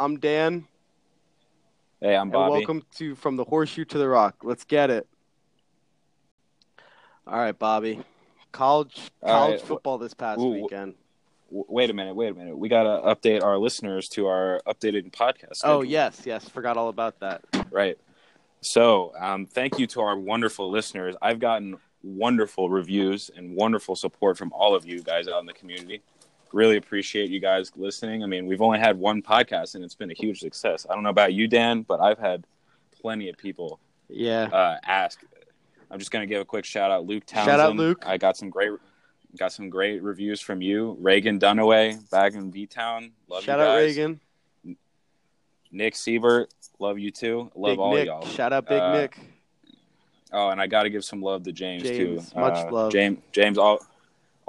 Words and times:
I'm 0.00 0.18
Dan. 0.18 0.66
Hey, 2.00 2.16
I'm 2.16 2.30
Bobby. 2.30 2.52
welcome 2.52 2.82
to 2.96 3.14
From 3.14 3.36
the 3.36 3.44
Horseshoe 3.44 3.84
to 3.84 3.98
the 3.98 4.08
Rock. 4.08 4.36
Let's 4.42 4.64
get 4.64 4.88
it. 4.88 5.06
All 7.26 7.38
right, 7.38 7.56
Bobby. 7.56 8.00
College 8.50 9.10
college 9.22 9.60
right. 9.60 9.60
football 9.60 9.98
this 9.98 10.14
past 10.14 10.40
Ooh, 10.40 10.52
weekend. 10.52 10.94
W- 11.50 11.66
Wait 11.68 11.90
a 11.90 11.92
minute, 11.92 12.14
wait 12.14 12.30
a 12.30 12.34
minute. 12.34 12.56
We 12.56 12.70
got 12.70 12.84
to 12.84 13.14
update 13.14 13.42
our 13.42 13.58
listeners 13.58 14.08
to 14.10 14.26
our 14.26 14.62
updated 14.66 15.10
podcast. 15.10 15.60
Oh 15.64 15.82
yes, 15.82 16.22
yes. 16.24 16.48
Forgot 16.48 16.78
all 16.78 16.88
about 16.88 17.20
that. 17.20 17.42
Right. 17.70 17.98
So, 18.62 19.12
um, 19.20 19.44
thank 19.44 19.78
you 19.78 19.86
to 19.88 20.00
our 20.00 20.18
wonderful 20.18 20.70
listeners. 20.70 21.14
I've 21.20 21.40
gotten 21.40 21.76
wonderful 22.02 22.70
reviews 22.70 23.30
and 23.36 23.54
wonderful 23.54 23.96
support 23.96 24.38
from 24.38 24.50
all 24.54 24.74
of 24.74 24.86
you 24.86 25.02
guys 25.02 25.28
out 25.28 25.40
in 25.40 25.46
the 25.46 25.52
community. 25.52 26.00
Really 26.52 26.76
appreciate 26.76 27.30
you 27.30 27.38
guys 27.40 27.70
listening. 27.76 28.22
I 28.24 28.26
mean, 28.26 28.46
we've 28.46 28.60
only 28.62 28.78
had 28.80 28.98
one 28.98 29.22
podcast 29.22 29.74
and 29.76 29.84
it's 29.84 29.94
been 29.94 30.10
a 30.10 30.14
huge 30.14 30.40
success. 30.40 30.86
I 30.90 30.94
don't 30.94 31.02
know 31.04 31.10
about 31.10 31.32
you, 31.32 31.46
Dan, 31.46 31.82
but 31.82 32.00
I've 32.00 32.18
had 32.18 32.44
plenty 33.00 33.28
of 33.28 33.36
people 33.38 33.78
Yeah. 34.08 34.44
uh, 34.52 34.78
ask. 34.84 35.20
I'm 35.90 35.98
just 35.98 36.10
going 36.10 36.22
to 36.22 36.32
give 36.32 36.40
a 36.40 36.44
quick 36.44 36.64
shout 36.64 36.90
out, 36.90 37.06
Luke 37.06 37.24
Townsend. 37.26 37.52
Shout 37.52 37.60
out, 37.60 37.76
Luke. 37.76 38.02
I 38.06 38.16
got 38.16 38.36
some 38.36 38.50
great, 38.50 38.70
got 39.38 39.52
some 39.52 39.70
great 39.70 40.02
reviews 40.02 40.40
from 40.40 40.60
you, 40.62 40.96
Reagan 41.00 41.38
Dunaway, 41.38 42.08
back 42.10 42.34
in 42.34 42.50
V 42.50 42.66
Town. 42.66 43.12
Love 43.28 43.42
Shout 43.44 43.58
you 43.58 43.64
out. 43.64 43.76
Reagan. 43.76 44.20
Nick 45.72 45.94
Siebert, 45.94 46.52
love 46.80 46.98
you 46.98 47.10
too. 47.12 47.50
Love 47.54 47.72
Big 47.72 47.78
all 47.78 47.94
Nick. 47.94 48.06
y'all. 48.06 48.26
Shout 48.26 48.52
out 48.52 48.66
Big 48.68 48.80
Uh, 48.80 48.92
Nick. 48.92 49.18
Oh, 50.32 50.48
and 50.50 50.60
I 50.60 50.66
got 50.66 50.84
to 50.84 50.90
give 50.90 51.04
some 51.04 51.22
love 51.22 51.42
to 51.44 51.52
James, 51.52 51.82
James, 51.84 52.30
too. 52.30 52.40
much 52.40 52.54
Uh, 52.66 52.70
love. 52.70 52.92
James, 52.92 53.18
James, 53.32 53.58
all, 53.58 53.78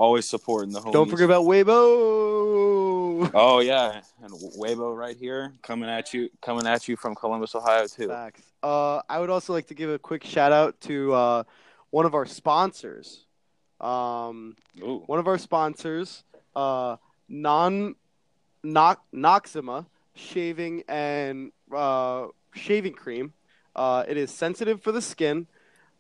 always 0.02 0.28
supporting 0.28 0.73
the 0.73 0.80
homies. 0.80 0.94
Don't 0.94 1.10
forget 1.10 1.26
about 1.26 1.46
Weibo. 1.46 3.30
Oh 3.36 3.60
yeah, 3.64 4.02
and 4.24 4.34
Weibo 4.60 4.98
right 4.98 5.16
here, 5.16 5.54
coming 5.62 5.90
at 5.90 6.12
you, 6.12 6.30
coming 6.41 6.66
at 6.66 6.88
you 6.88 6.98
from 6.98 7.14
Columbus, 7.14 7.54
Ohio 7.54 7.86
too. 7.86 8.08
Facts. 8.08 8.41
Uh, 8.64 9.02
I 9.08 9.20
would 9.20 9.30
also 9.30 9.54
like 9.54 9.68
to 9.68 9.76
give 9.76 9.91
a 9.91 9.99
quick 9.99 10.24
shout 10.24 10.52
out 10.52 10.82
to 10.82 11.13
uh, 11.13 11.43
one 11.91 12.05
of 12.05 12.16
our 12.16 12.26
sponsors. 12.26 13.26
Um, 13.80 14.55
Ooh, 14.82 15.04
one 15.05 15.20
of 15.20 15.27
our 15.27 15.38
sponsors, 15.38 16.24
uh, 16.55 16.98
non 17.30 17.96
Nox- 18.63 19.02
Noxzema 19.13 19.86
shaving 20.15 20.84
and 20.88 21.52
uh, 21.76 22.27
shaving 22.55 22.93
cream. 22.93 23.34
Uh, 23.76 24.04
it 24.08 24.18
is 24.18 24.32
sensitive 24.32 24.82
for 24.82 24.91
the 24.91 25.02
skin. 25.02 25.48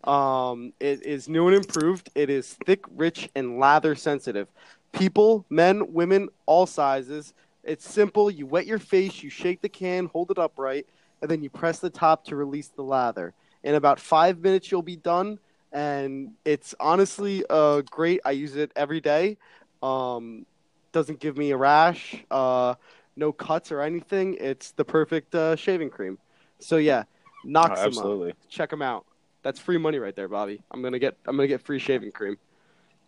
Um, 0.03 0.73
it 0.79 1.03
is 1.05 1.29
new 1.29 1.47
and 1.47 1.55
improved. 1.55 2.09
It 2.15 2.29
is 2.29 2.57
thick, 2.65 2.83
rich, 2.95 3.29
and 3.35 3.59
lather 3.59 3.95
sensitive. 3.95 4.47
People, 4.91 5.45
men, 5.49 5.93
women, 5.93 6.29
all 6.45 6.65
sizes. 6.65 7.33
It's 7.63 7.87
simple. 7.87 8.29
You 8.31 8.45
wet 8.45 8.65
your 8.65 8.79
face, 8.79 9.21
you 9.21 9.29
shake 9.29 9.61
the 9.61 9.69
can, 9.69 10.07
hold 10.07 10.31
it 10.31 10.37
upright, 10.37 10.87
and 11.21 11.29
then 11.29 11.43
you 11.43 11.49
press 11.49 11.79
the 11.79 11.89
top 11.89 12.25
to 12.25 12.35
release 12.35 12.69
the 12.69 12.81
lather. 12.83 13.33
In 13.63 13.75
about 13.75 13.99
five 13.99 14.39
minutes, 14.39 14.71
you'll 14.71 14.81
be 14.81 14.95
done 14.95 15.39
and 15.71 16.31
it's 16.43 16.75
honestly 16.79 17.43
uh, 17.49 17.81
great. 17.89 18.21
I 18.25 18.31
use 18.31 18.55
it 18.55 18.71
every 18.75 18.99
day. 18.99 19.37
Um, 19.81 20.45
doesn't 20.91 21.19
give 21.19 21.37
me 21.37 21.51
a 21.51 21.57
rash, 21.57 22.15
uh, 22.29 22.75
no 23.15 23.31
cuts 23.31 23.71
or 23.71 23.81
anything. 23.81 24.35
It's 24.39 24.71
the 24.71 24.83
perfect 24.83 25.33
uh, 25.33 25.55
shaving 25.55 25.89
cream. 25.89 26.17
So 26.59 26.77
yeah, 26.77 27.03
Oh, 27.43 27.47
Noxzema, 27.47 27.85
absolutely. 27.85 28.33
check 28.49 28.69
them 28.69 28.81
out. 28.81 29.05
That's 29.43 29.59
free 29.59 29.77
money 29.77 29.97
right 29.99 30.15
there, 30.15 30.27
Bobby. 30.27 30.61
I'm 30.71 30.81
gonna 30.81 30.99
get 30.99 31.17
I'm 31.25 31.35
gonna 31.35 31.47
get 31.47 31.61
free 31.61 31.79
shaving 31.79 32.11
cream. 32.11 32.37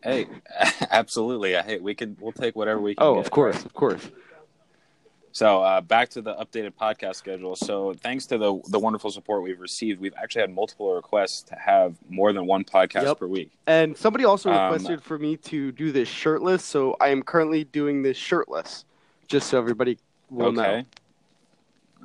Hey, 0.02 0.28
absolutely. 0.92 1.56
I 1.56 1.62
hey, 1.62 1.80
we 1.80 1.96
can 1.96 2.18
we'll 2.20 2.32
take 2.32 2.56
whatever 2.56 2.82
we 2.82 2.96
can. 2.96 3.06
Oh, 3.06 3.16
get, 3.16 3.26
of 3.26 3.32
course, 3.32 3.64
of 3.66 3.74
course. 3.74 4.10
So 5.32 5.64
uh, 5.64 5.82
back 5.82 6.10
to 6.10 6.22
the 6.22 6.36
updated 6.36 6.74
podcast 6.80 7.16
schedule. 7.16 7.56
So 7.56 7.94
thanks 7.94 8.28
to 8.28 8.38
the 8.38 8.60
the 8.70 8.78
wonderful 8.80 9.10
support 9.10 9.42
we've 9.42 9.60
received, 9.60 10.00
we've 10.00 10.14
actually 10.22 10.42
had 10.42 10.54
multiple 10.54 10.94
requests 10.94 11.42
to 11.44 11.56
have 11.56 11.96
more 12.10 12.32
than 12.34 12.46
one 12.46 12.64
podcast 12.64 13.04
Yep. 13.06 13.20
per 13.20 13.28
week. 13.28 13.52
And 13.66 13.98
somebody 13.98 14.26
also 14.26 14.52
Um, 14.52 14.72
requested 14.72 15.02
for 15.02 15.18
me 15.18 15.38
to 15.38 15.72
do 15.72 15.92
this 15.92 16.08
shirtless, 16.08 16.64
so 16.64 16.96
I 17.00 17.08
am 17.10 17.24
currently 17.24 17.64
doing 17.64 18.04
this 18.04 18.16
shirtless, 18.18 18.86
just 19.28 19.48
so 19.50 19.58
everybody 19.58 19.98
will 20.30 20.48
okay. 20.48 20.56
know. 20.56 20.84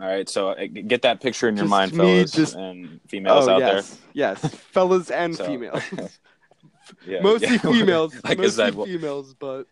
All 0.00 0.06
right. 0.06 0.28
So 0.28 0.50
uh, 0.50 0.66
get 0.66 1.02
that 1.02 1.20
picture 1.20 1.48
in 1.48 1.56
your 1.56 1.64
Just 1.64 1.70
mind, 1.70 1.92
me, 1.92 1.98
fellas 1.98 2.32
just- 2.32 2.54
and 2.54 3.00
females 3.08 3.48
oh 3.48 3.52
out 3.54 3.60
yes, 3.60 3.98
yes, 4.12 4.38
fellas 4.70 5.10
and 5.10 5.34
So- 5.36 5.44
females. 5.46 5.82
Yeah, 7.06 7.20
mostly 7.22 7.48
yeah. 7.50 7.58
females. 7.58 8.14
like 8.24 8.38
I 8.38 8.42
mostly 8.42 8.64
said, 8.64 8.74
females, 8.74 9.34
but 9.34 9.64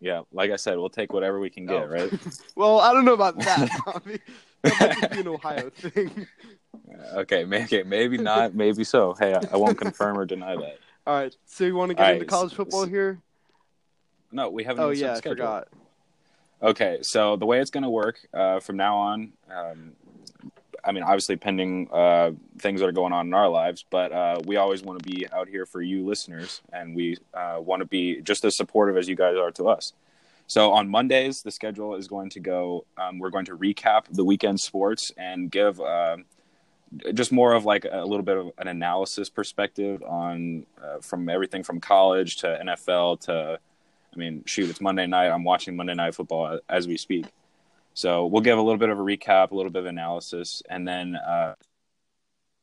yeah, 0.00 0.20
like 0.32 0.50
I 0.50 0.56
said, 0.56 0.76
we'll 0.76 0.90
take 0.90 1.10
whatever 1.10 1.40
we 1.40 1.48
can 1.48 1.64
get. 1.64 1.82
Oh. 1.84 1.86
Right. 1.86 2.12
well, 2.54 2.78
I 2.78 2.92
don't 2.92 3.06
know 3.06 3.14
about 3.14 3.38
that. 3.38 3.70
Bobby. 3.86 4.20
that 4.62 4.98
might 5.00 5.10
be 5.12 5.20
an 5.20 5.28
Ohio 5.28 5.70
thing. 5.70 6.26
Okay, 7.14 7.44
may- 7.44 7.64
okay, 7.64 7.84
maybe 7.84 8.18
not, 8.18 8.54
maybe 8.54 8.84
so. 8.84 9.14
Hey, 9.18 9.32
I, 9.32 9.40
I 9.54 9.56
won't 9.56 9.78
confirm 9.78 10.18
or 10.18 10.26
deny 10.26 10.56
that. 10.56 10.78
All 11.06 11.14
right, 11.14 11.34
so 11.46 11.64
you 11.64 11.74
want 11.74 11.88
to 11.88 11.94
get 11.94 12.04
All 12.04 12.08
into 12.10 12.20
right, 12.20 12.28
college 12.28 12.52
football 12.52 12.84
here? 12.84 13.18
No, 14.30 14.50
we 14.50 14.62
haven't. 14.62 14.84
Oh 14.84 14.90
yeah, 14.90 15.14
I 15.14 15.20
forgot. 15.22 15.68
Okay, 16.62 16.98
so 17.02 17.36
the 17.36 17.44
way 17.44 17.60
it's 17.60 17.70
going 17.70 17.82
to 17.84 17.90
work 17.90 18.18
uh, 18.32 18.60
from 18.60 18.76
now 18.76 18.96
on, 18.96 19.32
um, 19.54 19.92
I 20.82 20.92
mean, 20.92 21.02
obviously 21.02 21.36
pending 21.36 21.88
uh, 21.92 22.30
things 22.58 22.80
that 22.80 22.86
are 22.86 22.92
going 22.92 23.12
on 23.12 23.26
in 23.26 23.34
our 23.34 23.48
lives, 23.48 23.84
but 23.90 24.12
uh, 24.12 24.40
we 24.46 24.56
always 24.56 24.82
want 24.82 25.02
to 25.02 25.08
be 25.08 25.26
out 25.32 25.48
here 25.48 25.66
for 25.66 25.82
you 25.82 26.06
listeners, 26.06 26.62
and 26.72 26.94
we 26.94 27.18
uh, 27.34 27.58
want 27.60 27.80
to 27.80 27.86
be 27.86 28.22
just 28.22 28.44
as 28.44 28.56
supportive 28.56 28.96
as 28.96 29.08
you 29.08 29.16
guys 29.16 29.36
are 29.36 29.50
to 29.52 29.68
us. 29.68 29.92
So 30.46 30.72
on 30.72 30.88
Mondays, 30.88 31.42
the 31.42 31.50
schedule 31.50 31.96
is 31.96 32.06
going 32.08 32.30
to 32.30 32.40
go. 32.40 32.86
Um, 32.96 33.18
we're 33.18 33.30
going 33.30 33.46
to 33.46 33.56
recap 33.56 34.04
the 34.10 34.24
weekend 34.24 34.60
sports 34.60 35.12
and 35.18 35.50
give 35.50 35.80
uh, 35.80 36.18
just 37.14 37.32
more 37.32 37.52
of 37.52 37.64
like 37.64 37.84
a 37.90 38.04
little 38.04 38.24
bit 38.24 38.36
of 38.36 38.52
an 38.58 38.68
analysis 38.68 39.28
perspective 39.28 40.02
on 40.04 40.64
uh, 40.82 41.00
from 41.00 41.28
everything 41.28 41.64
from 41.64 41.80
college 41.80 42.36
to 42.36 42.58
NFL 42.64 43.20
to 43.22 43.58
I 44.16 44.18
mean, 44.18 44.42
shoot, 44.46 44.70
it's 44.70 44.80
Monday 44.80 45.06
night. 45.06 45.28
I'm 45.28 45.44
watching 45.44 45.76
Monday 45.76 45.94
Night 45.94 46.14
Football 46.14 46.58
as 46.68 46.88
we 46.88 46.96
speak. 46.96 47.26
So 47.92 48.26
we'll 48.26 48.42
give 48.42 48.58
a 48.58 48.62
little 48.62 48.78
bit 48.78 48.88
of 48.88 48.98
a 48.98 49.02
recap, 49.02 49.50
a 49.50 49.54
little 49.54 49.70
bit 49.70 49.80
of 49.80 49.86
analysis, 49.86 50.62
and 50.70 50.88
then 50.88 51.16
uh, 51.16 51.54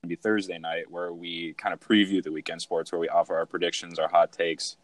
be 0.08 0.16
Thursday 0.16 0.58
night 0.58 0.90
where 0.90 1.14
we 1.14 1.54
kind 1.54 1.74
of 1.74 1.80
preview 1.80 2.24
the 2.24 2.32
weekend 2.32 2.62
sports, 2.62 2.92
where 2.92 3.00
we 3.00 3.08
offer 3.10 3.36
our 3.36 3.46
predictions, 3.46 4.00
our 4.00 4.08
hot 4.08 4.32
takes, 4.32 4.78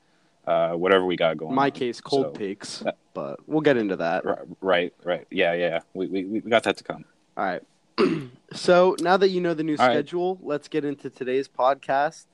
uh, 0.47 0.71
whatever 0.73 1.05
we 1.05 1.15
got 1.15 1.37
going. 1.37 1.49
In 1.49 1.55
my 1.55 1.65
on. 1.65 1.71
case, 1.71 2.01
cold 2.01 2.33
So- 2.33 2.39
takes, 2.39 2.85
uh, 2.85 2.91
but 3.13 3.39
we'll 3.47 3.61
get 3.61 3.77
into 3.77 3.95
that. 3.97 4.25
Right, 4.25 4.39
right, 4.61 4.93
right. 5.03 5.27
Yeah, 5.31 5.53
yeah. 5.53 5.79
We, 5.93 6.07
we 6.07 6.23
we 6.25 6.39
got 6.41 6.63
that 6.63 6.77
to 6.77 6.83
come. 6.83 7.05
All 7.35 7.45
right. 7.45 7.61
so 8.53 8.95
now 9.01 9.17
that 9.17 9.29
you 9.29 9.41
know 9.41 9.53
the 9.53 9.63
new 9.63 9.75
All 9.77 9.87
right. 9.87 9.93
schedule, 9.93 10.39
let's 10.41 10.67
get 10.67 10.85
into 10.85 11.09
today's 11.09 11.47
podcast. 11.47 12.25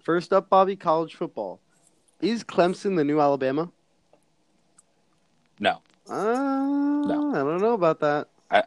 First 0.00 0.32
up, 0.32 0.48
Bobby, 0.50 0.76
college 0.76 1.14
football. 1.14 1.60
Is 2.20 2.44
Clemson 2.44 2.96
the 2.96 3.04
new 3.04 3.20
Alabama? 3.20 3.70
No, 5.58 5.80
Uh, 6.08 6.12
I 6.14 7.38
don't 7.38 7.60
know 7.60 7.74
about 7.74 8.00
that. 8.00 8.28
I 8.50 8.64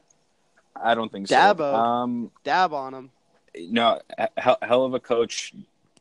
I 0.76 0.96
don't 0.96 1.12
think 1.12 1.28
so. 1.28 1.36
Um, 1.76 2.32
Dab 2.44 2.74
on 2.74 2.94
him. 2.94 3.12
no, 3.58 4.00
hell, 4.38 4.58
hell 4.62 4.84
of 4.86 4.94
a 4.94 5.00
coach. 5.00 5.54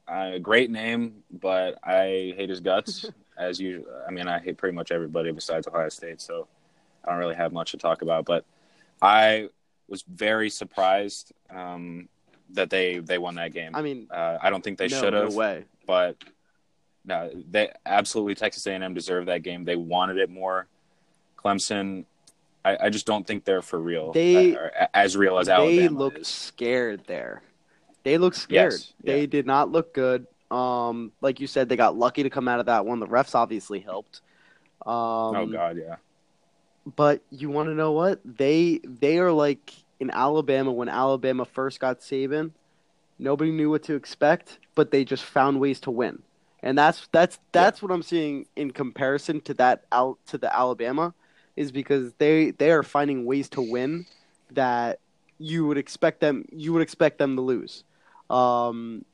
Uh, 0.06 0.38
great 0.38 0.70
name, 0.70 1.22
but 1.30 1.78
I 1.84 2.32
hate 2.36 2.48
his 2.48 2.60
guts. 2.60 3.04
as 3.38 3.60
you, 3.60 3.86
I 4.06 4.10
mean, 4.10 4.26
I 4.26 4.38
hate 4.40 4.56
pretty 4.56 4.74
much 4.74 4.90
everybody 4.90 5.30
besides 5.30 5.68
Ohio 5.68 5.88
State, 5.88 6.20
so 6.20 6.48
I 7.04 7.10
don't 7.10 7.18
really 7.18 7.36
have 7.36 7.52
much 7.52 7.70
to 7.70 7.76
talk 7.76 8.02
about. 8.02 8.24
But 8.24 8.44
I 9.00 9.48
was 9.88 10.02
very 10.02 10.50
surprised 10.50 11.32
um, 11.50 12.08
that 12.50 12.70
they 12.70 12.98
they 12.98 13.18
won 13.18 13.36
that 13.36 13.52
game. 13.52 13.74
I 13.74 13.82
mean, 13.82 14.08
uh, 14.10 14.38
I 14.42 14.50
don't 14.50 14.62
think 14.62 14.78
they 14.78 14.88
no, 14.88 15.00
should 15.00 15.12
have, 15.12 15.30
no 15.30 15.36
way. 15.36 15.64
but 15.86 16.16
no, 17.04 17.30
they 17.50 17.70
absolutely 17.86 18.34
Texas 18.34 18.66
A&M 18.66 18.92
deserved 18.94 19.28
that 19.28 19.42
game. 19.42 19.64
They 19.64 19.76
wanted 19.76 20.18
it 20.18 20.30
more. 20.30 20.66
Clemson, 21.42 22.04
I, 22.64 22.76
I 22.84 22.90
just 22.90 23.06
don't 23.06 23.26
think 23.26 23.44
they're 23.44 23.62
for 23.62 23.78
real. 23.78 24.12
They- 24.12 24.54
or 24.54 24.70
as 24.92 25.16
real 25.16 25.38
as 25.38 25.46
they 25.46 25.52
Alabama 25.52 25.98
looked 25.98 26.18
is. 26.18 26.28
scared 26.28 27.02
there. 27.06 27.42
They 28.04 28.18
looked 28.18 28.36
scared. 28.36 28.72
Yes, 28.72 28.92
They 29.02 29.20
yeah. 29.20 29.26
did 29.26 29.46
not 29.46 29.70
look 29.70 29.92
good. 29.92 30.26
Um, 30.50 31.12
like 31.20 31.40
you 31.40 31.46
said, 31.46 31.68
they 31.68 31.76
got 31.76 31.96
lucky 31.96 32.22
to 32.22 32.30
come 32.30 32.48
out 32.48 32.58
of 32.60 32.66
that 32.66 32.86
one. 32.86 33.00
The 33.00 33.06
refs 33.06 33.34
obviously 33.34 33.80
helped. 33.80 34.22
Um, 34.86 34.92
oh 34.94 35.46
God, 35.50 35.76
yeah. 35.76 35.96
But 36.96 37.22
you 37.30 37.50
want 37.50 37.68
to 37.68 37.74
know 37.74 37.92
what 37.92 38.20
they 38.24 38.80
they 38.82 39.18
are 39.18 39.32
like 39.32 39.74
in 40.00 40.10
Alabama 40.10 40.72
when 40.72 40.88
Alabama 40.88 41.44
first 41.44 41.80
got 41.80 42.00
Saban. 42.00 42.52
Nobody 43.18 43.50
knew 43.50 43.68
what 43.68 43.82
to 43.84 43.94
expect, 43.94 44.58
but 44.74 44.90
they 44.90 45.04
just 45.04 45.24
found 45.24 45.60
ways 45.60 45.80
to 45.80 45.90
win, 45.90 46.22
and 46.62 46.78
that's 46.78 47.08
that's 47.12 47.38
that's 47.52 47.82
what 47.82 47.90
I'm 47.92 48.02
seeing 48.02 48.46
in 48.56 48.70
comparison 48.70 49.42
to 49.42 49.54
that 49.54 49.84
out 49.92 50.16
to 50.28 50.38
the 50.38 50.54
Alabama, 50.56 51.12
is 51.58 51.72
because 51.72 52.12
they 52.18 52.52
they 52.52 52.70
are 52.70 52.84
finding 52.84 53.24
ways 53.26 53.48
to 53.50 53.60
win 53.60 54.06
that 54.52 55.00
you 55.38 55.66
would 55.66 55.76
expect 55.76 56.20
them 56.20 56.44
you 56.52 56.72
would 56.72 56.82
expect 56.82 57.18
them 57.18 57.34
to 57.36 57.42
lose. 57.42 57.84
Um, 58.30 59.04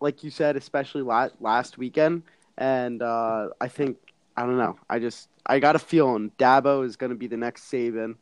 like 0.00 0.22
you 0.22 0.30
said, 0.30 0.56
especially 0.56 1.02
last 1.02 1.34
last 1.40 1.78
weekend, 1.78 2.22
and 2.56 3.02
uh, 3.02 3.48
I 3.60 3.68
think 3.68 3.98
I 4.36 4.42
don't 4.42 4.56
know. 4.56 4.78
I 4.88 5.00
just 5.00 5.28
I 5.44 5.58
got 5.58 5.74
a 5.74 5.80
feeling 5.80 6.30
Dabo 6.38 6.86
is 6.86 6.96
going 6.96 7.10
to 7.10 7.16
be 7.16 7.26
the 7.26 7.36
next 7.36 7.70
Saban, 7.70 8.14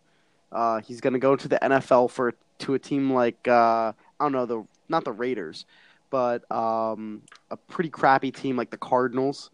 Uh, 0.51 0.81
he's 0.81 1.01
going 1.03 1.13
to 1.13 1.19
go 1.19 1.37
to 1.37 1.47
the 1.49 1.59
NFL 1.61 2.11
for 2.11 2.35
to 2.61 2.75
a 2.75 2.79
team 2.79 3.13
like 3.13 3.47
uh, 3.47 3.93
I 3.93 4.25
don't 4.25 4.33
know 4.33 4.47
the 4.47 4.65
not 4.89 5.05
the 5.05 5.13
Raiders, 5.13 5.67
but 6.09 6.51
um, 6.51 7.23
a 7.51 7.57
pretty 7.57 7.91
crappy 7.91 8.31
team 8.31 8.57
like 8.57 8.71
the 8.71 8.79
Cardinals. 8.79 9.51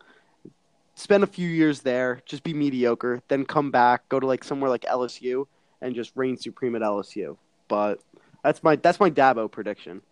Spend 0.96 1.24
a 1.24 1.26
few 1.26 1.48
years 1.48 1.80
there, 1.80 2.22
just 2.24 2.42
be 2.44 2.54
mediocre, 2.54 3.20
then 3.28 3.44
come 3.44 3.70
back, 3.70 4.08
go 4.08 4.20
to 4.20 4.26
like 4.26 4.44
somewhere 4.44 4.70
like 4.70 4.82
LSU, 4.82 5.46
and 5.80 5.94
just 5.94 6.12
reign 6.14 6.36
supreme 6.36 6.76
at 6.76 6.82
LSU. 6.82 7.36
But 7.68 8.00
that's 8.44 8.62
my 8.62 8.76
that's 8.76 9.00
my 9.00 9.10
Dabo 9.10 9.50
prediction. 9.50 10.02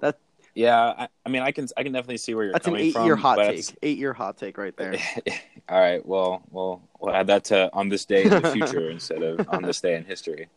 That 0.00 0.16
Yeah, 0.54 0.78
I, 0.80 1.08
I 1.26 1.28
mean, 1.28 1.42
I 1.42 1.52
can 1.52 1.68
I 1.76 1.82
can 1.82 1.92
definitely 1.92 2.16
see 2.16 2.34
where 2.34 2.44
you're 2.44 2.52
that's 2.54 2.66
an 2.66 2.76
eight 2.76 2.92
from. 2.94 3.04
year 3.04 3.16
hot 3.16 3.36
take. 3.36 3.48
it's- 3.58 3.74
Eight 3.82 3.98
year 3.98 4.14
hot 4.14 4.38
take 4.38 4.56
right 4.56 4.74
there. 4.76 4.94
All 5.68 5.78
right. 5.80 6.04
Well, 6.04 6.42
we'll 6.50 6.80
we'll 6.98 7.14
add 7.14 7.26
that 7.26 7.44
to 7.46 7.70
on 7.74 7.88
this 7.90 8.04
day 8.06 8.24
in 8.24 8.30
the 8.30 8.50
future 8.52 8.90
instead 8.96 9.22
of 9.22 9.46
on 9.50 9.62
this 9.62 9.80
day 9.82 9.96
in 9.96 10.04
history. 10.04 10.48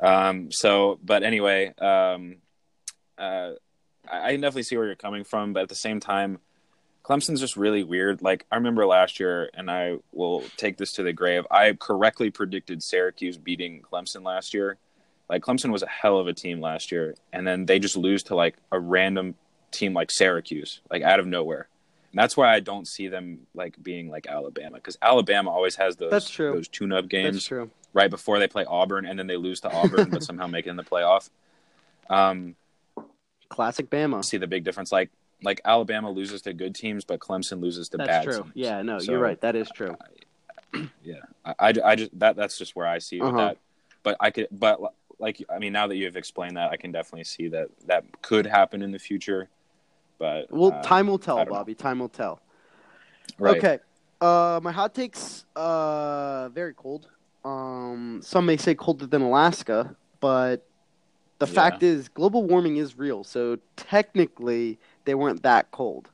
Um. 0.00 0.50
So, 0.50 0.98
but 1.04 1.22
anyway, 1.22 1.72
um, 1.78 2.36
uh, 3.16 3.52
I, 4.10 4.28
I 4.28 4.32
can 4.32 4.40
definitely 4.40 4.64
see 4.64 4.76
where 4.76 4.86
you're 4.86 4.96
coming 4.96 5.22
from, 5.22 5.52
but 5.52 5.62
at 5.62 5.68
the 5.68 5.76
same 5.76 6.00
time, 6.00 6.40
Clemson's 7.04 7.40
just 7.40 7.56
really 7.56 7.84
weird. 7.84 8.22
Like 8.22 8.46
I 8.50 8.56
remember 8.56 8.86
last 8.86 9.20
year, 9.20 9.50
and 9.54 9.70
I 9.70 9.98
will 10.12 10.42
take 10.56 10.78
this 10.78 10.92
to 10.92 11.02
the 11.02 11.12
grave. 11.12 11.46
I 11.50 11.74
correctly 11.78 12.30
predicted 12.30 12.82
Syracuse 12.82 13.36
beating 13.36 13.82
Clemson 13.82 14.24
last 14.24 14.54
year. 14.54 14.78
Like 15.28 15.42
Clemson 15.42 15.70
was 15.70 15.82
a 15.82 15.86
hell 15.88 16.18
of 16.18 16.26
a 16.28 16.32
team 16.32 16.60
last 16.60 16.90
year, 16.90 17.14
and 17.32 17.46
then 17.46 17.66
they 17.66 17.78
just 17.78 17.96
lose 17.96 18.22
to 18.24 18.34
like 18.34 18.56
a 18.72 18.80
random 18.80 19.34
team 19.70 19.92
like 19.92 20.10
Syracuse, 20.10 20.80
like 20.90 21.02
out 21.02 21.20
of 21.20 21.26
nowhere. 21.26 21.68
And 22.12 22.18
that's 22.22 22.36
why 22.36 22.54
I 22.54 22.60
don't 22.60 22.86
see 22.86 23.08
them 23.08 23.40
like 23.54 23.82
being 23.82 24.08
like 24.08 24.26
Alabama 24.26 24.76
because 24.76 24.96
Alabama 25.02 25.50
always 25.50 25.76
has 25.76 25.96
those 25.96 26.10
That's 26.10 26.30
true. 26.30 26.52
those 26.52 26.68
tune-up 26.68 27.08
games 27.08 27.34
That's 27.36 27.46
true. 27.46 27.70
right 27.92 28.08
before 28.08 28.38
they 28.38 28.46
play 28.48 28.64
Auburn, 28.64 29.04
and 29.04 29.18
then 29.18 29.26
they 29.26 29.36
lose 29.36 29.60
to 29.60 29.70
Auburn, 29.70 30.10
but 30.10 30.22
somehow 30.22 30.46
make 30.46 30.66
it 30.66 30.70
in 30.70 30.76
the 30.76 30.84
playoff. 30.84 31.28
Um, 32.08 32.54
Classic 33.48 33.88
Bama. 33.90 34.24
see 34.24 34.36
the 34.36 34.46
big 34.46 34.64
difference. 34.64 34.90
Like 34.92 35.10
like 35.44 35.60
Alabama 35.64 36.10
loses 36.10 36.42
to 36.42 36.52
good 36.52 36.74
teams, 36.74 37.04
but 37.04 37.20
Clemson 37.20 37.60
loses 37.60 37.88
to 37.90 37.98
That's 37.98 38.08
bad 38.08 38.24
true. 38.24 38.42
teams. 38.42 38.52
Yeah, 38.54 38.82
no, 38.82 38.98
So, 38.98 39.12
you're 39.12 39.20
right. 39.20 39.40
That 39.40 39.54
is 39.54 39.70
true. 39.70 39.96
Yeah, 41.02 41.20
I, 41.44 41.54
I, 41.58 41.72
I 41.84 41.94
just 41.94 42.18
that 42.18 42.34
that's 42.34 42.58
just 42.58 42.74
where 42.74 42.86
I 42.86 42.98
see 42.98 43.20
with 43.20 43.28
Uh-huh. 43.28 43.48
that. 43.48 43.58
But 44.02 44.16
I 44.20 44.30
could, 44.30 44.48
but 44.50 44.80
like 45.18 45.42
I 45.48 45.58
mean, 45.58 45.72
now 45.72 45.86
that 45.86 45.96
you 45.96 46.06
have 46.06 46.16
explained 46.16 46.56
that, 46.56 46.70
I 46.70 46.76
can 46.76 46.92
definitely 46.92 47.24
see 47.24 47.48
that 47.48 47.68
that 47.86 48.04
could 48.22 48.46
happen 48.46 48.82
in 48.82 48.90
the 48.90 48.98
future. 48.98 49.48
But 50.18 50.50
Well, 50.50 50.72
uh, 50.72 50.82
time 50.82 51.06
will 51.06 51.18
tell, 51.18 51.36
don't 51.36 51.46
know. 51.46 51.52
Bobby. 51.52 51.74
Time 51.74 51.98
will 52.00 52.08
tell. 52.08 52.40
right. 53.38 53.58
Okay. 53.58 53.78
Uh, 54.20 54.60
my 54.62 54.72
hot 54.72 54.94
takes. 54.94 55.44
Uh, 55.54 56.48
very 56.50 56.74
cold. 56.74 57.08
Um, 57.44 58.20
some 58.22 58.46
may 58.46 58.56
say 58.56 58.74
colder 58.74 59.06
than 59.06 59.22
Alaska, 59.22 59.94
but 60.20 60.66
the 61.38 61.46
Yeah. 61.46 61.52
fact 61.52 61.82
is, 61.82 62.08
global 62.08 62.42
warming 62.44 62.76
is 62.76 62.96
real. 62.98 63.24
So 63.24 63.58
technically, 63.76 64.78
they 65.04 65.14
weren't 65.14 65.42
that 65.42 65.70
cold. 65.70 66.10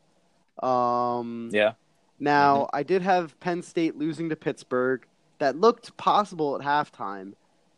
Um, 0.62 1.50
Yeah. 1.52 1.72
Now, 2.18 2.56
Mm-hmm. 2.64 2.76
I 2.76 2.82
did 2.82 3.02
have 3.02 3.38
Penn 3.40 3.62
State 3.62 3.96
losing 3.96 4.28
to 4.28 4.36
Pittsburgh. 4.36 5.06
That 5.38 5.56
looked 5.56 5.96
possible 5.96 6.54
at 6.54 6.60
halftime, 6.60 7.32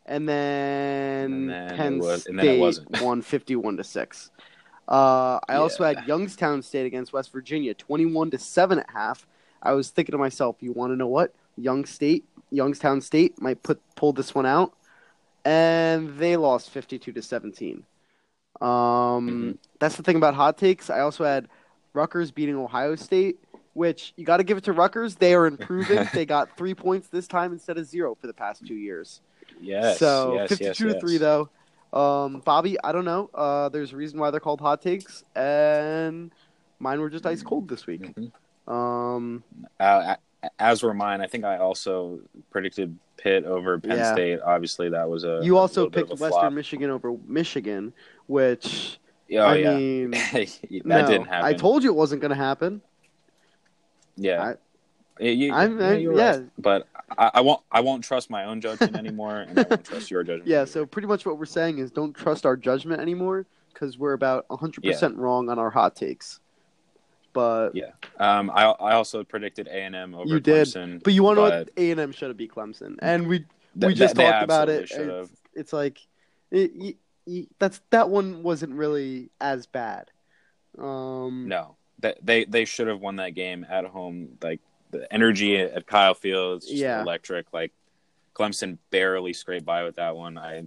and 0.05 0.27
then, 0.27 1.31
And 1.31 1.49
then 1.49 1.77
Penn 1.77 1.99
was- 1.99 2.25
and 2.25 2.37
then 2.37 2.45
State 2.45 2.59
wasn't. 2.59 2.87
won 3.01 3.21
fifty-one 3.21 3.77
to 3.77 3.85
six. 3.85 4.31
Uh, 4.85 5.39
I 5.47 5.55
also 5.55 5.83
Yeah. 5.83 5.99
had 5.99 6.07
Youngstown 6.09 6.61
State 6.61 6.85
against 6.85 7.13
West 7.13 7.31
Virginia, 7.31 7.73
twenty-one 7.73 8.31
to 8.31 8.37
seven 8.37 8.79
at 8.79 8.89
half. 8.93 9.25
I 9.61 9.71
was 9.71 9.91
thinking 9.91 10.11
to 10.11 10.17
myself, 10.17 10.57
you 10.59 10.73
want 10.73 10.91
to 10.91 10.97
know 10.97 11.07
what? 11.07 11.33
Young 11.55 11.85
State, 11.85 12.25
Youngstown 12.51 12.99
State 12.99 13.41
might 13.41 13.63
put 13.63 13.79
pull 13.95 14.11
this 14.11 14.35
one 14.35 14.45
out, 14.45 14.73
and 15.45 16.17
they 16.17 16.37
lost 16.37 16.69
fifty-two 16.69 17.11
to 17.13 17.21
seventeen. 17.21 17.83
Um, 18.61 18.67
Mhm. 18.69 19.57
that's 19.79 19.95
the 19.95 20.03
thing 20.03 20.15
about 20.15 20.35
hot 20.35 20.57
takes. 20.57 20.89
I 20.89 20.99
also 20.99 21.23
had 21.23 21.47
Rutgers 21.93 22.31
beating 22.31 22.55
Ohio 22.55 22.95
State, 22.95 23.39
which 23.73 24.13
you 24.15 24.25
got 24.25 24.37
to 24.37 24.43
give 24.43 24.57
it 24.57 24.63
to 24.65 24.73
Rutgers. 24.73 25.15
They 25.15 25.33
are 25.33 25.47
improving. 25.47 26.07
they 26.13 26.25
got 26.25 26.55
three 26.55 26.73
points 26.75 27.07
this 27.09 27.27
time 27.27 27.51
instead 27.51 27.77
of 27.77 27.85
zero 27.85 28.15
for 28.15 28.27
the 28.27 28.33
past 28.33 28.65
two 28.65 28.75
years. 28.75 29.21
Yes. 29.61 29.99
so 29.99 30.35
yes, 30.35 30.49
fifty-two 30.49 30.85
yes, 30.87 30.93
to 30.95 30.99
three 30.99 31.13
yes. 31.13 31.21
though. 31.21 31.49
Um, 31.93 32.41
Bobby, 32.43 32.77
I 32.83 32.91
don't 32.91 33.05
know. 33.05 33.29
Uh, 33.33 33.69
there's 33.69 33.93
a 33.93 33.95
reason 33.95 34.19
why 34.19 34.31
they're 34.31 34.39
called 34.39 34.61
hot 34.61 34.81
takes, 34.81 35.23
and 35.35 36.31
mine 36.79 36.99
were 36.99 37.09
just 37.09 37.25
ice 37.25 37.43
cold 37.43 37.67
this 37.67 37.85
week. 37.85 38.13
Mhm. 38.15 38.31
Um, 38.71 39.43
Uh, 39.79 40.15
as 40.59 40.81
were 40.83 40.93
mine. 40.93 41.21
I 41.21 41.27
think 41.27 41.43
I 41.43 41.57
also 41.57 42.19
predicted 42.49 42.97
Pitt 43.17 43.45
over 43.45 43.79
Penn 43.79 43.97
Yeah. 43.97 44.13
State. 44.13 44.39
Obviously, 44.41 44.89
that 44.89 45.09
was 45.09 45.23
a 45.23 45.39
you 45.43 45.57
a 45.57 45.59
also 45.61 45.89
bit 45.89 46.07
picked 46.07 46.19
a 46.19 46.21
Western 46.21 46.29
flop. 46.31 46.53
Michigan 46.53 46.89
over 46.89 47.15
Michigan, 47.27 47.93
which 48.27 48.99
Oh 49.31 49.37
I 49.37 49.55
yeah, 49.55 49.75
mean, 49.75 50.11
that 50.11 50.59
no, 50.85 51.07
didn't 51.07 51.27
happen. 51.27 51.45
I 51.45 51.53
told 51.53 51.83
you 51.83 51.89
it 51.89 51.95
wasn't 51.95 52.21
going 52.21 52.29
to 52.31 52.35
happen. 52.35 52.81
Yeah. 54.15 54.53
Yeah, 55.19 55.29
you- 55.31 55.53
I'm- 55.53 55.79
yeah, 55.79 55.87
I- 55.89 55.93
you're 55.93 56.17
yeah. 56.17 56.31
right. 56.37 56.45
But 56.57 56.87
I, 57.17 57.31
I 57.35 57.41
won't. 57.41 57.61
I 57.71 57.81
won't 57.81 58.03
trust 58.03 58.29
my 58.31 58.45
own 58.45 58.61
judgment 58.61 58.95
anymore, 58.95 59.41
and 59.41 59.59
I 59.59 59.65
won't 59.69 59.83
trust 59.85 60.09
your 60.09 60.23
judgment. 60.23 60.47
Yeah, 60.47 60.61
either. 60.61 60.71
so 60.71 60.85
pretty 60.85 61.07
much 61.07 61.25
what 61.25 61.37
we're 61.37 61.45
saying 61.45 61.77
is 61.77 61.91
don't 61.91 62.13
trust 62.13 62.45
our 62.45 62.57
judgment 62.57 62.99
anymore 63.01 63.45
because 63.71 63.97
we're 63.97 64.13
about 64.13 64.47
100% 64.49 65.17
wrong 65.17 65.49
on 65.49 65.59
our 65.59 65.69
hot 65.69 65.95
takes. 65.95 66.39
But 67.33 67.71
Yeah. 67.75 67.91
Um, 68.19 68.49
I 68.51 68.65
I 68.65 68.93
also 68.93 69.23
predicted 69.23 69.67
A 69.67 69.73
and 69.73 69.95
M 69.95 70.13
over 70.15 70.27
You 70.29 70.39
did, 70.39 70.67
Clemson. 70.67 71.03
but 71.03 71.13
you 71.13 71.23
want 71.23 71.37
to 71.37 71.41
know 71.41 71.49
what 71.59 71.69
A 71.75 71.91
and 71.91 71.99
M 71.99 72.11
should 72.11 72.29
have 72.29 72.37
beat 72.37 72.53
Clemson, 72.53 72.95
and 72.99 73.27
we 73.27 73.39
th- 73.39 73.47
we 73.75 73.93
just 73.95 74.15
they 74.15 74.23
talked 74.23 74.43
about 74.43 74.69
it. 74.69 74.89
It's, 74.91 75.31
it's 75.55 75.73
like 75.73 75.99
it, 76.51 76.95
that's 77.59 77.81
that 77.89 78.09
one 78.09 78.43
wasn't 78.43 78.73
really 78.73 79.29
as 79.41 79.65
bad. 79.65 80.11
Um, 80.77 81.47
No, 81.47 81.75
they 81.99 82.13
they 82.21 82.45
they 82.45 82.65
should 82.65 82.87
have 82.87 82.99
won 82.99 83.15
that 83.17 83.31
game 83.31 83.65
at 83.69 83.85
home. 83.85 84.37
Like 84.41 84.59
the 84.91 85.11
energy 85.11 85.57
at 85.57 85.87
Kyle 85.87 86.13
Field 86.13 86.61
is 86.61 86.69
just 86.69 86.79
Yeah. 86.79 87.01
electric. 87.01 87.51
Like 87.53 87.71
Clemson 88.35 88.77
barely 88.91 89.33
scraped 89.33 89.65
by 89.65 89.83
with 89.83 89.95
that 89.95 90.15
one. 90.15 90.37
I 90.37 90.65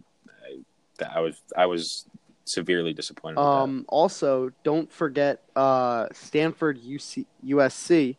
I, 1.00 1.04
I 1.16 1.20
was 1.20 1.40
I 1.56 1.66
was 1.66 2.06
severely 2.46 2.92
disappointed. 2.94 3.38
Um, 3.38 3.84
also, 3.88 4.50
don't 4.64 4.90
forget 4.90 5.42
uh, 5.54 6.06
Stanford 6.12 6.80
UC, 6.82 7.26
USC. 7.44 8.16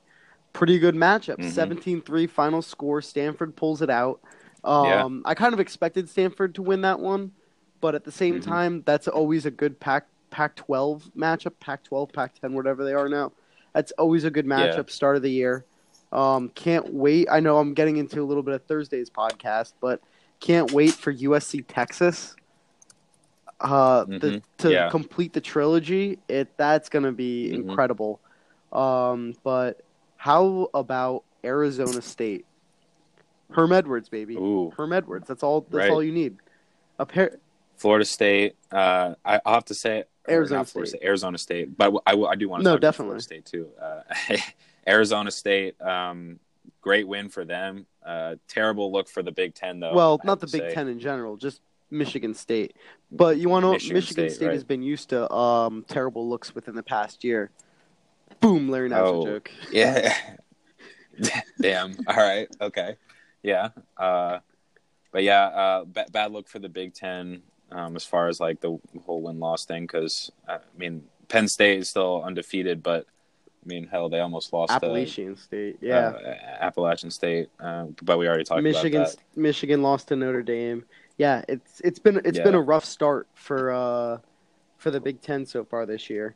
Pretty 0.53 0.79
good 0.79 0.95
matchup. 0.95 1.37
Mhm. 1.37 1.51
17 1.51 2.01
3 2.01 2.27
final 2.27 2.61
score. 2.61 3.01
Stanford 3.01 3.55
pulls 3.55 3.81
it 3.81 3.89
out. 3.89 4.19
Um, 4.63 5.21
I 5.25 5.33
kind 5.33 5.53
of 5.53 5.59
expected 5.59 6.09
Stanford 6.09 6.55
to 6.55 6.61
win 6.61 6.81
that 6.81 6.99
one, 6.99 7.31
but 7.79 7.95
at 7.95 8.03
the 8.03 8.11
same 8.11 8.39
Mhm. 8.39 8.43
time, 8.43 8.83
that's 8.85 9.07
always 9.07 9.45
a 9.45 9.51
good 9.51 9.79
Pac 9.79 10.07
Pac 10.29 10.55
12 10.55 11.09
matchup. 11.15 11.53
Pac 11.61 11.83
12, 11.83 12.11
Pac 12.11 12.33
10, 12.41 12.53
whatever 12.53 12.83
they 12.83 12.93
are 12.93 13.07
now. 13.07 13.31
That's 13.73 13.93
always 13.93 14.25
a 14.25 14.29
good 14.31 14.45
matchup, 14.45 14.75
Yeah. 14.87 14.93
start 14.93 15.15
of 15.15 15.21
the 15.21 15.31
year. 15.31 15.63
Um, 16.11 16.49
can't 16.49 16.93
wait. 16.93 17.27
I 17.31 17.39
know 17.39 17.59
I'm 17.59 17.73
getting 17.73 17.95
into 17.97 18.21
a 18.21 18.25
little 18.25 18.43
bit 18.43 18.53
of 18.55 18.63
Thursday's 18.63 19.09
podcast, 19.09 19.73
but 19.79 20.01
can't 20.41 20.71
wait 20.73 20.91
for 20.93 21.11
USC 21.11 21.61
Texas. 21.61 22.35
Uh, 23.59 24.03
the, 24.05 24.17
Mhm. 24.19 24.41
to 24.59 24.71
Yeah. 24.71 24.89
complete 24.89 25.33
the 25.33 25.41
trilogy, 25.41 26.19
it 26.27 26.55
that's 26.57 26.89
gonna 26.89 27.11
be 27.11 27.49
Mhm. 27.51 27.55
incredible. 27.69 28.19
Um, 28.71 29.33
but 29.43 29.81
how 30.17 30.69
about 30.73 31.23
Arizona 31.43 32.01
State? 32.01 32.45
Herm 33.51 33.71
Edwards, 33.71 34.09
baby. 34.09 34.35
Ooh, 34.35 34.71
Herm 34.77 34.93
Edwards. 34.93 35.27
That's 35.27 35.41
all. 35.41 35.61
That's 35.61 35.73
Right. 35.73 35.91
all 35.91 36.03
you 36.03 36.11
need. 36.11 36.37
A 36.99 37.05
pair. 37.05 37.37
Florida 37.77 38.05
State. 38.05 38.55
Uh, 38.71 39.15
I, 39.23 39.39
I'll 39.45 39.53
have 39.55 39.65
to 39.65 39.73
say 39.73 40.03
Arizona 40.29 40.65
State. 40.65 40.87
State. 40.89 41.03
Arizona 41.03 41.37
State. 41.37 41.77
But 41.77 41.93
I, 42.05 42.13
I 42.13 42.35
do 42.35 42.49
want 42.49 42.63
to 42.63 42.69
No, 42.69 42.77
definitely. 42.77 43.05
Florida 43.21 43.23
State 43.23 43.45
too. 43.45 43.69
Uh, 43.81 44.01
Arizona 44.87 45.31
State. 45.31 45.79
Um, 45.81 46.39
great 46.81 47.07
win 47.07 47.29
for 47.29 47.45
them. 47.45 47.85
Uh, 48.05 48.35
terrible 48.47 48.91
look 48.91 49.07
for 49.07 49.23
the 49.23 49.31
Big 49.31 49.53
Ten 49.55 49.79
though. 49.79 49.93
well, 49.95 50.19
I 50.23 50.27
not 50.27 50.39
the 50.39 50.47
Big 50.47 50.61
say. 50.61 50.73
Ten 50.73 50.87
in 50.87 50.99
general, 50.99 51.37
just 51.37 51.61
Michigan 51.89 52.33
State. 52.33 52.75
But 53.11 53.37
you 53.37 53.49
want 53.49 53.63
to 53.63 53.71
Michigan 53.71 53.95
Michigan, 53.95 54.29
State, 54.29 54.35
State, 54.35 54.45
right. 54.47 54.53
has 54.53 54.63
been 54.63 54.81
used 54.81 55.09
to 55.09 55.31
um, 55.33 55.85
terrible 55.87 56.27
looks 56.29 56.53
within 56.53 56.75
the 56.75 56.83
past 56.83 57.23
year. 57.23 57.51
Boom, 58.41 58.69
Larry 58.69 58.89
Nassar 58.89 59.01
Oh. 59.05 59.25
joke. 59.25 59.51
Yeah. 59.71 60.13
Damn. 61.59 61.95
All 62.07 62.15
right. 62.15 62.47
Okay. 62.61 62.95
Yeah. 63.41 63.69
Uh, 63.97 64.39
but 65.11 65.23
yeah, 65.23 65.45
uh, 65.45 65.85
b- 65.85 66.01
bad 66.11 66.31
look 66.31 66.47
for 66.47 66.59
the 66.59 66.69
Big 66.69 66.93
Ten 66.93 67.41
um, 67.71 67.95
as 67.95 68.05
far 68.05 68.27
as 68.27 68.39
like 68.39 68.59
the 68.61 68.77
whole 69.05 69.21
win 69.23 69.39
loss 69.39 69.65
thing. 69.65 69.83
Because 69.83 70.31
I 70.47 70.59
mean, 70.77 71.03
Penn 71.27 71.47
State 71.47 71.79
is 71.79 71.89
still 71.89 72.21
undefeated, 72.23 72.83
but 72.83 73.05
I 73.63 73.67
mean, 73.67 73.87
hell, 73.87 74.09
they 74.09 74.19
almost 74.19 74.53
lost 74.53 74.71
Appalachian 74.71 75.35
State, 75.35 75.77
yeah. 75.81 76.09
uh, 76.09 76.35
Appalachian 76.61 77.11
State. 77.11 77.49
Uh, 77.59 77.87
but 78.01 78.17
we 78.17 78.27
already 78.27 78.43
talked 78.43 78.63
Michigan, 78.63 79.01
about 79.01 79.13
that. 79.13 79.21
Michigan 79.35 79.81
lost 79.81 80.07
to 80.09 80.15
Notre 80.15 80.41
Dame. 80.43 80.85
Yeah, 81.17 81.43
it's 81.47 81.81
it's 81.83 81.99
been 81.99 82.21
it's 82.25 82.39
been 82.39 82.55
a 82.55 82.61
rough 82.61 82.85
start 82.85 83.27
for 83.33 83.71
uh 83.71 84.17
for 84.77 84.91
the 84.91 84.99
Big 84.99 85.21
Ten 85.21 85.45
so 85.45 85.63
far 85.65 85.85
this 85.85 86.09
year. 86.09 86.35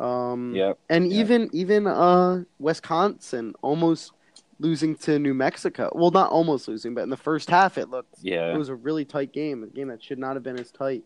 Um, 0.00 0.54
Yep. 0.54 0.78
and 0.90 1.10
Yeah. 1.12 1.20
even 1.20 1.50
even 1.52 1.86
uh 1.86 2.42
Wisconsin 2.58 3.54
almost 3.62 4.12
losing 4.58 4.96
to 4.96 5.18
New 5.18 5.34
Mexico. 5.34 5.90
Well, 5.94 6.10
not 6.10 6.30
almost 6.30 6.66
losing, 6.66 6.94
but 6.94 7.02
in 7.02 7.10
the 7.10 7.16
first 7.16 7.48
half, 7.50 7.78
it 7.78 7.88
looked 7.90 8.16
Yeah. 8.22 8.52
it 8.52 8.58
was 8.58 8.68
a 8.68 8.74
really 8.74 9.04
tight 9.04 9.32
game, 9.32 9.62
a 9.62 9.66
game 9.68 9.88
that 9.88 10.02
should 10.02 10.18
not 10.18 10.34
have 10.34 10.42
been 10.42 10.58
as 10.58 10.70
tight 10.72 11.04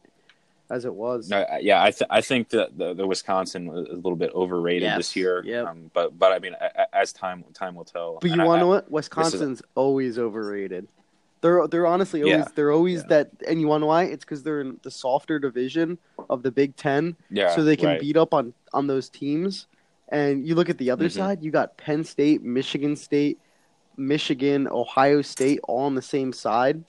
as 0.70 0.84
it 0.84 0.94
was. 0.94 1.28
No, 1.28 1.44
yeah, 1.60 1.82
I 1.82 1.90
th- 1.90 2.08
I 2.10 2.20
think 2.20 2.48
that 2.50 2.78
the, 2.78 2.94
the 2.94 3.06
Wisconsin 3.06 3.66
was 3.66 3.88
a 3.88 3.94
little 3.96 4.14
bit 4.16 4.30
overrated 4.34 4.82
Yes, 4.82 4.96
this 4.98 5.16
year. 5.16 5.42
yep. 5.44 5.66
Um, 5.66 5.90
but 5.92 6.18
but 6.18 6.32
I 6.32 6.38
mean, 6.38 6.54
as 6.92 7.12
time 7.12 7.44
time 7.54 7.74
will 7.74 7.84
tell. 7.84 8.18
But 8.20 8.30
you 8.30 8.38
want 8.42 8.58
to 8.58 8.60
know 8.60 8.68
what? 8.68 8.90
Wisconsin's 8.90 9.62
always 9.74 10.18
overrated. 10.18 10.86
They're 11.42 11.66
they're 11.68 11.86
honestly 11.86 12.22
always 12.22 12.36
Yeah. 12.38 12.48
they're 12.54 12.72
always 12.72 13.00
Yeah. 13.02 13.06
that, 13.08 13.30
and 13.48 13.60
you 13.60 13.66
want 13.66 13.82
to 13.82 13.86
why? 13.86 14.04
It's 14.04 14.24
because 14.24 14.42
they're 14.42 14.60
in 14.60 14.78
the 14.82 14.90
softer 14.90 15.38
division 15.38 15.98
of 16.28 16.42
the 16.42 16.50
Big 16.50 16.76
Ten, 16.76 17.16
Yeah, 17.30 17.54
so 17.54 17.64
they 17.64 17.76
can 17.76 17.86
right. 17.88 18.00
beat 18.00 18.16
up 18.16 18.34
on 18.34 18.52
on 18.74 18.86
those 18.86 19.08
teams. 19.08 19.66
And 20.10 20.46
you 20.46 20.54
look 20.54 20.68
at 20.68 20.76
the 20.78 20.90
other 20.90 21.06
Mhm. 21.06 21.12
side, 21.12 21.42
you 21.42 21.50
got 21.50 21.76
Penn 21.76 22.04
State, 22.04 22.42
Michigan 22.42 22.96
State, 22.96 23.38
Michigan, 23.96 24.66
Ohio 24.68 25.22
State, 25.22 25.60
all 25.64 25.80
on 25.80 25.94
the 25.94 26.02
same 26.02 26.32
side. 26.32 26.82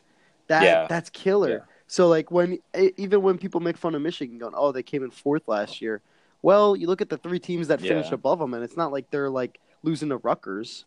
That 0.48 0.64
Yeah. 0.64 0.88
that's 0.88 1.10
killer. 1.10 1.68
So 1.88 2.08
like 2.08 2.32
when 2.32 2.60
even 2.98 3.22
when 3.22 3.38
people 3.38 3.60
make 3.62 3.78
fun 3.78 3.96
of 3.96 4.02
Michigan, 4.02 4.38
going, 4.38 4.54
"Oh, 4.56 4.72
they 4.72 4.84
came 4.84 5.04
in 5.04 5.12
fourth 5.12 5.48
last 5.48 5.82
year," 5.82 6.02
well, 6.42 6.76
you 6.76 6.88
look 6.88 7.02
at 7.02 7.10
the 7.10 7.18
three 7.18 7.40
teams 7.40 7.68
that 7.70 7.80
finished 7.80 8.12
above 8.12 8.40
them, 8.40 8.54
and 8.54 8.64
it's 8.64 8.76
not 8.78 8.92
like 8.92 9.10
they're 9.12 9.30
like 9.30 9.60
losing 9.84 10.10
to 10.10 10.18
Rutgers. 10.18 10.86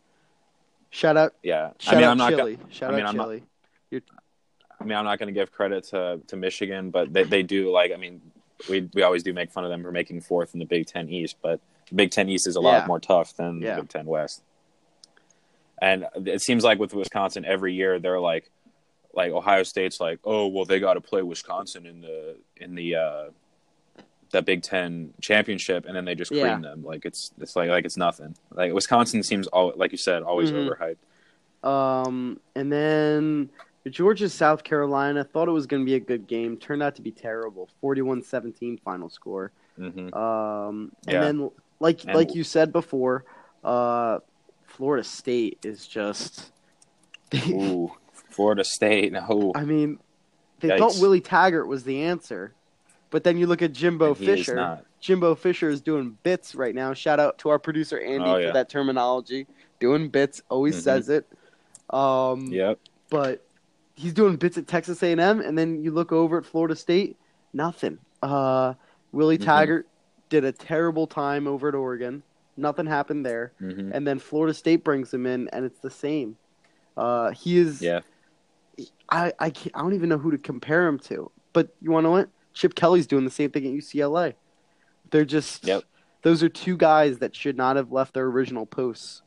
Shout 0.91 1.17
out, 1.17 1.33
Yeah, 1.43 1.71
shout 1.79 1.95
I 1.95 1.97
mean, 1.97 2.03
out 2.05 2.11
I'm 2.11 2.17
not. 2.17 2.29
Chili. 2.31 2.55
Go- 2.55 2.63
shout 2.69 2.93
I 2.93 2.95
mean, 2.95 3.05
out 3.05 3.09
I'm 3.09 3.17
not- 3.17 3.27
Chili. 3.89 4.03
I 4.79 4.83
mean, 4.83 4.97
I'm 4.97 5.05
not 5.05 5.19
going 5.19 5.27
to 5.33 5.39
give 5.39 5.51
credit 5.51 5.85
to 5.85 6.19
to 6.27 6.35
Michigan, 6.35 6.89
but 6.91 7.11
they 7.13 7.23
they 7.23 7.43
do 7.43 7.71
like. 7.71 7.91
I 7.91 7.97
mean, 7.97 8.21
we 8.69 8.89
we 8.93 9.03
always 9.03 9.23
do 9.23 9.33
make 9.33 9.51
fun 9.51 9.63
of 9.63 9.69
them 9.69 9.81
for 9.83 9.91
making 9.91 10.21
fourth 10.21 10.53
in 10.53 10.59
the 10.59 10.65
Big 10.65 10.85
Ten 10.87 11.09
East, 11.09 11.37
but 11.41 11.59
the 11.89 11.95
Big 11.95 12.11
Ten 12.11 12.27
East 12.29 12.47
is 12.47 12.55
a 12.57 12.59
Yeah. 12.59 12.67
lot 12.69 12.87
more 12.87 12.99
tough 12.99 13.35
than 13.35 13.61
Yeah. 13.61 13.75
the 13.75 13.81
Big 13.83 13.89
Ten 13.89 14.05
West. 14.05 14.43
And 15.81 16.05
it 16.25 16.41
seems 16.41 16.63
like 16.63 16.79
with 16.79 16.93
Wisconsin, 16.93 17.43
every 17.45 17.73
year 17.73 17.99
they're 17.99 18.19
like, 18.19 18.49
like 19.13 19.31
Ohio 19.31 19.63
State's 19.63 19.99
like, 19.99 20.19
oh 20.23 20.47
well, 20.47 20.65
they 20.65 20.79
got 20.79 20.93
to 20.95 21.01
play 21.01 21.21
Wisconsin 21.21 21.85
in 21.85 22.01
the 22.01 22.35
in 22.57 22.75
the 22.75 22.95
uh, 22.95 23.25
the 24.31 24.41
Big 24.41 24.61
Ten 24.61 25.13
championship, 25.21 25.85
and 25.85 25.95
then 25.95 26.03
they 26.05 26.15
just 26.15 26.31
cream 26.31 26.43
Yeah. 26.45 26.59
them 26.59 26.83
like 26.83 27.05
it's 27.05 27.31
it's 27.39 27.55
like 27.55 27.69
like 27.69 27.85
it's 27.85 27.97
nothing. 27.97 28.35
Like 28.51 28.73
Wisconsin 28.73 29.23
seems 29.23 29.47
all 29.47 29.73
like 29.75 29.91
you 29.93 29.97
said, 29.97 30.21
always 30.23 30.51
Mhm. 30.51 30.69
overhyped. 30.69 30.97
Um, 31.69 32.39
and 32.55 32.71
then 32.71 33.49
Georgia 33.89 34.29
South 34.29 34.63
Carolina 34.63 35.23
thought 35.23 35.47
it 35.47 35.51
was 35.51 35.67
going 35.67 35.81
to 35.81 35.85
be 35.85 35.95
a 35.95 35.99
good 35.99 36.27
game. 36.27 36.57
Turned 36.57 36.81
out 36.81 36.95
to 36.95 37.01
be 37.01 37.11
terrible. 37.11 37.69
41-17 37.83 38.81
final 38.81 39.09
score. 39.09 39.51
hmm 39.77 40.13
Um, 40.13 40.91
and 41.07 41.13
Yeah. 41.13 41.21
then 41.21 41.49
like 41.79 42.03
And- 42.05 42.15
like 42.15 42.33
you 42.33 42.43
said 42.43 42.71
before, 42.71 43.25
uh, 43.63 44.19
Florida 44.65 45.03
State 45.03 45.59
is 45.63 45.85
just. 45.87 46.51
Ooh, 47.49 47.91
Florida 48.29 48.63
State. 48.63 49.11
No, 49.13 49.51
I 49.55 49.65
mean, 49.65 49.99
they 50.61 50.69
thought 50.77 50.93
Yikes. 50.93 51.01
Willie 51.01 51.21
Taggart 51.21 51.67
was 51.67 51.83
the 51.83 52.01
answer, 52.03 52.53
but 53.09 53.23
then 53.23 53.37
you 53.37 53.45
look 53.47 53.61
at 53.61 53.73
Jimbo 53.73 54.09
And 54.09 54.17
he 54.17 54.29
is 54.31 54.39
Fisher. 54.39 54.81
Jimbo 55.01 55.35
Fisher 55.35 55.69
is 55.69 55.81
doing 55.81 56.17
bits 56.23 56.55
right 56.55 56.73
now. 56.73 56.93
Shout 56.93 57.19
out 57.19 57.37
to 57.39 57.49
our 57.49 57.59
producer 57.59 57.99
Andy 57.99 58.29
Oh, 58.29 58.47
for 58.47 58.53
that 58.53 58.69
terminology. 58.69 59.45
Doing 59.79 60.09
bits, 60.09 60.41
always 60.49 60.77
Mhm. 60.77 60.81
says 60.81 61.09
it. 61.09 61.27
Um, 61.91 62.47
Yep. 62.51 62.79
but 63.09 63.45
he's 63.95 64.13
doing 64.13 64.35
bits 64.35 64.57
at 64.57 64.67
Texas 64.67 65.01
A&M, 65.01 65.19
and 65.39 65.57
then 65.57 65.81
you 65.83 65.91
look 65.91 66.11
over 66.11 66.37
at 66.37 66.45
Florida 66.45 66.75
State, 66.75 67.17
nothing. 67.53 67.97
Uh, 68.21 68.73
Willie 69.11 69.37
Mhm. 69.37 69.45
Taggart 69.45 69.87
did 70.29 70.43
a 70.43 70.51
terrible 70.51 71.07
time 71.07 71.47
over 71.47 71.69
at 71.69 71.75
Oregon. 71.75 72.23
Nothing 72.57 72.85
happened 72.85 73.25
there, 73.25 73.51
hmm 73.59 73.91
and 73.93 74.07
then 74.07 74.17
Florida 74.19 74.53
State 74.53 74.83
brings 74.83 75.13
him 75.13 75.25
in, 75.25 75.49
and 75.49 75.65
it's 75.65 75.79
the 75.79 75.89
same. 75.89 76.37
Uh, 76.97 77.31
he 77.31 77.57
is. 77.57 77.81
Yeah. 77.81 78.01
I 79.09 79.31
I, 79.39 79.49
can't, 79.49 79.75
I 79.75 79.81
don't 79.81 79.93
even 79.93 80.09
know 80.09 80.17
who 80.17 80.31
to 80.31 80.37
compare 80.37 80.87
him 80.87 80.99
to. 80.99 81.31
But 81.53 81.69
you 81.81 81.91
want 81.91 82.03
to 82.03 82.07
know 82.07 82.11
what? 82.11 82.29
Chip 82.53 82.75
Kelly's 82.75 83.07
doing 83.07 83.23
the 83.25 83.31
same 83.31 83.51
thing 83.51 83.65
at 83.65 83.71
UCLA. 83.73 84.33
They're 85.11 85.25
just. 85.25 85.65
Yep. 85.67 85.83
Those 86.23 86.41
are 86.43 86.49
two 86.49 86.75
guys 86.75 87.19
that 87.19 87.35
should 87.35 87.55
not 87.55 87.75
have 87.75 87.91
left 87.91 88.13
their 88.13 88.25
original 88.25 88.65
posts. 88.65 89.21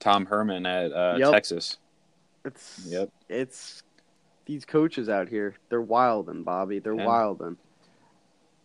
Tom 0.00 0.26
Herman 0.26 0.66
at 0.66 0.92
uh, 0.92 1.16
Yep. 1.18 1.30
Texas. 1.32 1.78
It's 2.44 2.86
Yep. 2.86 3.10
it's 3.28 3.82
these 4.46 4.64
coaches 4.64 5.08
out 5.08 5.28
here. 5.28 5.54
They're 5.68 5.82
wildin', 5.82 6.44
Bobby. 6.44 6.78
They're 6.78 6.94
Yeah. 6.94 7.06
wildin'. 7.06 7.56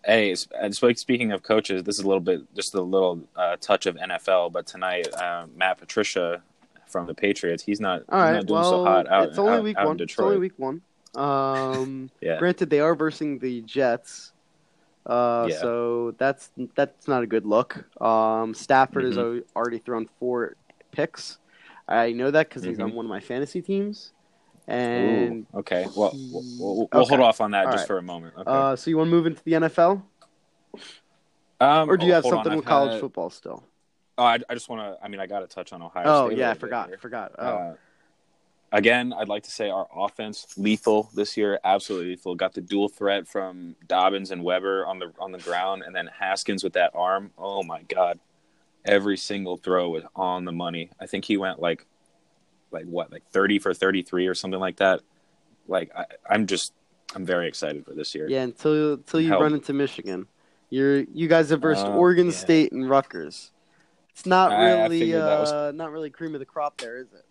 Hey, 0.04 0.36
and 0.60 0.76
speaking 0.76 1.32
of 1.32 1.42
coaches, 1.44 1.84
this 1.84 1.98
is 1.98 2.04
a 2.04 2.08
little 2.08 2.22
bit, 2.22 2.42
just 2.56 2.76
a 2.76 2.82
little 2.82 3.22
uh, 3.36 3.58
touch 3.60 3.86
of 3.88 3.96
NFL. 3.98 4.52
But 4.52 4.68
tonight, 4.68 5.12
uh, 5.16 5.48
Matt 5.56 5.80
Patricia 5.80 6.44
from 6.88 7.08
the 7.08 7.16
Patriots, 7.16 7.64
he's 7.64 7.80
not, 7.80 8.04
All 8.10 8.22
he's 8.28 8.36
not 8.36 8.46
doing 8.46 8.60
well, 8.62 8.72
so 8.72 8.84
hot 8.86 9.08
out, 9.08 9.30
it's 9.30 9.38
only 9.40 9.52
out, 9.54 9.64
week 9.64 9.78
out 9.78 9.88
one. 9.88 10.00
It's 10.00 10.20
only 10.20 10.38
week 10.38 10.54
one. 10.58 10.82
Um, 11.16 12.10
Yeah. 12.22 12.38
granted, 12.38 12.70
they 12.70 12.80
are 12.82 12.94
versing 12.96 13.40
the 13.40 13.62
Jets. 13.62 14.32
Uh, 15.08 15.48
Yeah. 15.50 15.58
so 15.58 16.12
that's 16.18 16.52
that's 16.76 17.08
not 17.08 17.22
a 17.24 17.28
good 17.28 17.46
look. 17.46 17.86
Um, 18.02 18.54
Stafford 18.54 19.04
has 19.06 19.16
Mhm. 19.16 19.38
al- 19.38 19.44
already 19.56 19.78
thrown 19.80 20.08
four 20.20 20.56
picks. 20.92 21.38
I 21.88 22.12
know 22.14 22.32
that 22.32 22.50
because 22.50 22.64
he's 22.64 22.80
on 22.80 22.92
Mhm. 22.92 22.96
one 22.96 23.06
of 23.06 23.10
my 23.10 23.20
fantasy 23.20 23.62
teams. 23.62 24.12
And 24.68 25.46
Ooh, 25.54 25.60
okay. 25.60 25.86
Well, 25.96 26.10
he- 26.12 26.30
we'll, 26.32 26.44
we'll, 26.60 26.76
we'll 26.92 27.02
Okay. 27.04 27.10
hold 27.10 27.22
off 27.22 27.40
on 27.42 27.52
that 27.52 27.68
All 27.68 27.72
just 27.72 27.84
right. 27.84 27.88
for 27.88 27.98
a 28.00 28.02
moment. 28.02 28.34
Okay. 28.36 28.50
uh, 28.50 28.76
so 28.76 28.90
you 28.90 28.98
want 28.98 29.08
to 29.08 29.12
move 29.12 29.28
into 29.28 29.44
the 29.44 29.52
NFL, 29.54 30.02
um, 31.62 31.90
or 31.90 31.98
do 31.98 32.06
you 32.06 32.12
oh, 32.12 32.16
have 32.16 32.26
on, 32.26 32.32
something 32.32 32.52
I've 32.52 32.58
with 32.58 32.66
college 32.66 32.92
had- 32.94 33.02
football 33.02 33.30
still? 33.30 33.64
Oh, 34.18 34.24
I, 34.24 34.40
I 34.50 34.54
just 34.54 34.70
want 34.70 34.82
to. 34.82 35.04
I 35.04 35.10
mean, 35.10 35.20
I 35.20 35.28
got 35.28 35.42
to 35.42 35.48
touch 35.48 35.74
on 35.74 35.82
Ohio 35.82 36.04
Oh 36.08 36.28
State. 36.30 36.38
yeah, 36.40 36.52
I 36.52 36.54
forgot. 36.54 36.90
Forgot. 37.02 37.34
Oh. 37.38 37.46
Uh, 37.46 37.76
again, 38.72 39.12
I'd 39.14 39.28
like 39.28 39.44
to 39.44 39.52
say 39.52 39.70
our 39.70 39.88
offense 39.94 40.58
lethal 40.58 41.10
this 41.14 41.36
year, 41.36 41.60
absolutely 41.66 42.12
lethal. 42.12 42.34
Got 42.34 42.54
the 42.54 42.62
dual 42.62 42.88
threat 42.88 43.28
from 43.28 43.76
Dobbins 43.88 44.32
and 44.32 44.42
Weber 44.44 44.86
on 44.86 45.00
the 45.00 45.12
on 45.20 45.32
the 45.34 45.38
ground, 45.40 45.84
and 45.86 45.94
then 45.94 46.08
Haskins 46.18 46.64
with 46.64 46.74
that 46.74 46.92
arm. 46.96 47.32
Oh 47.38 47.62
my 47.64 47.82
God! 47.84 48.20
Every 48.86 49.18
single 49.18 49.58
throw 49.58 49.90
was 49.90 50.04
on 50.16 50.46
the 50.46 50.52
money. 50.52 50.92
I 51.00 51.08
think 51.08 51.26
he 51.26 51.38
went 51.38 51.60
like, 51.60 51.86
like 52.72 52.86
what, 52.86 53.12
like 53.12 53.24
thirty 53.32 53.58
for 53.60 53.74
thirty 53.74 54.02
three 54.04 54.28
or 54.28 54.36
something 54.36 54.60
like 54.60 54.78
that. 54.78 55.02
Like 55.68 55.92
I, 55.96 56.06
I'm 56.30 56.46
just, 56.46 56.74
I'm 57.16 57.26
very 57.26 57.48
excited 57.48 57.84
for 57.86 57.94
this 57.94 58.14
year. 58.14 58.28
Yeah, 58.30 58.44
until 58.44 58.94
until 58.94 59.22
you 59.22 59.30
Help. 59.30 59.42
run 59.42 59.54
into 59.54 59.74
Michigan, 59.74 60.28
you're 60.70 61.00
you 61.00 61.28
guys 61.28 61.50
have 61.50 61.62
versed 61.62 61.86
Uh, 61.86 61.96
Oregon 61.96 62.28
yeah. 62.28 62.32
State 62.34 62.72
and 62.72 62.88
Rutgers. 62.90 63.52
It's 64.12 64.26
not 64.26 64.52
I- 64.52 64.56
I 64.56 64.82
really 64.84 65.00
figured 65.00 65.22
that 65.24 65.40
was- 65.40 65.52
uh, 65.52 65.72
not 65.74 65.92
really 65.92 66.10
cream 66.10 66.34
of 66.36 66.40
the 66.40 66.46
crop 66.46 66.78
there, 66.78 66.98
is 66.98 67.08
it? 67.14 67.26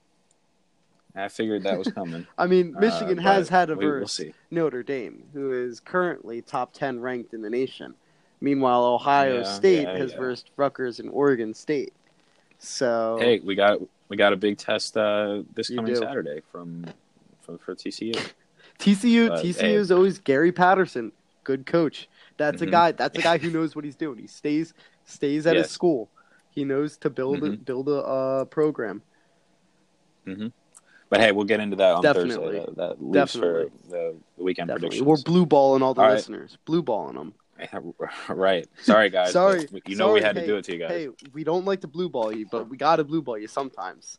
I 1.16 1.28
figured 1.28 1.62
that 1.62 1.78
was 1.78 1.86
coming. 1.88 2.26
I 2.38 2.46
mean, 2.48 2.74
Uh, 2.76 2.80
Michigan 2.80 3.16
but 3.16 3.22
has 3.24 3.48
had 3.48 3.70
a 3.70 3.76
we- 3.76 3.84
we'll 3.86 4.00
verse 4.00 4.12
see. 4.14 4.34
Notre 4.50 4.82
Dame, 4.82 5.22
who 5.32 5.52
is 5.52 5.78
currently 5.78 6.42
top 6.42 6.72
ten 6.72 6.98
ranked 7.00 7.32
in 7.32 7.40
the 7.42 7.50
nation. 7.50 7.94
Meanwhile, 8.44 8.84
Ohio 8.84 9.38
Yeah, 9.38 9.42
State 9.44 9.82
yeah, 9.84 9.96
has 9.96 10.12
yeah. 10.12 10.18
versed 10.18 10.50
Rutgers 10.56 11.00
and 11.00 11.08
Oregon 11.10 11.54
State. 11.54 11.94
So 12.58 13.16
Hey, 13.18 13.40
we 13.40 13.54
got 13.54 13.80
we 14.10 14.18
got 14.18 14.34
a 14.34 14.36
big 14.36 14.58
test 14.58 14.96
uh, 14.98 15.42
this 15.54 15.70
coming 15.70 15.86
do. 15.94 15.96
Saturday 15.96 16.42
from, 16.52 16.84
from 17.40 17.56
for 17.56 17.74
TCU. 17.74 18.14
TCU 18.78 19.28
But, 19.28 19.42
TCU 19.44 19.60
hey. 19.60 19.74
is 19.74 19.90
always 19.90 20.18
Gary 20.18 20.52
Patterson, 20.52 21.10
good 21.42 21.64
coach. 21.64 22.08
That's 22.36 22.60
a 22.60 22.66
Mhm. 22.66 22.70
guy. 22.70 22.92
That's 22.92 23.16
a 23.18 23.22
guy 23.22 23.38
who 23.38 23.50
knows 23.56 23.74
what 23.74 23.84
he's 23.86 23.96
doing. 23.96 24.18
He 24.18 24.26
stays 24.26 24.74
stays 25.06 25.46
at 25.46 25.56
his 25.56 25.70
school. 25.70 26.10
He 26.50 26.64
knows 26.64 26.98
to 26.98 27.08
build 27.10 27.42
a, 27.44 27.50
Mhm. 27.52 27.64
build 27.64 27.88
a 27.88 27.98
uh, 28.02 28.44
program. 28.44 29.00
But 31.10 31.20
hey, 31.20 31.32
we'll 31.32 31.44
get 31.46 31.60
into 31.60 31.76
that 31.76 31.94
on 31.94 32.02
Definitely. 32.02 32.58
Thursday. 32.58 32.72
That, 32.76 33.12
Definitely. 33.12 33.70
for 33.70 33.88
the, 33.90 34.14
the 34.36 34.42
weekend 34.44 34.68
Definitely, 34.68 34.98
predictions. 35.00 35.06
we're 35.06 35.22
blue 35.32 35.46
balling 35.46 35.82
all 35.82 35.94
the 35.94 36.00
All 36.02 36.08
right. 36.08 36.14
listeners. 36.14 36.58
Blue 36.66 36.82
balling 36.82 37.14
them. 37.16 37.34
right. 38.28 38.68
Sorry, 38.82 39.10
guys. 39.10 39.32
Sorry, 39.32 39.68
You 39.86 39.96
know 39.96 40.12
we 40.12 40.20
sorry. 40.20 40.22
had 40.22 40.34
to 40.36 40.40
Hey, 40.42 40.46
do 40.46 40.56
it 40.56 40.64
to 40.66 40.72
you 40.72 40.78
guys. 40.78 40.90
Hey, 40.90 41.08
we 41.32 41.44
don't 41.44 41.64
like 41.64 41.80
to 41.82 41.86
blue 41.88 42.08
ball 42.08 42.34
you, 42.34 42.46
but 42.50 42.68
we 42.68 42.76
got 42.76 42.96
to 42.96 43.04
blue 43.04 43.22
ball 43.22 43.38
you 43.38 43.46
sometimes. 43.48 44.18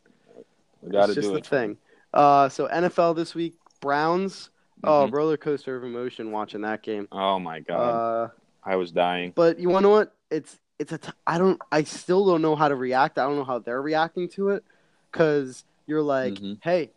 we 0.82 0.90
got 0.90 1.06
to 1.06 1.14
do 1.14 1.20
it's 1.20 1.28
just 1.28 1.50
the 1.50 1.56
thing. 1.56 1.76
Uh, 2.14 2.48
so 2.48 2.66
NFL 2.68 3.14
this 3.16 3.34
week, 3.34 3.54
Browns. 3.80 4.50
Oh, 4.84 5.06
Mhm. 5.06 5.12
roller 5.12 5.36
coaster 5.38 5.74
of 5.76 5.84
emotion 5.84 6.30
watching 6.30 6.60
that 6.62 6.82
game. 6.82 7.08
Oh 7.10 7.38
my 7.38 7.60
god, 7.60 7.74
Uh, 7.80 8.28
I 8.62 8.76
was 8.76 8.92
dying. 8.92 9.32
but 9.34 9.58
you 9.58 9.68
want 9.70 9.84
to 9.84 9.88
know 9.88 9.94
what? 9.94 10.14
It's 10.30 10.58
it's 10.78 10.92
a. 10.92 10.98
T- 10.98 11.12
I 11.26 11.38
don't. 11.38 11.58
I 11.72 11.82
still 11.84 12.26
don't 12.26 12.42
know 12.42 12.54
how 12.54 12.68
to 12.68 12.76
react. 12.76 13.18
I 13.18 13.24
don't 13.24 13.36
know 13.36 13.44
how 13.44 13.58
they're 13.58 13.80
reacting 13.80 14.28
to 14.30 14.50
it, 14.50 14.64
because 15.10 15.64
you're 15.86 16.02
like, 16.02 16.34
Mhm. 16.34 16.58
hey, 16.62 16.90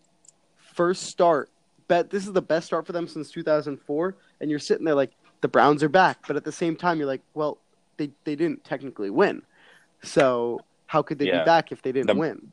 first 0.57 1.03
start. 1.03 1.49
Bet 1.87 2.09
this 2.09 2.27
is 2.27 2.33
the 2.33 2.41
best 2.41 2.67
start 2.67 2.85
for 2.85 2.91
them 2.91 3.07
since 3.07 3.31
2004, 3.31 4.15
and 4.41 4.49
you're 4.49 4.59
sitting 4.59 4.83
there 4.85 4.93
like 4.95 5.11
the 5.41 5.47
Browns 5.47 5.83
are 5.83 5.89
back, 5.89 6.19
but 6.27 6.35
at 6.35 6.43
the 6.43 6.51
same 6.51 6.75
time 6.75 6.97
you're 6.97 7.07
like, 7.07 7.21
well, 7.33 7.57
they 7.97 8.09
they 8.23 8.35
didn't 8.35 8.63
technically 8.63 9.09
win, 9.09 9.41
so 10.03 10.61
how 10.87 11.01
could 11.01 11.19
they 11.19 11.27
Yeah. 11.27 11.39
be 11.39 11.45
back 11.45 11.71
if 11.71 11.81
they 11.81 11.91
didn't 11.91 12.07
The- 12.07 12.15
win? 12.15 12.51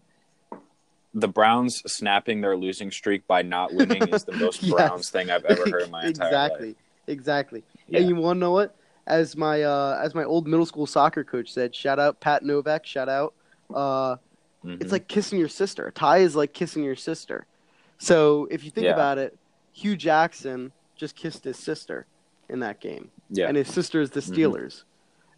The 1.14 1.28
Browns 1.28 1.78
snapping 1.90 2.42
their 2.42 2.56
losing 2.58 2.90
streak 2.90 3.26
by 3.26 3.40
not 3.40 3.72
winning 3.72 4.06
is 4.08 4.24
the 4.24 4.32
most 4.32 4.62
Yes. 4.62 4.74
Browns 4.74 5.08
thing 5.10 5.30
I've 5.30 5.44
ever 5.46 5.64
heard 5.70 5.82
in 5.84 5.90
my 5.90 6.04
entire 6.04 6.28
exactly, 6.28 6.66
life. 6.68 6.76
exactly. 7.06 7.64
Yeah. 7.88 8.00
And 8.00 8.08
you 8.08 8.16
want 8.16 8.36
to 8.36 8.40
know 8.40 8.50
what? 8.50 8.76
As 9.06 9.34
my 9.36 9.62
uh, 9.62 9.98
as 10.02 10.14
my 10.14 10.24
old 10.24 10.46
middle 10.46 10.66
school 10.66 10.86
soccer 10.86 11.24
coach 11.24 11.50
said, 11.52 11.74
shout 11.74 11.98
out 11.98 12.20
Pat 12.20 12.42
Novak, 12.44 12.84
shout 12.84 13.08
out. 13.08 13.32
Uh, 13.72 14.16
Mhm. 14.64 14.82
it's 14.82 14.90
like 14.92 15.06
kissing 15.08 15.38
your 15.38 15.48
sister. 15.48 15.86
A 15.86 15.92
tie 15.92 16.18
is 16.18 16.34
like 16.36 16.52
kissing 16.52 16.82
your 16.82 16.96
sister. 16.96 17.46
So 17.98 18.46
if 18.50 18.64
you 18.64 18.70
think 18.70 18.86
Yeah. 18.86 18.92
about 18.94 19.16
it, 19.18 19.38
Hue 19.72 19.96
Jackson 19.96 20.72
just 20.96 21.14
kissed 21.14 21.44
his 21.44 21.56
sister 21.56 22.06
in 22.48 22.60
that 22.60 22.80
game, 22.80 23.10
yeah, 23.30 23.48
and 23.48 23.56
his 23.56 23.68
sister 23.68 24.00
is 24.00 24.10
the 24.10 24.20
Mhm. 24.20 24.34
Steelers, 24.34 24.84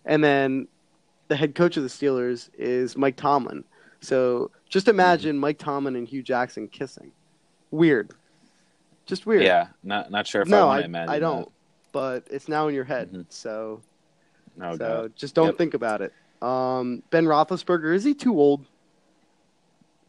and 0.05 0.23
then 0.23 0.69
the 1.29 1.37
head 1.37 1.55
coach 1.55 1.77
of 1.77 1.83
the 1.83 1.89
Steelers 1.89 2.51
is 2.59 2.97
Mike 2.97 3.17
Tomlin. 3.17 3.65
So 4.01 4.51
just 4.69 4.87
Mm-hmm. 4.87 4.97
imagine 4.97 5.39
Mike 5.39 5.59
Tomlin 5.59 5.97
and 5.97 6.07
Hue 6.09 6.23
Jackson 6.23 6.69
kissing. 6.69 7.13
Weird, 7.71 8.13
just 9.07 9.27
weird. 9.27 9.43
yeah. 9.43 9.69
Not 9.83 10.11
not 10.11 10.27
sure 10.27 10.43
if 10.43 10.53
I 10.53 10.65
want 10.65 10.81
to 10.81 10.85
imagine. 10.87 11.11
I 11.15 11.19
don't. 11.19 11.51
But 11.93 12.27
it's 12.31 12.49
now 12.49 12.69
in 12.69 12.75
your 12.75 12.85
head, 12.85 13.11
Mhm. 13.13 13.27
so 13.31 13.81
That. 14.57 14.73
So 14.73 14.79
God. 14.79 15.17
just 15.17 15.35
don't 15.35 15.47
Yep. 15.47 15.57
think 15.59 15.75
about 15.75 16.01
it. 16.03 16.13
Um, 16.43 17.03
ben 17.11 17.25
Roethlisberger 17.25 17.95
is 17.95 18.05
he 18.05 18.15
too 18.15 18.39
old? 18.39 18.67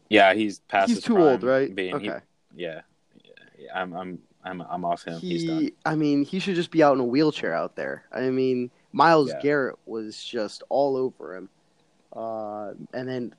Yeah, 0.08 0.34
he's 0.34 0.58
past. 0.60 0.88
He's 0.90 1.00
too 1.02 1.18
old, 1.18 1.42
right? 1.44 1.72
Being, 1.74 1.98
he- 2.00 2.10
okay. 2.10 2.20
yeah, 2.54 2.80
yeah, 3.24 3.30
yeah, 3.58 3.80
I'm 3.80 3.92
I'm 3.94 4.18
I'm 4.44 4.60
I'm 4.62 4.84
off 4.84 5.04
him. 5.04 5.18
he's 5.20 5.42
he. 5.42 5.74
I 5.84 5.94
mean, 5.94 6.24
he 6.24 6.38
should 6.38 6.54
just 6.54 6.70
be 6.70 6.82
out 6.82 6.94
in 6.94 7.00
a 7.00 7.04
wheelchair 7.04 7.54
out 7.54 7.76
there. 7.76 8.04
I 8.12 8.30
mean, 8.30 8.70
Miles 8.92 9.28
Yeah. 9.30 9.40
Garrett 9.42 9.76
was 9.86 10.22
just 10.22 10.62
all 10.68 10.96
over 10.96 11.36
him. 11.36 11.48
Uh, 12.14 12.72
and 12.94 13.08
then 13.08 13.34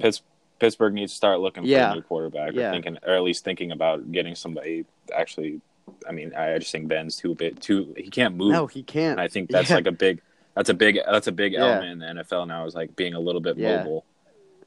Pitts, 0.00 0.22
Pittsburgh 0.58 0.94
needs 0.94 1.12
to 1.12 1.16
start 1.16 1.40
looking 1.40 1.62
for 1.64 1.68
a 1.76 1.94
new 1.94 2.02
quarterback, 2.02 2.52
Yeah. 2.54 2.68
or 2.68 2.72
thinking, 2.72 2.98
or 3.06 3.14
at 3.14 3.22
least 3.22 3.44
thinking 3.44 3.70
about 3.72 4.10
getting 4.12 4.34
somebody. 4.34 4.84
Actually, 5.14 5.60
I 6.08 6.12
mean, 6.12 6.34
I 6.34 6.58
just 6.58 6.72
think 6.72 6.88
Ben's 6.88 7.16
too 7.16 7.34
bit 7.34 7.60
too. 7.60 7.94
He 7.96 8.10
can't 8.10 8.34
move, 8.36 8.52
no, 8.52 8.66
he 8.66 8.82
can't. 8.82 9.12
and 9.12 9.20
I 9.20 9.28
think 9.28 9.50
that's 9.50 9.70
Yeah. 9.70 9.76
like 9.76 9.86
a 9.86 9.92
big. 9.92 10.20
That's 10.54 10.68
a 10.68 10.74
big. 10.74 10.98
That's 11.06 11.26
a 11.26 11.32
big 11.32 11.52
Yeah. 11.52 11.60
element 11.66 11.92
in 11.92 11.98
the 11.98 12.06
NFL 12.22 12.46
now. 12.46 12.64
Is 12.66 12.74
like 12.74 12.94
being 12.96 13.14
a 13.14 13.20
little 13.20 13.40
bit 13.40 13.56
Yeah. 13.56 13.78
mobile. 13.78 14.04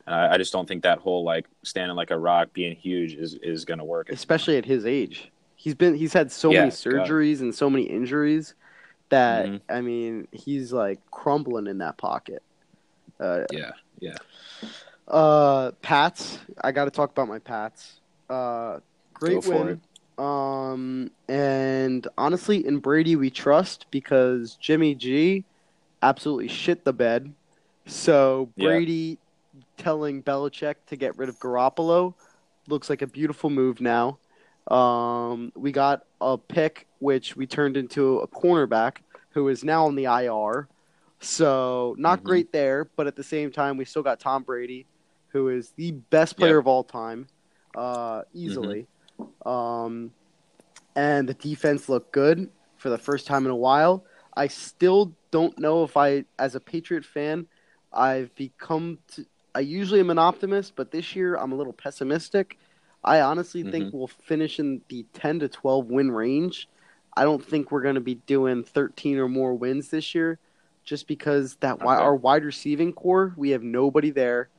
And 0.05 0.15
I, 0.15 0.33
I 0.33 0.37
just 0.37 0.53
don't 0.53 0.67
think 0.67 0.83
that 0.83 0.99
whole 0.99 1.23
like 1.23 1.47
standing 1.63 1.95
like 1.95 2.11
a 2.11 2.17
rock, 2.17 2.53
being 2.53 2.75
huge, 2.75 3.13
is 3.15 3.35
is 3.35 3.65
going 3.65 3.79
to 3.79 3.83
work. 3.85 4.09
especially 4.09 4.57
at 4.57 4.65
his 4.65 4.85
age. 4.85 5.31
He's 5.57 5.75
been 5.75 5.95
he's 5.95 6.13
had 6.13 6.31
so 6.31 6.51
Yeah, 6.53 6.61
many 6.61 6.71
surgeries 6.71 7.41
and 7.41 7.53
so 7.53 7.69
many 7.69 7.83
injuries 7.85 8.53
that 9.09 9.47
Mhm. 9.47 9.61
I 9.69 9.81
mean, 9.81 10.27
he's 10.31 10.71
like 10.71 10.99
crumbling 11.11 11.67
in 11.67 11.79
that 11.79 11.97
pocket. 11.97 12.43
Uh, 13.19 13.43
Yeah, 13.51 13.71
yeah. 13.99 14.17
Uh, 15.07 15.71
Pats. 15.81 16.39
I 16.61 16.71
got 16.71 16.85
to 16.85 16.91
talk 16.91 17.11
about 17.11 17.27
my 17.27 17.39
Pats. 17.39 18.01
Uh, 18.29 18.79
great 19.13 19.43
win. 19.45 19.81
Um, 20.17 21.11
and 21.29 22.07
honestly, 22.17 22.65
in 22.65 22.79
Brady 22.79 23.15
we 23.15 23.29
trust 23.29 23.87
because 23.91 24.55
Jimmy 24.55 24.95
G 24.95 25.45
absolutely 26.01 26.47
shit 26.47 26.85
the 26.85 26.93
bed. 26.93 27.33
So 27.85 28.51
Yeah. 28.55 28.67
Brady 28.67 29.19
telling 29.77 30.21
Belichick 30.23 30.75
to 30.87 30.95
get 30.95 31.17
rid 31.17 31.29
of 31.29 31.39
Garoppolo 31.39 32.13
looks 32.67 32.89
like 32.89 33.01
a 33.01 33.07
beautiful 33.07 33.49
move 33.49 33.81
now. 33.81 34.19
Um, 34.69 35.51
we 35.55 35.71
got 35.71 36.03
a 36.19 36.37
pick 36.37 36.87
which 36.99 37.35
we 37.35 37.47
turned 37.47 37.77
into 37.77 38.19
a 38.19 38.27
cornerback 38.27 38.97
who 39.29 39.47
is 39.47 39.63
now 39.63 39.85
on 39.85 39.95
the 39.95 40.05
IR. 40.05 40.67
So 41.19 41.95
not 41.97 42.19
Mhm. 42.19 42.23
great 42.23 42.51
there, 42.51 42.89
but 42.95 43.07
at 43.07 43.15
the 43.15 43.23
same 43.23 43.51
time 43.51 43.77
we 43.77 43.85
still 43.85 44.03
got 44.03 44.19
Tom 44.19 44.43
Brady, 44.43 44.87
who 45.29 45.49
is 45.49 45.71
the 45.71 45.91
best 45.91 46.37
player 46.37 46.57
Yep. 46.57 46.61
of 46.63 46.67
all 46.67 46.83
time, 46.83 47.27
uh, 47.75 48.23
easily. 48.33 48.87
Um, 49.45 50.11
and 50.95 51.29
the 51.29 51.33
defense 51.33 51.89
looked 51.89 52.11
good 52.11 52.51
for 52.75 52.89
the 52.89 52.97
first 52.97 53.27
time 53.27 53.45
in 53.45 53.51
a 53.51 53.55
while. 53.55 54.05
I 54.35 54.47
still 54.47 55.15
don't 55.31 55.57
know 55.57 55.83
if 55.83 55.97
I, 55.97 56.25
as 56.37 56.55
a 56.55 56.59
Patriot 56.59 57.05
fan, 57.05 57.47
I've 57.91 58.33
become. 58.35 58.99
To, 59.13 59.25
I 59.55 59.61
usually 59.61 59.99
am 59.99 60.09
an 60.11 60.19
optimist, 60.19 60.75
but 60.75 60.91
this 60.91 61.15
year 61.15 61.35
I'm 61.35 61.51
a 61.51 61.55
little 61.55 61.73
pessimistic. 61.73 62.59
I 63.07 63.21
honestly 63.21 63.63
think 63.63 63.93
we'll 63.93 64.07
finish 64.07 64.59
in 64.59 64.81
the 64.89 65.05
10 65.13 65.39
to 65.39 65.47
12 65.47 65.87
win 65.87 66.11
range. 66.11 66.67
I 67.15 67.23
don't 67.23 67.43
think 67.43 67.71
we're 67.71 67.81
going 67.81 67.95
to 67.95 68.01
be 68.01 68.15
doing 68.15 68.63
13 68.63 69.17
or 69.17 69.29
more 69.29 69.53
wins 69.55 69.89
this 69.89 70.13
year, 70.13 70.39
just 70.83 71.07
because 71.07 71.55
that 71.61 71.75
Okay. 71.81 71.85
our 71.85 72.15
wide 72.15 72.43
receiving 72.43 72.93
core 72.93 73.33
we 73.37 73.51
have 73.51 73.63
nobody 73.63 74.11
there. 74.11 74.49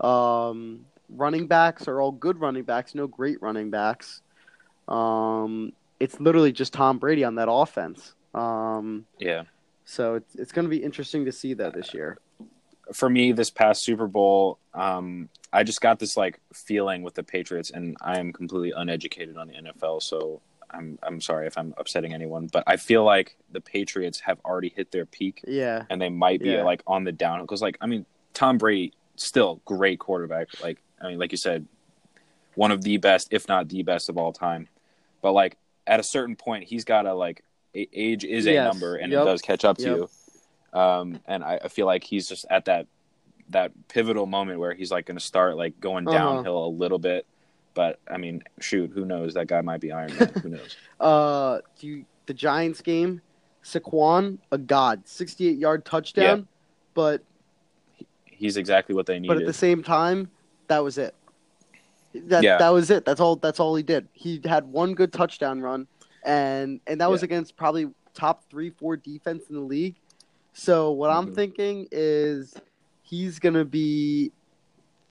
Um, 0.00 0.84
running 1.08 1.46
backs 1.46 1.86
are 1.88 2.00
all 2.00 2.12
good 2.12 2.40
running 2.40 2.64
backs, 2.64 2.94
no 2.94 3.06
great 3.06 3.40
running 3.40 3.70
backs. 3.70 4.20
Um, 4.88 5.72
it's 6.00 6.18
literally 6.20 6.52
just 6.52 6.72
Tom 6.72 6.98
Brady 6.98 7.24
on 7.24 7.36
that 7.36 7.48
offense. 7.50 8.14
Um, 8.34 9.06
Yeah. 9.18 9.44
so 9.84 10.14
it's 10.14 10.34
it's 10.34 10.52
going 10.52 10.64
to 10.64 10.70
be 10.70 10.82
interesting 10.82 11.24
to 11.26 11.32
see 11.32 11.54
that 11.54 11.74
this 11.74 11.94
year. 11.94 12.18
For 12.92 13.08
me 13.10 13.32
this 13.32 13.50
past 13.50 13.82
Super 13.84 14.06
Bowl, 14.06 14.58
um, 14.74 15.28
I 15.52 15.62
just 15.64 15.80
got 15.80 15.98
this 15.98 16.16
like 16.16 16.40
feeling 16.52 17.02
with 17.02 17.14
the 17.14 17.22
Patriots, 17.22 17.70
and 17.70 17.96
I 18.00 18.18
am 18.18 18.32
completely 18.32 18.72
uneducated 18.74 19.36
on 19.36 19.48
the 19.48 19.54
NFL, 19.54 20.02
so 20.02 20.40
I'm 20.70 20.98
I'm 21.02 21.20
sorry 21.20 21.46
if 21.46 21.58
I'm 21.58 21.74
upsetting 21.76 22.14
anyone, 22.14 22.46
but 22.52 22.64
I 22.66 22.76
feel 22.76 23.04
like 23.04 23.36
the 23.50 23.60
Patriots 23.60 24.20
have 24.20 24.38
already 24.44 24.70
hit 24.74 24.90
their 24.90 25.04
peak, 25.06 25.42
Yeah, 25.46 25.84
and 25.90 26.00
they 26.00 26.08
might 26.08 26.40
be 26.40 26.50
Yeah. 26.50 26.62
like 26.64 26.82
on 26.86 27.04
the 27.04 27.12
downhill 27.12 27.44
because, 27.44 27.60
like, 27.62 27.76
I 27.80 27.86
mean, 27.86 28.06
Tom 28.34 28.56
Brady 28.58 28.92
still 29.16 29.60
great 29.66 29.98
quarterback, 29.98 30.48
like 30.60 30.78
I 31.00 31.08
mean, 31.08 31.18
like 31.18 31.32
you 31.32 31.38
said, 31.38 31.66
one 32.54 32.70
of 32.70 32.82
the 32.82 32.96
best, 32.96 33.28
if 33.30 33.48
not 33.48 33.68
the 33.68 33.82
best 33.82 34.08
of 34.08 34.16
all 34.16 34.32
time, 34.32 34.68
but 35.20 35.32
like 35.32 35.56
at 35.86 36.00
a 36.00 36.02
certain 36.02 36.36
point, 36.36 36.64
he's 36.64 36.84
got 36.84 37.02
to 37.02 37.14
like 37.14 37.42
age 37.74 38.24
is 38.24 38.46
a 38.46 38.52
Yes. 38.52 38.64
number, 38.64 38.96
and 38.96 39.12
Yep. 39.12 39.22
it 39.22 39.24
does 39.24 39.42
catch 39.42 39.64
up 39.64 39.76
to 39.78 39.82
Yep. 39.84 39.96
you. 39.98 40.08
Um, 40.72 41.20
and 41.26 41.44
I, 41.44 41.60
I 41.64 41.68
feel 41.68 41.86
like 41.86 42.04
he's 42.04 42.28
just 42.28 42.46
at 42.50 42.64
that 42.66 42.86
that 43.50 43.72
pivotal 43.88 44.24
moment 44.26 44.58
where 44.58 44.72
he's 44.72 44.90
like 44.90 45.04
going 45.04 45.18
to 45.18 45.24
start 45.24 45.56
like 45.56 45.78
going 45.80 46.08
Uh-huh. 46.08 46.16
downhill 46.16 46.64
a 46.64 46.68
little 46.68 46.98
bit. 46.98 47.26
But 47.74 47.98
I 48.10 48.16
mean, 48.16 48.42
shoot, 48.60 48.90
who 48.94 49.04
knows? 49.04 49.34
That 49.34 49.46
guy 49.46 49.60
might 49.60 49.80
be 49.80 49.92
Iron 49.92 50.14
Man. 50.16 50.32
who 50.42 50.48
knows? 50.50 50.76
Uh, 51.00 51.58
do 51.80 51.86
you, 51.88 52.04
the 52.26 52.34
Giants 52.34 52.80
game, 52.80 53.20
Saquon, 53.64 54.38
a 54.52 54.58
god, 54.58 55.02
sixty-eight 55.08 55.58
yard 55.58 55.84
touchdown, 55.84 56.46
but 56.94 57.22
He's 58.24 58.56
exactly 58.56 58.94
what 58.94 59.06
they 59.06 59.18
needed. 59.18 59.34
but 59.34 59.36
at 59.42 59.46
the 59.46 59.52
same 59.52 59.82
time, 59.82 60.30
that 60.68 60.78
was 60.82 60.98
it. 60.98 61.14
That 62.14 62.42
Yeah. 62.44 62.58
that 62.58 62.68
was 62.70 62.90
it. 62.90 63.04
That's 63.04 63.20
all. 63.20 63.36
That's 63.36 63.58
all 63.60 63.74
he 63.74 63.82
did. 63.82 64.06
He 64.12 64.40
had 64.44 64.64
one 64.66 64.94
good 64.94 65.12
touchdown 65.12 65.60
run, 65.60 65.86
and 66.24 66.80
and 66.86 67.00
that 67.00 67.10
was 67.10 67.22
Yeah. 67.22 67.26
against 67.26 67.56
probably 67.56 67.88
top 68.14 68.44
three, 68.50 68.70
four 68.70 68.96
defense 68.96 69.44
in 69.48 69.54
the 69.56 69.60
league. 69.62 69.96
So 70.52 70.92
what 70.92 71.10
I'm 71.10 71.28
Mhm. 71.28 71.34
thinking 71.34 71.88
is 71.90 72.54
he's 73.02 73.38
gonna 73.38 73.64
be. 73.64 74.32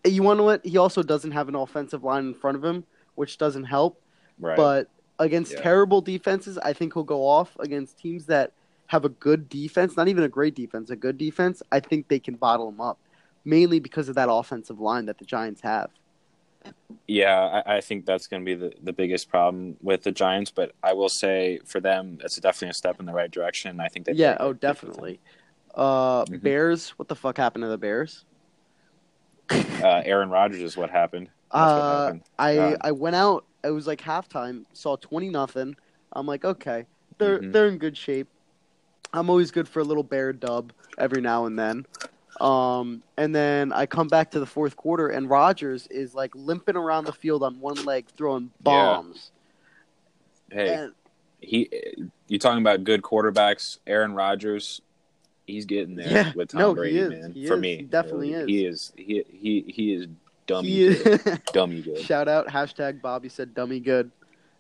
You 0.05 0.23
want 0.23 0.39
to 0.39 0.43
what? 0.43 0.65
He 0.65 0.77
also 0.77 1.03
doesn't 1.03 1.31
have 1.31 1.47
an 1.47 1.55
offensive 1.55 2.03
line 2.03 2.25
in 2.25 2.33
front 2.33 2.57
of 2.57 2.63
him, 2.63 2.85
which 3.15 3.37
doesn't 3.37 3.65
help. 3.65 3.97
right. 4.39 4.57
But 4.57 4.89
against 5.19 5.51
Yeah. 5.51 5.61
terrible 5.61 6.01
defenses, 6.01 6.57
I 6.57 6.73
think 6.73 6.95
he'll 6.95 7.03
go 7.03 7.27
off. 7.27 7.55
Against 7.59 7.99
teams 7.99 8.25
that 8.25 8.53
have 8.87 9.05
a 9.05 9.09
good 9.09 9.47
defense, 9.49 9.95
not 9.95 10.07
even 10.07 10.23
a 10.23 10.29
great 10.29 10.55
defense, 10.55 10.89
a 10.89 10.95
good 10.95 11.17
defense, 11.19 11.61
I 11.71 11.79
think 11.79 12.07
they 12.07 12.17
can 12.19 12.35
bottle 12.35 12.69
him 12.69 12.81
up. 12.81 12.97
Mainly 13.45 13.79
because 13.79 14.09
of 14.09 14.15
that 14.15 14.31
offensive 14.31 14.79
line 14.79 15.05
that 15.05 15.19
the 15.19 15.25
Giants 15.25 15.61
have. 15.61 15.91
Yeah, 17.07 17.61
I, 17.65 17.77
I 17.77 17.81
think 17.81 18.05
that's 18.05 18.27
going 18.27 18.43
to 18.43 18.45
be 18.45 18.55
the, 18.55 18.73
the 18.81 18.93
biggest 18.93 19.29
problem 19.29 19.75
with 19.81 20.03
the 20.03 20.11
Giants. 20.11 20.51
But 20.51 20.73
I 20.83 20.93
will 20.93 21.09
say 21.09 21.59
for 21.65 21.79
them, 21.79 22.19
it's 22.23 22.37
definitely 22.37 22.69
a 22.69 22.73
step 22.73 22.99
in 22.99 23.05
the 23.05 23.13
right 23.13 23.29
direction. 23.31 23.79
I 23.79 23.87
think 23.87 24.05
they 24.05 24.13
yeah, 24.13 24.37
oh, 24.39 24.47
it 24.47 24.51
with 24.53 24.61
them. 24.61 24.71
definitely. 24.71 25.19
Uh, 25.73 26.25
Mhm. 26.25 26.41
Bears. 26.43 26.89
What 26.91 27.07
the 27.07 27.15
fuck 27.15 27.37
happened 27.37 27.63
to 27.63 27.67
the 27.69 27.77
Bears? 27.77 28.25
Uh, 29.49 30.01
Aaron 30.05 30.29
Rodgers 30.29 30.61
is 30.61 30.77
what 30.77 30.89
happened. 30.89 31.29
That's 31.53 31.73
what 31.73 31.83
Uh, 31.83 32.03
happened. 32.03 32.21
I 32.39 32.57
Uh, 32.57 32.77
I 32.81 32.91
went 32.91 33.15
out. 33.15 33.45
It 33.63 33.71
was 33.71 33.87
like 33.87 33.99
halftime. 34.01 34.65
Saw 34.73 34.95
twenty 34.95 35.29
nothing. 35.29 35.75
I'm 36.13 36.25
like, 36.25 36.45
okay, 36.45 36.85
they're 37.17 37.39
Mhm. 37.39 37.51
they're 37.51 37.67
in 37.67 37.77
good 37.77 37.97
shape. 37.97 38.27
I'm 39.13 39.29
always 39.29 39.51
good 39.51 39.67
for 39.67 39.79
a 39.79 39.83
little 39.83 40.03
bear 40.03 40.31
dub 40.31 40.71
every 40.97 41.21
now 41.21 41.45
and 41.45 41.59
then. 41.59 41.85
Um, 42.41 43.03
and 43.17 43.35
then 43.35 43.71
I 43.71 43.85
come 43.85 44.07
back 44.07 44.31
to 44.31 44.39
the 44.39 44.45
fourth 44.47 44.75
quarter, 44.75 45.09
and 45.09 45.29
Rodgers 45.29 45.85
is 45.87 46.15
like 46.15 46.33
limping 46.33 46.75
around 46.75 47.05
the 47.05 47.13
field 47.13 47.43
on 47.43 47.59
one 47.59 47.85
leg, 47.85 48.07
throwing 48.17 48.49
bombs. 48.61 49.31
Hey, 50.51 50.73
And 50.73 50.93
he 51.39 51.69
you're 52.27 52.39
talking 52.39 52.61
about 52.61 52.83
good 52.83 53.01
quarterbacks? 53.03 53.77
Aaron 53.85 54.13
Rodgers, 54.13 54.81
he's 55.45 55.65
getting 55.65 55.95
there 55.95 56.09
Yeah, 56.11 56.31
with 56.35 56.49
Tom 56.49 56.59
no, 56.59 56.69
he 56.69 56.75
Brady, 56.75 56.97
is. 56.97 57.09
man. 57.11 57.31
He 57.33 57.47
for 57.47 57.55
is. 57.55 57.59
me, 57.61 57.77
He 57.77 57.83
definitely 57.83 58.33
is. 58.33 58.47
He 58.47 58.65
is. 58.65 58.93
He 58.97 59.23
he 59.31 59.65
he 59.67 59.93
is 59.93 60.07
dummy 60.47 60.69
he 60.69 60.87
good. 60.95 61.07
is. 61.27 61.39
dummy 61.53 61.81
good. 61.83 61.99
Shout 61.99 62.27
out 62.27 62.47
hashtag 62.47 63.01
Bobby 63.01 63.29
said 63.29 63.53
dummy 63.53 63.79
good. 63.79 64.09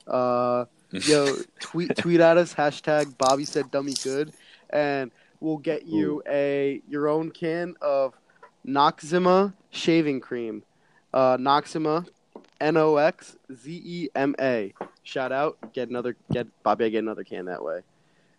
Uh, 0.07 0.65
yo, 0.91 1.35
tweet 1.59 1.95
tweet 1.97 2.19
at 2.19 2.37
us 2.37 2.53
hashtag 2.53 3.17
Bobby 3.17 3.45
said 3.45 3.71
dummy 3.71 3.95
good, 4.03 4.33
and 4.69 5.09
we'll 5.41 5.57
get 5.57 5.85
you 5.85 6.23
a 6.29 6.81
your 6.87 7.09
own 7.09 7.31
can 7.31 7.75
of 7.81 8.13
Noxzema 8.65 9.53
shaving 9.71 10.21
cream. 10.21 10.63
Uh, 11.13 11.35
Noxzema, 11.37 12.07
N 12.61 12.77
O 12.77 12.95
X 12.95 13.35
Z 13.53 13.81
E 13.83 14.09
M 14.15 14.35
A. 14.39 14.73
Shout 15.03 15.33
out, 15.33 15.57
get 15.73 15.89
another 15.89 16.15
get 16.31 16.47
Bobby. 16.63 16.85
I 16.85 16.89
get 16.89 16.99
another 16.99 17.25
can 17.25 17.45
that 17.45 17.63
way. 17.63 17.81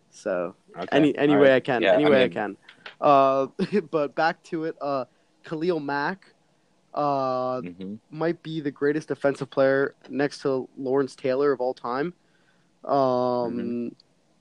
So 0.09 0.55
Okay. 0.75 0.87
any 0.91 1.15
any 1.17 1.35
All 1.35 1.39
way 1.41 1.49
right. 1.49 1.55
I 1.57 1.59
can, 1.59 1.83
Yeah, 1.83 1.93
any 1.93 2.05
way 2.05 2.23
I 2.23 2.29
can. 2.29 2.57
Uh, 2.99 3.47
but 3.91 4.15
back 4.15 4.41
to 4.45 4.63
it. 4.65 4.75
Uh, 4.81 5.05
Khalil 5.43 5.79
Mack. 5.79 6.33
Uh, 6.93 7.61
hmm 7.61 7.95
might 8.11 8.43
be 8.43 8.61
the 8.61 8.69
greatest 8.69 9.07
defensive 9.07 9.49
player 9.49 9.95
next 10.07 10.43
to 10.43 10.69
Lawrence 10.77 11.15
Taylor 11.15 11.51
of 11.51 11.59
all 11.59 11.73
time. 11.73 12.13
Um, 12.85 13.91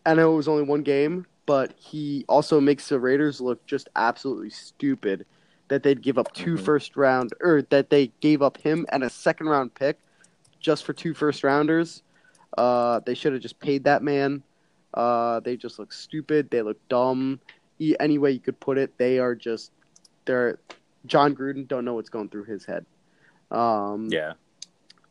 I 0.04 0.12
know 0.12 0.34
it 0.34 0.36
was 0.36 0.46
only 0.48 0.64
one 0.64 0.82
game, 0.82 1.24
but 1.46 1.72
he 1.76 2.24
also 2.28 2.60
makes 2.60 2.88
the 2.88 2.98
Raiders 3.00 3.40
look 3.40 3.64
just 3.66 3.88
absolutely 3.96 4.50
stupid 4.50 5.26
that 5.68 5.82
they'd 5.82 6.02
give 6.02 6.18
up 6.18 6.32
2 6.34 6.54
Mhm. 6.54 6.60
first 6.64 6.96
round 6.96 7.32
or 7.40 7.62
that 7.70 7.90
they 7.90 8.08
gave 8.20 8.42
up 8.42 8.58
him 8.58 8.86
and 8.90 9.02
a 9.02 9.10
second 9.10 9.48
round 9.48 9.74
pick 9.74 9.98
just 10.60 10.84
for 10.84 10.92
two 10.92 11.14
first 11.14 11.42
rounders. 11.42 12.02
Uh, 12.58 13.00
they 13.06 13.14
should 13.14 13.32
have 13.32 13.42
just 13.42 13.58
paid 13.58 13.84
that 13.84 14.02
man. 14.02 14.42
Uh, 14.94 15.40
they 15.40 15.56
just 15.56 15.78
look 15.78 15.92
stupid. 15.92 16.50
They 16.50 16.60
look 16.62 16.76
dumb. 16.88 17.40
E- 17.78 17.96
Any 17.98 18.18
way 18.18 18.30
you 18.32 18.40
could 18.40 18.60
put 18.60 18.76
it, 18.78 18.96
they 18.98 19.18
are 19.18 19.34
just 19.34 19.72
they're 20.26 20.58
Jon 21.06 21.34
Gruden 21.34 21.66
don't 21.66 21.84
know 21.84 21.94
what's 21.94 22.10
going 22.10 22.28
through 22.28 22.44
his 22.44 22.64
head. 22.64 22.86
Um, 23.50 24.08
Yeah. 24.10 24.34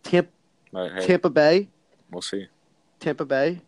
Tampa, 0.03 0.29
hey, 0.73 1.05
Tampa 1.05 1.29
Bay, 1.29 1.67
we'll 2.11 2.21
see. 2.21 2.47
Tampa 2.99 3.25
Bay 3.25 3.61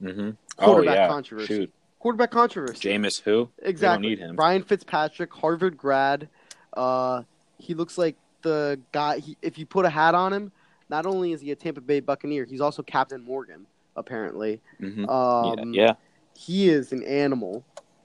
hmm 0.00 0.30
Oh 0.58 0.64
Quarterback 0.64 0.94
yeah. 0.94 1.08
controversy. 1.08 1.54
Shoot, 1.54 1.72
quarterback 1.98 2.30
controversy. 2.30 2.88
Jameis 2.88 3.20
who? 3.22 3.50
exactly. 3.62 4.08
We 4.08 4.16
don't 4.16 4.20
need 4.20 4.30
him. 4.30 4.36
Ryan 4.36 4.62
Fitzpatrick, 4.62 5.32
Harvard 5.34 5.76
grad. 5.76 6.28
Uh, 6.74 7.22
he 7.58 7.74
looks 7.74 7.98
like 7.98 8.16
the 8.42 8.80
guy. 8.92 9.18
He, 9.18 9.36
if 9.42 9.58
you 9.58 9.66
put 9.66 9.84
a 9.84 9.90
hat 9.90 10.14
on 10.14 10.32
him, 10.32 10.52
not 10.88 11.04
only 11.06 11.32
is 11.32 11.40
he 11.40 11.50
a 11.50 11.56
Tampa 11.56 11.80
Bay 11.80 12.00
Buccaneer, 12.00 12.44
he's 12.44 12.60
also 12.60 12.82
Captain 12.82 13.22
Morgan. 13.22 13.66
Apparently, 13.96 14.60
hmm 14.78 15.08
um, 15.08 15.72
yeah. 15.72 15.94
he 16.36 16.68
is 16.68 16.92
an 16.92 17.02
animal. 17.02 17.64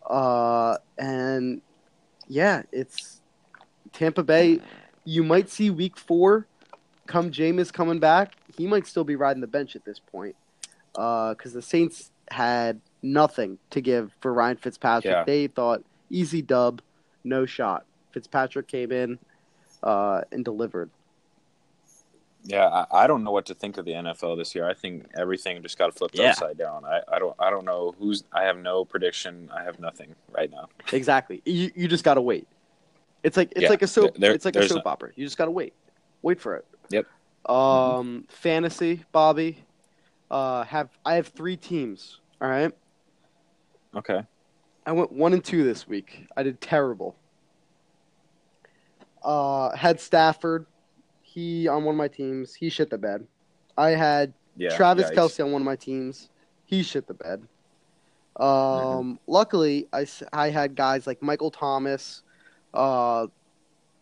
Uh, 0.09 0.77
and 0.97 1.61
yeah, 2.27 2.63
it's 2.71 3.21
Tampa 3.91 4.23
Bay. 4.23 4.61
You 5.03 5.23
might 5.23 5.49
see 5.49 5.69
Week 5.69 5.97
Four 5.97 6.47
come. 7.07 7.31
Jameis 7.31 7.73
coming 7.73 7.99
back. 7.99 8.35
He 8.57 8.67
might 8.67 8.87
still 8.87 9.03
be 9.03 9.15
riding 9.15 9.41
the 9.41 9.47
bench 9.47 9.75
at 9.75 9.83
this 9.83 9.99
point. 9.99 10.35
Because 10.93 11.53
the 11.53 11.61
Saints 11.61 12.11
had 12.29 12.81
nothing 13.01 13.57
to 13.71 13.81
give 13.81 14.11
for 14.21 14.33
Ryan 14.33 14.57
Fitzpatrick. 14.57 15.11
Yeah. 15.11 15.23
They 15.23 15.47
thought 15.47 15.83
easy 16.09 16.41
dub, 16.41 16.81
no 17.23 17.45
shot. 17.45 17.85
Fitzpatrick 18.11 18.67
came 18.67 18.91
in 18.91 19.19
uh, 19.83 20.21
and 20.31 20.43
delivered. 20.43 20.89
Yeah, 22.43 22.65
I, 22.67 23.03
I 23.03 23.07
don't 23.07 23.23
know 23.23 23.31
what 23.31 23.45
to 23.47 23.53
think 23.53 23.77
of 23.77 23.85
the 23.85 23.91
NFL 23.91 24.35
this 24.37 24.55
year. 24.55 24.67
I 24.67 24.73
think 24.73 25.05
everything 25.15 25.61
just 25.61 25.77
got 25.77 25.93
flipped 25.95 26.17
Yeah. 26.17 26.31
upside 26.31 26.57
down. 26.57 26.83
I, 26.85 27.01
I 27.07 27.19
don't 27.19 27.35
I 27.39 27.49
don't 27.51 27.65
know 27.65 27.93
who's. 27.99 28.23
I 28.33 28.43
have 28.43 28.57
no 28.57 28.83
prediction. 28.83 29.49
I 29.55 29.63
have 29.63 29.79
nothing 29.79 30.15
right 30.35 30.49
now. 30.49 30.67
Exactly. 30.91 31.41
You 31.45 31.71
you 31.75 31.87
just 31.87 32.03
gotta 32.03 32.21
wait. 32.21 32.47
It's 33.23 33.37
like 33.37 33.51
it's 33.51 33.61
Yeah, 33.61 33.69
like 33.69 33.83
a 33.83 33.87
soap. 33.87 34.15
there- 34.17 34.33
it's 34.33 34.45
like 34.45 34.55
a 34.55 34.67
soap 34.67 34.87
opera. 34.87 35.11
You 35.15 35.23
just 35.25 35.37
gotta 35.37 35.51
wait. 35.51 35.73
Wait 36.23 36.41
for 36.41 36.55
it. 36.55 36.65
Yep. 36.89 37.05
Um, 37.49 38.25
fantasy, 38.29 39.03
Bobby. 39.11 39.63
Uh, 40.31 40.63
have 40.63 40.89
I 41.05 41.15
have 41.15 41.27
three 41.27 41.57
teams. 41.57 42.19
All 42.41 42.47
right. 42.49 42.71
Okay. 43.95 44.21
I 44.85 44.91
went 44.93 45.11
one 45.11 45.33
and 45.33 45.43
two 45.43 45.63
this 45.65 45.87
week. 45.87 46.25
I 46.37 46.41
did 46.43 46.59
terrible. 46.61 47.15
Uh, 49.23 49.75
had 49.75 49.99
Stafford. 49.99 50.65
He 51.21 51.67
on 51.67 51.83
one 51.83 51.95
of 51.95 51.97
my 51.97 52.07
teams. 52.07 52.55
He 52.55 52.69
shit 52.69 52.89
the 52.89 52.97
bed. 52.97 53.27
I 53.77 53.89
had 53.89 54.33
Yeah. 54.57 54.75
Travis 54.75 55.09
yikes. 55.11 55.15
Kelce 55.15 55.45
on 55.45 55.51
one 55.51 55.61
of 55.61 55.65
my 55.65 55.75
teams. 55.75 56.29
He 56.65 56.81
shit 56.83 57.07
the 57.07 57.13
bed. 57.13 57.47
Um, 58.37 58.47
Mm-hmm. 58.47 59.11
luckily, 59.27 59.87
I, 59.93 60.07
I 60.33 60.49
had 60.49 60.75
guys 60.75 61.05
like 61.05 61.21
Michael 61.21 61.51
Thomas. 61.51 62.23
Uh, 62.73 63.27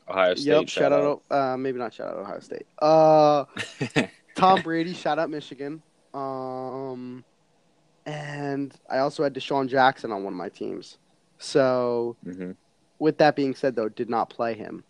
Ohio 0.08 0.36
State. 0.36 0.46
yep, 0.46 0.70
shout 0.70 0.92
out. 0.94 1.22
Uh, 1.30 1.58
maybe 1.58 1.78
not 1.80 1.94
shout 1.94 2.08
out 2.10 2.18
Ohio 2.20 2.40
State. 2.40 2.66
Uh, 2.80 3.46
Tom 4.36 4.62
Brady, 4.62 4.94
shout 4.94 5.20
out 5.20 5.30
Michigan. 5.30 5.82
Um, 6.14 7.24
and 8.06 8.74
I 8.90 9.00
also 9.00 9.24
had 9.24 9.34
DeSean 9.34 9.68
Jackson 9.68 10.12
on 10.12 10.24
one 10.24 10.34
of 10.34 10.38
my 10.38 10.50
teams. 10.50 10.98
So, 11.38 12.18
hmm 12.24 12.52
with 13.00 13.18
that 13.20 13.36
being 13.36 13.56
said, 13.56 13.76
though, 13.76 13.90
did 13.90 14.10
not 14.10 14.30
play 14.30 14.54
him. 14.54 14.84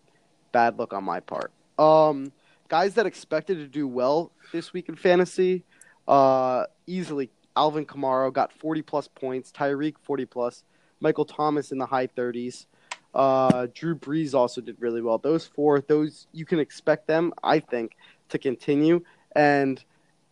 Bad 0.52 0.78
look 0.78 0.92
on 0.92 1.04
my 1.04 1.20
part. 1.20 1.52
Um, 1.78 2.32
guys 2.68 2.94
that 2.94 3.06
expected 3.06 3.58
to 3.58 3.68
do 3.68 3.86
well 3.86 4.32
this 4.52 4.72
week 4.72 4.88
in 4.88 4.96
fantasy, 4.96 5.62
uh, 6.08 6.64
easily 6.88 7.30
Alvin 7.56 7.86
Kamara 7.86 8.32
got 8.32 8.52
40 8.52 8.82
plus 8.82 9.08
points, 9.08 9.52
Tyreek 9.52 9.94
40 10.02 10.26
plus, 10.26 10.64
Michael 11.00 11.24
Thomas 11.24 11.72
in 11.72 11.78
the 11.78 11.86
high 11.86 12.08
30s. 12.08 12.66
Uh, 13.14 13.66
Drew 13.74 13.94
Brees 13.94 14.34
also 14.34 14.60
did 14.60 14.76
really 14.80 15.02
well. 15.02 15.18
Those 15.18 15.46
four, 15.46 15.80
those 15.80 16.26
you 16.32 16.44
can 16.44 16.58
expect 16.58 17.06
them, 17.06 17.32
I 17.42 17.60
think, 17.60 17.96
to 18.28 18.38
continue. 18.38 19.02
And 19.34 19.82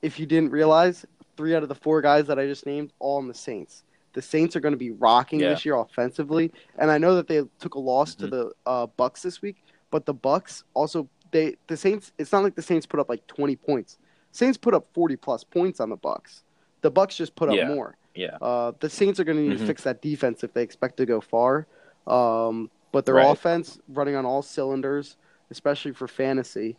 if 0.02 0.18
you 0.18 0.26
didn't 0.26 0.50
realize, 0.50 1.04
three 1.37 1.54
out 1.54 1.62
of 1.62 1.68
the 1.68 1.74
four 1.74 2.00
guys 2.00 2.26
that 2.26 2.38
I 2.38 2.46
just 2.46 2.66
named, 2.66 2.92
all 2.98 3.18
in 3.20 3.28
the 3.28 3.34
Saints. 3.34 3.84
The 4.14 4.22
Saints 4.22 4.56
are 4.56 4.61
going 4.61 4.72
to 4.72 4.78
be 4.78 4.90
rocking 4.90 5.40
Yeah. 5.40 5.50
this 5.50 5.64
year 5.64 5.76
offensively, 5.76 6.50
and 6.78 6.90
I 6.90 6.98
know 6.98 7.14
that 7.16 7.26
they 7.28 7.42
took 7.61 7.74
a 7.74 7.78
loss 7.78 8.14
to 8.16 8.26
Mhm. 8.26 8.30
the 8.30 8.52
uh, 8.66 8.87
Bucks 8.87 9.22
this 9.22 9.40
week, 9.42 9.62
but 9.90 10.06
the 10.06 10.14
Bucks 10.14 10.64
also 10.74 11.08
they 11.30 11.56
the 11.66 11.76
Saints. 11.76 12.12
It's 12.18 12.32
not 12.32 12.42
like 12.42 12.54
the 12.54 12.62
Saints 12.62 12.87
put 12.87 12.98
up 13.00 13.08
like 13.08 13.26
twenty 13.26 13.54
points. 13.54 13.98
Saints 14.32 14.56
put 14.56 14.74
up 14.74 14.87
forty 14.94 15.14
plus 15.16 15.44
points 15.44 15.78
on 15.78 15.90
the 15.90 15.96
Bucks. 15.96 16.42
The 16.80 16.90
Bucks 16.90 17.16
just 17.16 17.34
put 17.37 17.48
up 17.50 17.54
Yeah. 17.56 17.68
more. 17.68 17.96
Yeah. 18.14 18.37
Uh, 18.40 18.72
the 18.80 18.88
Saints 18.88 19.20
are 19.20 19.24
going 19.24 19.37
to 19.37 19.42
need 19.44 19.56
Mhm. 19.58 19.61
to 19.61 19.66
fix 19.66 19.84
that 19.84 20.00
defense 20.02 20.42
if 20.42 20.52
they 20.54 20.62
expect 20.62 20.96
to 20.96 21.06
go 21.06 21.20
far. 21.20 21.66
Um, 22.06 22.70
but 22.92 23.04
their 23.04 23.16
Right. 23.16 23.30
offense 23.30 23.78
running 23.88 24.16
on 24.16 24.24
all 24.24 24.40
cylinders, 24.42 25.16
especially 25.50 25.92
for 25.92 26.08
fantasy. 26.08 26.76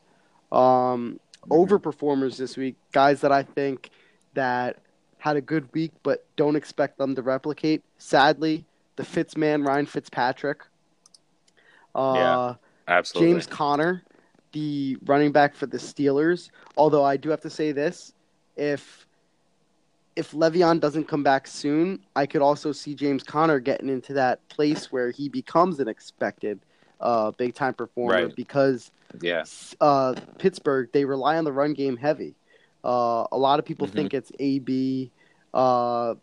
Um, 0.52 0.60
Mm-hmm. 0.60 1.16
Overperformers 1.48 2.38
this 2.38 2.58
week, 2.58 2.76
guys 2.92 3.22
that 3.22 3.32
I 3.32 3.44
think 3.44 3.90
that 4.34 4.78
had 5.18 5.36
a 5.36 5.42
good 5.42 5.72
week 5.74 5.92
but 6.04 6.26
don't 6.36 6.56
expect 6.56 6.98
them 6.98 7.16
to 7.16 7.22
replicate. 7.22 7.84
Sadly, 7.98 8.66
the 8.96 9.04
Fitzman 9.04 9.66
Ryan 9.66 9.86
Fitzpatrick. 9.86 10.62
Uh, 11.96 12.14
Yeah, 12.16 12.54
Absolutely. 12.88 13.34
James 13.34 13.48
Conner, 13.48 14.04
the 14.52 14.98
running 15.06 15.32
back 15.32 15.56
for 15.56 15.68
the 15.68 15.78
Steelers. 15.78 16.50
Although 16.78 17.04
I 17.04 17.18
do 17.18 17.30
have 17.30 17.42
to 17.42 17.50
say 17.50 17.72
this, 17.72 18.14
if 18.56 19.06
if 20.16 20.32
Le'Veon 20.32 20.82
doesn't 20.82 21.08
come 21.08 21.24
back 21.24 21.48
soon, 21.48 22.00
I 22.16 22.26
could 22.26 22.42
also 22.42 22.74
see 22.74 22.94
James 22.94 23.24
Conner 23.24 23.60
getting 23.60 23.88
into 23.88 24.12
that 24.14 24.46
place 24.50 24.92
where 24.92 25.12
he 25.12 25.30
becomes 25.30 25.80
an 25.80 25.88
expected 25.88 26.60
uh, 27.00 27.32
big 27.32 27.54
time 27.56 27.74
performer 27.74 28.28
Right. 28.28 28.36
because 28.36 28.92
Yeah. 29.22 29.44
uh, 29.82 30.16
Pittsburgh 30.38 30.90
they 30.94 31.06
rely 31.06 31.38
on 31.38 31.44
the 31.44 31.52
run 31.54 31.74
game 31.74 31.98
heavy. 31.98 32.36
Uh, 32.84 33.26
a 33.32 33.38
lot 33.38 33.60
of 33.60 33.66
people 33.66 33.88
Mhm. 33.88 33.92
think 33.94 34.14
it's 34.14 34.32
AB 34.40 35.12
uh, 35.54 36.16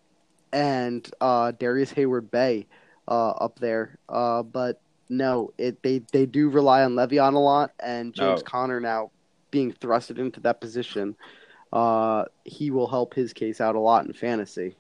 and 0.53 1.09
uh, 1.21 1.53
Darrius 1.53 1.93
Heyward-Bey 1.93 2.67
uh, 3.09 3.31
up 3.31 3.59
there, 3.59 3.99
uh, 4.09 4.43
but 4.43 4.81
no, 5.09 5.53
it 5.59 5.83
they 5.83 6.01
they 6.13 6.27
do 6.27 6.49
rely 6.49 6.83
on 6.85 6.95
Le'Veon 6.95 7.35
a 7.35 7.39
lot, 7.39 7.73
and 7.81 8.15
James 8.15 8.41
No. 8.41 8.45
Conner 8.45 8.81
now 8.81 9.11
being 9.51 9.73
thrusted 9.73 10.19
into 10.19 10.41
that 10.41 10.61
position, 10.61 11.17
uh, 11.73 12.25
he 12.45 12.71
will 12.71 12.89
help 12.89 13.15
his 13.15 13.33
case 13.33 13.61
out 13.61 13.75
a 13.77 13.81
lot 13.81 14.07
in 14.07 14.13
fantasy. 14.13 14.77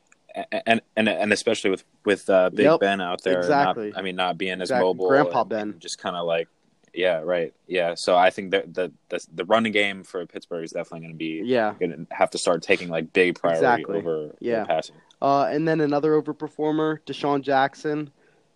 And 0.66 0.82
and 0.96 1.08
and 1.08 1.32
especially 1.32 1.70
with 1.70 1.84
with 2.04 2.28
uh, 2.28 2.50
Big 2.50 2.64
Yep, 2.66 2.80
Ben 2.80 3.00
out 3.00 3.22
there, 3.22 3.38
exactly. 3.38 3.90
Not, 3.90 3.98
I 3.98 4.02
mean, 4.02 4.16
not 4.16 4.36
being 4.36 4.60
as 4.60 4.70
mobile, 4.70 5.08
Grandpa 5.08 5.40
and- 5.42 5.48
Ben. 5.50 5.60
and 5.70 5.80
just 5.80 5.98
kind 5.98 6.14
of 6.14 6.26
like, 6.26 6.48
yeah, 6.92 7.20
right, 7.24 7.54
yeah. 7.66 7.94
So 7.94 8.16
I 8.16 8.28
think 8.30 8.50
that 8.50 8.74
the 8.74 8.92
the, 9.08 9.26
the 9.34 9.44
running 9.46 9.72
game 9.72 10.04
for 10.04 10.26
Pittsburgh 10.26 10.64
is 10.64 10.72
definitely 10.72 11.00
going 11.00 11.12
to 11.14 11.18
be 11.18 11.40
Yeah. 11.44 11.74
going 11.80 11.92
to 12.06 12.14
have 12.14 12.30
to 12.32 12.38
start 12.38 12.62
taking 12.62 12.88
like 12.90 13.12
big 13.14 13.38
priority 13.40 13.64
Exactly. 13.82 13.96
over 13.98 14.30
Yeah. 14.40 14.56
over 14.56 14.66
passing. 14.66 14.96
Uh, 15.22 15.44
and 15.50 15.66
then 15.66 15.80
another 15.80 16.20
overperformer, 16.20 16.98
DeSean 17.06 17.40
Jackson. 17.40 18.10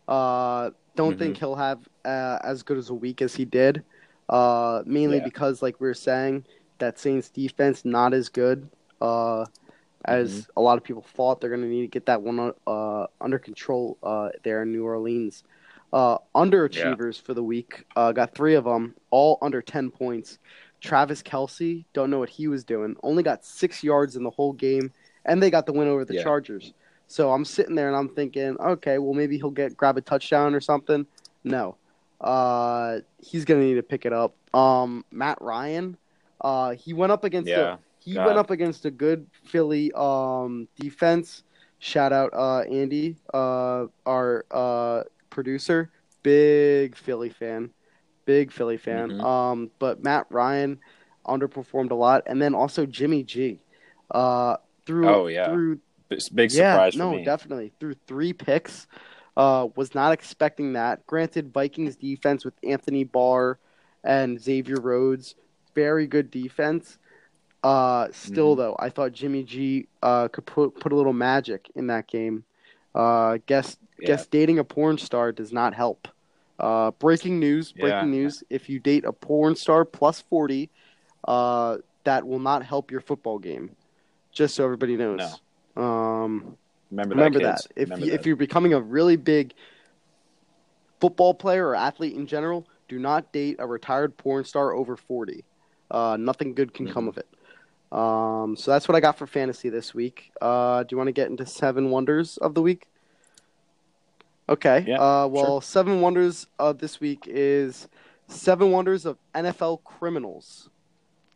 Uh, 0.06 0.70
don't 0.96 1.14
Mhm. 1.16 1.18
think 1.18 1.36
he'll 1.38 1.54
have 1.54 1.88
uh, 2.04 2.38
as 2.42 2.62
good 2.62 2.76
as 2.78 2.90
a 2.90 2.94
week 2.94 3.22
as 3.22 3.34
he 3.34 3.44
did. 3.46 3.82
Uh, 4.28 4.82
mainly 4.86 5.16
Yeah. 5.18 5.24
because, 5.24 5.62
like 5.62 5.80
we 5.80 5.86
were 5.88 5.94
saying, 5.94 6.44
that 6.78 6.98
Saints 6.98 7.28
defense 7.30 7.84
not 7.84 8.12
as 8.14 8.28
good 8.28 8.68
uh, 9.02 9.46
as 10.04 10.30
Mm-hmm. 10.32 10.50
a 10.56 10.60
lot 10.62 10.78
of 10.78 10.84
people 10.84 11.02
thought. 11.02 11.40
They're 11.40 11.50
going 11.50 11.62
to 11.62 11.68
need 11.68 11.82
to 11.82 11.86
get 11.88 12.06
that 12.06 12.22
one 12.22 12.52
uh, 12.66 13.06
under 13.20 13.38
control 13.38 13.98
uh, 14.02 14.30
there 14.42 14.62
in 14.62 14.72
New 14.72 14.84
Orleans. 14.84 15.44
Uh, 15.92 16.18
underachievers 16.36 17.20
for 17.20 17.34
the 17.34 17.42
week 17.42 17.84
uh, 17.96 18.12
got 18.12 18.34
three 18.34 18.54
of 18.54 18.64
them, 18.64 18.94
all 19.10 19.38
under 19.42 19.60
ten 19.60 19.90
points. 19.90 20.38
Travis 20.80 21.22
Kelce, 21.22 21.84
don't 21.92 22.10
know 22.10 22.18
what 22.20 22.30
he 22.30 22.48
was 22.48 22.64
doing. 22.64 22.96
Only 23.02 23.22
got 23.22 23.44
six 23.44 23.82
yards 23.84 24.16
in 24.16 24.22
the 24.22 24.30
whole 24.30 24.52
game, 24.52 24.92
and 25.26 25.42
they 25.42 25.50
got 25.50 25.66
the 25.66 25.72
win 25.72 25.88
over 25.88 26.04
the 26.04 26.14
Yeah. 26.14 26.22
Chargers. 26.22 26.72
So 27.06 27.32
I'm 27.32 27.44
sitting 27.44 27.74
there 27.74 27.88
and 27.88 27.96
I'm 27.96 28.08
thinking, 28.08 28.56
okay, 28.60 28.98
well 28.98 29.12
maybe 29.14 29.36
he'll 29.36 29.50
get 29.50 29.76
grab 29.76 29.96
a 29.98 30.00
touchdown 30.00 30.54
or 30.54 30.60
something. 30.60 31.06
No, 31.44 31.76
uh, 32.20 33.00
he's 33.18 33.44
gonna 33.44 33.60
need 33.60 33.74
to 33.74 33.82
pick 33.82 34.06
it 34.06 34.12
up. 34.12 34.34
Um, 34.54 35.04
Matt 35.10 35.38
Ryan, 35.42 35.96
uh, 36.40 36.70
he 36.70 36.92
went 36.92 37.12
up 37.12 37.24
against 37.24 37.48
Yeah, 37.48 37.60
a, 37.74 37.78
he 38.00 38.14
God. 38.14 38.26
went 38.26 38.38
up 38.38 38.50
against 38.50 38.84
a 38.86 38.90
good 38.90 39.26
Philly 39.44 39.92
um 39.92 40.68
defense. 40.78 41.42
Shout 41.78 42.12
out 42.12 42.32
uh 42.34 42.60
Andy, 42.60 43.16
uh 43.34 43.86
our 44.06 44.44
uh 44.50 45.04
producer, 45.30 45.90
big 46.22 46.96
Philly 46.96 47.30
fan, 47.30 47.70
big 48.26 48.52
Philly 48.52 48.76
fan. 48.76 49.10
Mhm. 49.10 49.24
Um, 49.24 49.70
but 49.78 50.02
Matt 50.02 50.26
Ryan 50.30 50.78
underperformed 51.26 51.90
a 51.90 51.94
lot, 51.94 52.22
and 52.26 52.40
then 52.40 52.54
also 52.54 52.86
Jimmy 52.86 53.22
G. 53.22 53.60
Uh, 54.10 54.56
through 54.86 55.08
Oh, 55.08 55.26
yeah. 55.28 55.46
through 55.48 55.80
big 56.34 56.52
yeah, 56.52 56.72
surprise 56.74 56.94
for 56.94 56.98
no, 56.98 57.12
me. 57.14 57.24
definitely 57.24 57.72
through 57.80 57.94
three 58.06 58.32
picks. 58.32 58.86
Uh, 59.36 59.68
was 59.76 59.94
not 59.94 60.12
expecting 60.12 60.72
that. 60.74 61.06
Granted, 61.06 61.52
Vikings 61.52 61.96
defense 61.96 62.44
with 62.44 62.54
Anthony 62.64 63.04
Barr 63.04 63.58
and 64.04 64.40
Xavier 64.40 64.80
Rhodes, 64.80 65.34
very 65.74 66.06
good 66.06 66.30
defense. 66.30 66.98
Uh, 67.62 68.08
still 68.12 68.54
Mhm. 68.54 68.58
though, 68.58 68.76
I 68.78 68.88
thought 68.88 69.12
Jimmy 69.12 69.44
G 69.44 69.86
uh, 70.02 70.28
could 70.28 70.46
put 70.46 70.80
put 70.80 70.92
a 70.92 70.96
little 70.96 71.12
magic 71.12 71.70
in 71.74 71.88
that 71.88 72.06
game. 72.06 72.44
Uh, 72.94 73.38
guess 73.46 73.76
Yeah. 73.98 74.06
guess 74.06 74.26
dating 74.26 74.58
a 74.58 74.64
porn 74.64 74.98
star 74.98 75.30
does 75.32 75.52
not 75.52 75.74
help. 75.74 76.08
Uh, 76.58 76.90
breaking 76.92 77.38
news! 77.38 77.72
Breaking 77.72 78.12
Yeah. 78.12 78.18
news! 78.18 78.44
If 78.50 78.68
you 78.68 78.78
date 78.80 79.04
a 79.04 79.12
porn 79.12 79.56
star 79.56 79.84
plus 79.84 80.20
forty, 80.22 80.70
uh, 81.28 81.78
that 82.04 82.26
will 82.26 82.38
not 82.38 82.64
help 82.64 82.90
your 82.90 83.00
football 83.02 83.38
game. 83.38 83.76
Just 84.32 84.54
so 84.54 84.64
everybody 84.64 84.96
knows. 84.96 85.40
Um, 85.76 86.56
Remember, 86.90 87.14
remember 87.14 87.38
that, 87.40 87.56
that, 87.64 87.66
if 87.76 87.88
Remember 87.90 88.06
you, 88.06 88.12
that. 88.12 88.20
if 88.20 88.26
you're 88.26 88.36
becoming 88.36 88.72
a 88.74 88.80
really 88.80 89.16
big 89.16 89.54
football 91.00 91.34
player 91.34 91.68
or 91.68 91.74
athlete 91.74 92.14
in 92.14 92.26
general, 92.26 92.66
do 92.88 92.98
not 92.98 93.32
date 93.32 93.56
a 93.58 93.66
retired 93.66 94.16
porn 94.16 94.44
star 94.44 94.72
over 94.72 94.96
40. 94.96 95.44
Uh, 95.90 96.16
nothing 96.18 96.54
good 96.54 96.72
can 96.72 96.86
come 96.86 97.06
Mhm. 97.06 97.08
of 97.08 97.18
it. 97.18 97.28
Um, 97.92 98.56
so 98.56 98.70
that's 98.70 98.88
what 98.88 98.94
I 98.94 99.00
got 99.00 99.18
for 99.18 99.26
fantasy 99.26 99.68
this 99.68 99.94
week. 99.94 100.30
Uh, 100.40 100.82
do 100.84 100.88
you 100.92 100.96
want 100.96 101.08
to 101.08 101.12
get 101.12 101.28
into 101.28 101.44
seven 101.46 101.90
wonders 101.90 102.36
of 102.36 102.54
the 102.54 102.62
week? 102.62 102.86
Okay. 104.48 104.84
Yeah, 104.86 104.98
uh, 105.00 105.26
well, 105.26 105.60
seven 105.60 106.00
wonders 106.00 106.46
of 106.58 106.78
this 106.78 107.00
week 107.00 107.24
is 107.26 107.88
seven 108.28 108.70
wonders 108.70 109.06
of 109.06 109.16
NFL 109.34 109.82
criminals. 109.84 110.68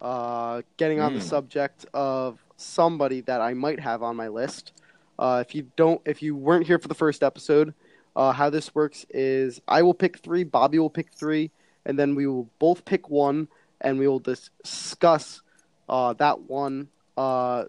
Uh, 0.00 0.62
getting 0.76 1.00
on 1.00 1.14
the 1.14 1.20
Mm. 1.20 1.28
subject 1.28 1.86
of 1.94 2.44
somebody 2.56 3.20
that 3.22 3.40
I 3.40 3.54
might 3.54 3.80
have 3.80 4.02
on 4.02 4.16
my 4.16 4.28
list. 4.28 4.72
Uh, 5.18 5.42
if 5.46 5.54
you 5.54 5.70
don't, 5.76 6.00
if 6.04 6.22
you 6.22 6.34
weren't 6.36 6.66
here 6.66 6.78
for 6.78 6.88
the 6.88 6.94
first 6.94 7.22
episode, 7.22 7.72
uh, 8.16 8.32
how 8.32 8.50
this 8.50 8.74
works 8.74 9.06
is 9.10 9.60
I 9.66 9.82
will 9.82 9.94
pick 9.94 10.18
three, 10.18 10.44
Bobby 10.44 10.78
will 10.78 10.90
pick 10.90 11.12
three, 11.12 11.50
and 11.86 11.98
then 11.98 12.14
we 12.14 12.26
will 12.26 12.48
both 12.58 12.84
pick 12.84 13.08
one, 13.08 13.48
and 13.80 13.98
we 13.98 14.06
will 14.08 14.18
discuss 14.18 15.40
uh, 15.88 16.12
that 16.14 16.40
one. 16.42 16.88
Uh, 17.16 17.64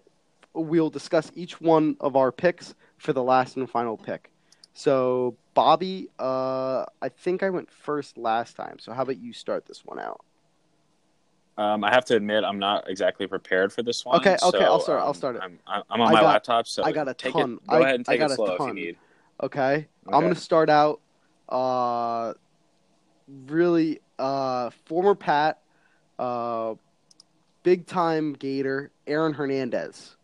we'll 0.54 0.90
discuss 0.90 1.30
each 1.34 1.60
one 1.60 1.96
of 2.00 2.16
our 2.16 2.32
picks 2.32 2.74
for 2.98 3.12
the 3.12 3.22
last 3.22 3.56
and 3.56 3.68
final 3.68 3.96
pick. 3.96 4.30
So, 4.74 5.36
Bobby, 5.54 6.08
uh, 6.18 6.84
I 7.00 7.08
think 7.08 7.42
I 7.42 7.50
went 7.50 7.70
first 7.70 8.18
last 8.18 8.56
time. 8.56 8.78
So, 8.78 8.92
how 8.92 9.02
about 9.02 9.18
you 9.18 9.32
start 9.32 9.66
this 9.66 9.84
one 9.84 9.98
out? 9.98 10.20
Um, 11.58 11.82
I 11.84 11.90
have 11.90 12.04
to 12.06 12.16
admit, 12.16 12.44
I'm 12.44 12.58
not 12.58 12.88
exactly 12.90 13.26
prepared 13.26 13.72
for 13.72 13.82
this 13.82 14.04
one. 14.04 14.16
Okay, 14.20 14.36
okay, 14.42 14.58
so, 14.58 14.64
I'll 14.64 14.80
start- 14.80 15.00
I'll 15.00 15.08
um, 15.08 15.14
start 15.14 15.36
it. 15.36 15.42
I'm, 15.42 15.58
I'm 15.66 16.00
on 16.02 16.08
I 16.08 16.12
my 16.12 16.20
got- 16.20 16.26
laptop, 16.26 16.66
so 16.66 16.82
I 16.84 16.92
got 16.92 17.08
a 17.08 17.14
take 17.14 17.32
ton. 17.32 17.54
It, 17.54 17.66
go 17.66 17.76
I- 17.76 17.80
ahead 17.80 17.94
and 17.94 18.04
I 18.08 18.12
take 18.12 18.20
got 18.20 18.30
it 18.30 18.32
a 18.32 18.36
slow 18.36 18.46
if 18.46 18.60
you 18.60 18.66
ton. 18.66 18.74
need. 18.74 18.96
Okay, 19.42 19.86
I'm 20.08 20.20
going 20.20 20.34
to 20.34 20.40
start 20.40 20.68
out. 20.68 21.00
Uh, 21.48 22.34
really, 23.46 24.00
uh, 24.18 24.70
former 24.84 25.14
Pat, 25.14 25.60
uh, 26.18 26.74
big 27.66 27.84
time 27.84 28.32
Gator, 28.32 28.92
Aaron 29.08 29.32
Hernandez, 29.32 30.16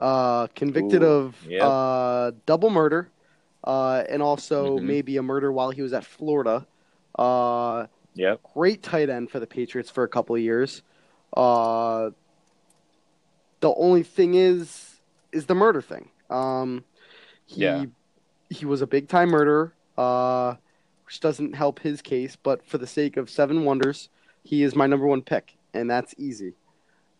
uh, 0.00 0.48
convicted 0.48 1.04
Ooh, 1.04 1.06
of 1.06 1.36
yep. 1.48 1.62
uh, 1.62 2.32
double 2.44 2.70
murder, 2.70 3.08
uh, 3.62 4.02
and 4.08 4.20
also 4.20 4.78
Mhm. 4.78 4.82
maybe 4.82 5.16
a 5.16 5.22
murder 5.22 5.52
while 5.52 5.70
he 5.70 5.80
was 5.80 5.92
at 5.92 6.04
Florida. 6.04 6.66
Uh, 7.16 7.86
Yep. 8.14 8.40
great 8.54 8.82
tight 8.82 9.08
end 9.10 9.30
for 9.30 9.38
the 9.38 9.46
Patriots 9.46 9.90
for 9.90 10.02
a 10.02 10.08
couple 10.08 10.34
of 10.34 10.42
years. 10.42 10.82
Uh, 11.36 12.10
the 13.60 13.72
only 13.74 14.02
thing 14.02 14.34
is, 14.34 15.00
is 15.30 15.46
the 15.46 15.54
murder 15.54 15.80
thing. 15.80 16.10
Um, 16.30 16.84
he 17.46 17.60
Yeah. 17.62 17.84
he 18.50 18.66
was 18.66 18.82
a 18.82 18.88
big 18.88 19.06
time 19.08 19.28
murderer, 19.30 19.72
uh, 19.96 20.56
which 21.06 21.20
doesn't 21.20 21.54
help 21.54 21.78
his 21.78 22.02
case. 22.02 22.34
But 22.34 22.66
for 22.66 22.76
the 22.76 22.88
sake 22.88 23.16
of 23.16 23.30
seven 23.30 23.64
wonders, 23.64 24.08
he 24.42 24.64
is 24.64 24.74
my 24.74 24.88
number 24.88 25.06
one 25.06 25.22
pick, 25.22 25.56
and 25.72 25.88
that's 25.88 26.12
easy. 26.18 26.54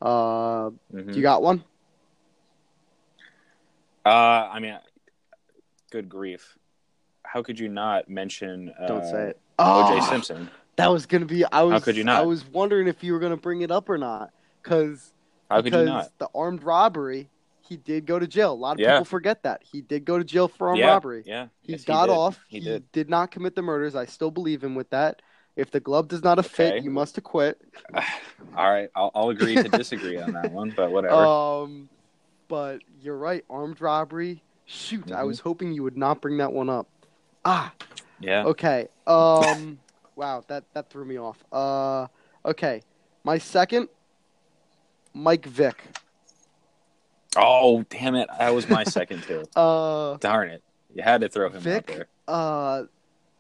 Uh, 0.03 0.71
Mhm. 0.93 1.15
You 1.15 1.23
got 1.23 1.43
one? 1.43 1.63
Uh, 4.05 4.09
I 4.53 4.59
mean, 4.59 4.77
good 5.93 6.09
grief. 6.09 6.59
How 7.25 7.43
could 7.43 7.59
you 7.59 7.69
not 7.69 8.09
mention 8.11 8.75
uh, 8.81 8.87
Don't 8.89 9.05
say 9.05 9.29
it. 9.29 9.41
O.J. 9.61 9.99
Ah, 9.99 10.07
Simpson? 10.11 10.51
That 10.77 10.91
was 10.91 11.07
gonna 11.07 11.25
be. 11.27 11.45
I 11.45 11.63
was. 11.63 11.75
How 11.75 11.81
could 11.81 11.97
you 11.97 12.03
not? 12.05 12.19
I 12.21 12.23
was 12.27 12.45
wondering 12.47 12.89
if 12.89 13.05
you 13.05 13.13
were 13.13 13.21
gonna 13.21 13.37
bring 13.37 13.61
it 13.61 13.71
up 13.71 13.89
or 13.89 13.97
not, 13.99 14.31
because 14.63 15.13
How 15.49 15.59
could 15.59 15.67
you 15.67 15.71
because 15.71 15.87
not? 15.87 16.19
the 16.19 16.29
armed 16.35 16.65
robbery, 16.65 17.31
he 17.61 17.77
did 17.77 18.05
go 18.07 18.19
to 18.19 18.27
jail. 18.27 18.53
A 18.53 18.55
lot 18.55 18.73
of 18.73 18.81
Yeah. 18.81 18.95
people 18.95 19.05
forget 19.05 19.45
that 19.45 19.63
he 19.63 19.83
did 19.83 20.05
go 20.05 20.19
to 20.19 20.25
jail 20.25 20.49
for 20.49 20.71
armed 20.71 20.81
yeah, 20.81 20.95
robbery. 20.95 21.23
Yeah, 21.25 21.49
He 21.61 21.73
Yes, 21.73 21.85
got 21.85 22.07
did. 22.07 22.13
off. 22.13 22.45
He 22.49 22.59
did. 22.59 22.91
did 22.91 23.09
not 23.09 23.31
commit 23.31 23.55
the 23.55 23.63
murders. 23.63 23.95
I 23.95 24.07
still 24.07 24.33
believe 24.33 24.65
him 24.65 24.75
with 24.75 24.91
that. 24.91 25.23
If 25.57 25.71
the 25.71 25.81
glove 25.81 26.09
does 26.09 26.23
not 26.23 26.45
fit, 26.47 26.83
you 26.83 26.91
must 26.91 27.19
acquit. 27.19 27.61
All 28.57 28.71
right, 28.71 28.89
I'll, 28.95 29.11
I'll 29.15 29.29
agree 29.31 29.55
to 29.57 29.69
disagree 29.69 30.19
on 30.21 30.33
that 30.35 30.51
one, 30.51 30.73
but 30.77 30.91
whatever. 30.91 31.27
Um, 31.27 31.89
but 32.49 32.81
you're 33.01 33.17
right. 33.17 33.45
Armed 33.51 33.81
robbery. 33.81 34.43
Shoot, 34.67 35.11
I 35.13 35.23
Mhm. 35.23 35.27
was 35.27 35.41
hoping 35.41 35.73
you 35.73 35.83
would 35.83 35.97
not 35.97 36.21
bring 36.21 36.37
that 36.39 36.53
one 36.53 36.69
up. 36.71 36.89
Ah, 37.45 37.73
yeah. 38.21 38.45
okay. 38.45 38.89
Um, 39.07 39.79
wow, 40.17 40.45
that 40.49 40.65
that 40.75 40.89
threw 40.91 41.05
me 41.05 41.19
off. 41.19 41.43
Uh, 41.53 42.07
okay, 42.47 42.83
my 43.25 43.39
second, 43.39 43.89
Mike 45.15 45.45
Vick. 45.47 45.83
Oh, 47.37 47.83
damn 47.89 48.15
it! 48.15 48.29
That 48.39 48.51
was 48.55 48.69
my 48.69 48.85
second 48.85 49.23
too. 49.23 49.45
Uh, 49.57 50.17
Darn 50.19 50.51
it! 50.51 50.63
You 50.95 51.03
had 51.03 51.23
to 51.23 51.29
throw 51.29 51.49
him 51.49 51.67
out 51.67 51.87
there. 51.87 52.07
uh, 52.29 52.85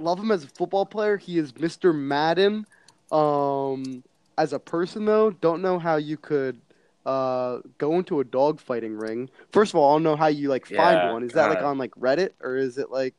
love 0.03 0.19
him 0.19 0.31
as 0.31 0.45
a 0.45 0.49
football 0.49 0.87
player. 0.87 1.17
He 1.17 1.39
is 1.39 1.53
Mr. 1.53 1.95
Madden. 1.95 2.67
Um, 3.11 4.03
as 4.39 4.53
a 4.53 4.59
person 4.59 5.05
though, 5.05 5.31
don't 5.31 5.63
know 5.63 5.79
how 5.79 5.97
you 5.97 6.17
could 6.17 6.61
uh 7.05 7.59
go 7.79 7.95
into 7.95 8.21
a 8.21 8.25
dog 8.25 8.61
fighting 8.61 8.97
ring. 8.97 9.29
First 9.53 9.73
of 9.73 9.77
all, 9.77 9.91
I 9.91 9.95
don't 9.97 10.03
know 10.05 10.17
how 10.17 10.29
you 10.29 10.49
like 10.49 10.67
find 10.67 11.03
Yeah, 11.03 11.13
one. 11.13 11.23
Is 11.23 11.33
that 11.33 11.49
like 11.49 11.63
on 11.63 11.79
like 11.79 11.93
Reddit 11.93 12.31
or 12.41 12.57
is 12.57 12.79
it 12.79 12.91
like 12.91 13.15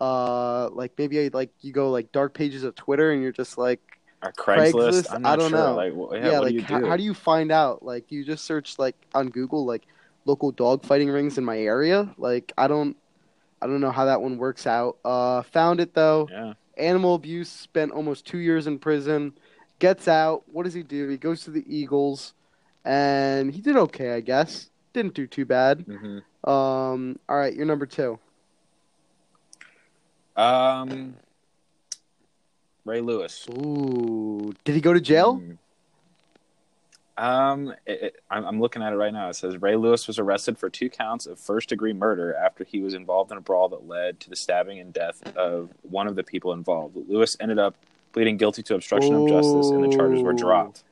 uh 0.00 0.68
like 0.70 0.92
maybe 0.98 1.28
like 1.30 1.50
you 1.60 1.72
go 1.72 1.90
like 1.90 2.12
dark 2.12 2.34
pages 2.34 2.64
of 2.64 2.74
Twitter 2.74 3.12
and 3.12 3.22
you're 3.22 3.32
just 3.32 3.58
like 3.58 3.80
Craigslist? 4.22 4.72
Craigslist? 4.72 5.14
I'm 5.14 5.26
I 5.26 5.36
don't 5.36 5.50
sure. 5.50 5.58
know. 5.58 5.76
Like, 5.76 6.22
yeah, 6.22 6.30
yeah, 6.32 6.38
like 6.40 6.56
do 6.56 6.60
how, 6.62 6.78
do? 6.80 6.86
how 6.86 6.96
do 6.96 7.02
you 7.02 7.14
find 7.14 7.52
out? 7.52 7.82
Like 7.82 8.10
you 8.10 8.24
just 8.24 8.44
search 8.44 8.78
like 8.78 8.96
on 9.14 9.28
Google 9.28 9.64
like 9.64 9.84
local 10.24 10.50
dog 10.50 10.84
fighting 10.84 11.08
rings 11.08 11.38
in 11.38 11.44
my 11.44 11.58
area. 11.58 12.14
Like 12.18 12.52
I 12.58 12.66
don't 12.66 12.96
I 13.60 13.66
don't 13.66 13.80
know 13.80 13.90
how 13.90 14.04
that 14.06 14.20
one 14.20 14.38
works 14.38 14.66
out. 14.66 14.98
Uh 15.04 15.42
found 15.42 15.80
it 15.80 15.94
though. 15.94 16.28
Yeah. 16.30 16.52
Animal 16.76 17.14
abuse, 17.14 17.48
spent 17.48 17.92
almost 17.92 18.26
2 18.26 18.38
years 18.38 18.66
in 18.66 18.78
prison. 18.78 19.32
Gets 19.78 20.08
out. 20.08 20.44
What 20.52 20.64
does 20.64 20.74
he 20.74 20.82
do? 20.82 21.08
He 21.08 21.16
goes 21.16 21.42
to 21.44 21.50
the 21.50 21.64
Eagles 21.66 22.34
and 22.84 23.52
he 23.52 23.60
did 23.60 23.76
okay, 23.76 24.14
I 24.14 24.20
guess. 24.20 24.70
Didn't 24.92 25.14
do 25.14 25.26
too 25.26 25.44
bad. 25.44 25.84
hmm 25.86 26.18
Um 26.48 27.18
all 27.28 27.36
right, 27.36 27.54
you're 27.54 27.66
number 27.66 27.86
2. 27.86 28.18
Um, 30.36 31.16
Ray 32.84 33.00
Lewis. 33.00 33.46
Ooh, 33.48 34.52
did 34.64 34.74
he 34.74 34.80
go 34.80 34.92
to 34.92 35.00
jail? 35.00 35.40
Mm. 35.40 35.58
Um, 37.18 37.74
it, 37.86 38.02
it, 38.02 38.16
I'm, 38.30 38.44
I'm 38.44 38.60
looking 38.60 38.82
at 38.82 38.92
it 38.92 38.96
right 38.96 39.12
now. 39.12 39.28
It 39.30 39.34
says 39.34 39.60
Ray 39.60 39.76
Lewis 39.76 40.06
was 40.06 40.18
arrested 40.18 40.58
for 40.58 40.68
two 40.68 40.90
counts 40.90 41.26
of 41.26 41.38
first 41.38 41.68
degree 41.70 41.92
murder 41.92 42.34
after 42.34 42.64
he 42.64 42.80
was 42.80 42.94
involved 42.94 43.32
in 43.32 43.38
a 43.38 43.40
brawl 43.40 43.68
that 43.70 43.86
led 43.88 44.20
to 44.20 44.30
the 44.30 44.36
stabbing 44.36 44.78
and 44.80 44.92
death 44.92 45.22
of 45.36 45.70
one 45.82 46.06
of 46.06 46.16
the 46.16 46.22
people 46.22 46.52
involved. 46.52 46.96
Lewis 47.08 47.36
ended 47.40 47.58
up 47.58 47.74
pleading 48.12 48.36
guilty 48.36 48.62
to 48.64 48.74
obstruction 48.74 49.14
of 49.14 49.28
justice, 49.28 49.68
and 49.70 49.82
the 49.82 49.96
charges 49.96 50.22
were 50.22 50.32
dropped. 50.32 50.84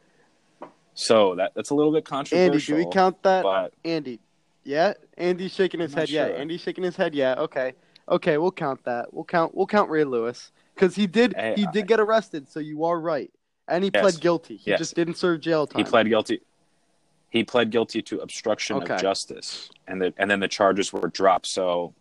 So 0.95 1.35
that 1.35 1.53
that's 1.55 1.71
a 1.71 1.75
little 1.75 1.93
bit 1.93 2.05
controversial. 2.05 2.53
Andy, 2.53 2.85
do 2.85 2.89
we 2.89 2.93
count 2.93 3.23
that? 3.23 3.43
But 3.43 3.75
Andy. 3.85 4.21
Yeah, 4.63 4.95
Andy's 5.19 5.53
shaking 5.53 5.81
his 5.81 5.93
head. 5.93 6.09
Yeah, 6.09 6.29
sure. 6.29 6.37
Andy's 6.37 6.61
shaking 6.61 6.85
his 6.85 6.97
head. 6.97 7.15
Yeah. 7.15 7.35
Okay. 7.35 7.75
Okay, 8.09 8.39
we'll 8.39 8.53
count 8.53 8.85
that. 8.85 9.13
We'll 9.13 9.25
count. 9.25 9.55
We'll 9.55 9.67
count 9.67 9.91
Ray 9.91 10.05
Lewis 10.05 10.53
because 10.75 10.95
he 10.95 11.07
did. 11.07 11.35
Hey, 11.35 11.55
he 11.57 11.67
I- 11.67 11.71
did 11.71 11.87
get 11.87 12.01
arrested. 12.01 12.49
So 12.49 12.61
you 12.61 12.85
are 12.85 12.99
right, 12.99 13.31
and 13.69 13.85
he 13.85 13.91
Yes. 13.93 14.01
pled 14.03 14.21
guilty. 14.21 14.57
He 14.57 14.71
Yes. 14.71 14.79
just 14.79 14.95
didn't 14.95 15.17
serve 15.17 15.41
jail 15.41 15.67
time. 15.67 15.85
he 15.85 15.89
pled 15.91 16.09
guilty. 16.09 16.41
He 17.31 17.43
pled 17.45 17.71
guilty 17.71 18.01
to 18.03 18.21
obstruction 18.21 18.77
Okay. 18.77 18.95
of 18.95 19.01
justice, 19.01 19.71
and 19.89 20.01
the, 20.01 20.15
and 20.17 20.31
then 20.31 20.41
the 20.41 20.49
charges 20.49 20.93
were 20.93 21.09
dropped. 21.09 21.47
So 21.47 21.93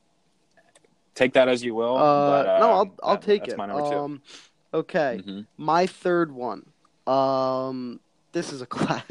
take 1.16 1.34
that 1.34 1.48
as 1.48 1.64
you 1.64 1.74
will. 1.76 1.98
Uh, 1.98 2.44
but, 2.44 2.60
no, 2.60 2.66
um, 2.66 2.72
I'll 2.72 2.96
I'll 3.12 3.16
that- 3.18 3.22
take 3.26 3.48
it. 3.48 3.58
my. 3.58 3.70
Um, 3.70 4.22
okay, 4.74 5.22
Mhm. 5.26 5.46
my 5.58 5.88
third 5.88 6.32
one. 6.32 6.66
Um, 7.08 8.00
this 8.32 8.54
is 8.54 8.62
a 8.62 8.66
class. 8.78 9.04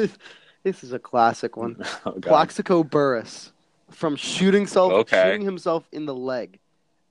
this 0.63 0.85
is 0.85 0.93
a 0.93 0.99
classic 0.99 1.57
one. 1.57 1.77
Oh, 2.07 2.13
Plaxico 2.13 2.85
Burress 2.85 3.53
from 3.91 4.15
shooting 4.17 4.67
self 4.67 4.93
Okay. 4.93 5.23
shooting 5.25 5.43
himself 5.43 5.89
in 5.93 6.07
the 6.07 6.15
leg 6.15 6.59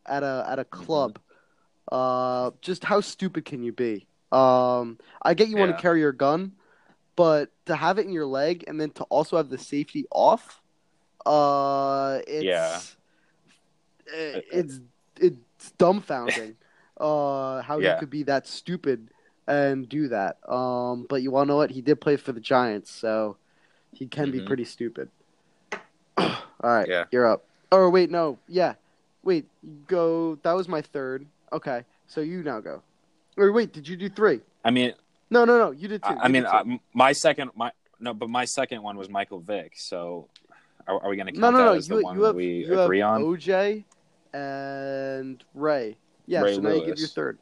at 0.06 0.24
a 0.24 0.46
at 0.48 0.58
a 0.60 0.66
club. 0.66 1.20
Uh, 1.92 2.52
just 2.62 2.86
how 2.86 3.02
stupid 3.02 3.44
can 3.44 3.62
you 3.64 3.74
be? 3.74 4.08
Um, 4.32 4.98
I 5.22 5.34
get 5.34 5.50
you 5.50 5.58
want 5.58 5.76
to 5.76 5.82
carry 5.82 6.00
your 6.00 6.12
gun, 6.14 6.54
but 7.16 7.52
to 7.66 7.76
have 7.76 8.00
it 8.00 8.06
in 8.06 8.12
your 8.14 8.26
leg 8.26 8.64
and 8.68 8.80
then 8.80 8.92
to 8.92 9.04
also 9.06 9.38
have 9.38 9.50
the 9.50 9.58
safety 9.58 10.06
off, 10.12 10.62
uh, 11.26 12.20
it's 12.28 12.46
Yeah. 12.46 12.80
eh, 14.14 14.42
it's 14.52 14.80
it's 15.20 15.74
dumbfounding. 15.78 16.56
uh, 16.98 17.62
how 17.62 17.80
Yeah. 17.80 17.94
you 17.94 18.00
could 18.00 18.10
be 18.10 18.24
that 18.24 18.48
stupid 18.48 19.10
and 19.48 19.90
do 19.90 20.08
that. 20.10 20.38
Um, 20.48 21.06
but 21.10 21.22
you 21.22 21.32
to 21.50 21.54
know 21.54 21.58
what? 21.58 21.72
He 21.72 21.82
did 21.82 22.00
play 22.00 22.16
for 22.16 22.32
the 22.32 22.40
Giants, 22.40 22.92
so 22.92 23.38
he 23.92 24.08
can 24.08 24.32
be 24.32 24.40
Mhm. 24.40 24.46
pretty 24.46 24.66
stupid. 24.66 25.10
All 26.18 26.30
right, 26.62 26.88
Yeah. 26.88 27.06
you're 27.12 27.28
up. 27.28 27.44
Oh 27.72 27.90
wait, 27.90 28.10
no, 28.12 28.38
yeah, 28.48 28.76
wait, 29.24 29.48
go. 29.88 30.36
That 30.44 30.54
was 30.54 30.68
my 30.68 30.82
third. 30.82 31.26
Okay, 31.52 31.84
so 32.08 32.22
you 32.22 32.44
now 32.44 32.60
go. 32.60 32.82
Or 33.38 33.52
wait, 33.52 33.74
did 33.74 33.88
you 33.88 33.96
do 33.96 34.10
three? 34.10 34.42
I 34.64 34.72
mean, 34.72 34.94
No, 35.30 35.46
no, 35.46 35.58
no, 35.58 35.72
you 35.72 35.88
did 35.88 36.04
two. 36.04 36.10
I, 36.10 36.28
mean. 36.28 36.46
I, 36.46 36.80
my 36.94 37.14
second, 37.14 37.52
my 37.56 37.72
no, 38.00 38.14
but 38.14 38.30
my 38.30 38.46
second 38.46 38.82
one 38.82 38.98
was 38.98 39.10
Michael 39.10 39.40
Vick. 39.40 39.74
So, 39.76 40.28
are, 40.88 41.04
are 41.04 41.10
we 41.10 41.16
going 41.16 41.28
to 41.28 41.32
count 41.32 41.42
no, 41.42 41.52
no, 41.52 41.58
that 41.58 41.66
no. 41.66 41.74
as 41.78 41.88
the 41.88 41.98
You, 41.98 42.04
one 42.04 42.18
you 42.18 42.24
have 42.24 42.36
we 42.36 42.66
you 42.66 42.80
agree 42.80 43.00
have 43.00 43.10
on? 43.10 43.24
OJ 43.24 43.84
and 44.34 45.44
Ray. 45.54 45.98
Yeah, 46.26 46.42
Ray 46.42 46.56
so 46.56 46.62
now 46.62 46.74
you 46.74 46.86
give 46.86 47.00
your 47.00 47.08
third. 47.08 47.38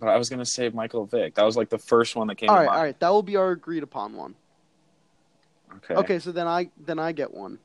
But 0.00 0.08
I 0.08 0.16
was 0.16 0.28
going 0.28 0.40
to 0.40 0.46
say 0.46 0.68
Michael 0.68 1.06
Vick. 1.06 1.34
That 1.36 1.44
was 1.44 1.56
like 1.56 1.70
the 1.70 1.78
first 1.78 2.16
one 2.16 2.26
that 2.26 2.34
came 2.36 2.50
All 2.50 2.56
right, 2.56 2.68
all 2.68 2.82
right. 2.82 2.98
That 3.00 3.08
will 3.08 3.22
be 3.22 3.36
our 3.36 3.52
agreed 3.52 3.82
upon 3.82 4.14
one. 4.14 4.34
Okay. 5.76 5.94
Okay, 5.94 6.18
so 6.18 6.30
then 6.32 6.46
I 6.46 6.70
then 6.76 6.98
I 6.98 7.12
get 7.12 7.32
one. 7.32 7.58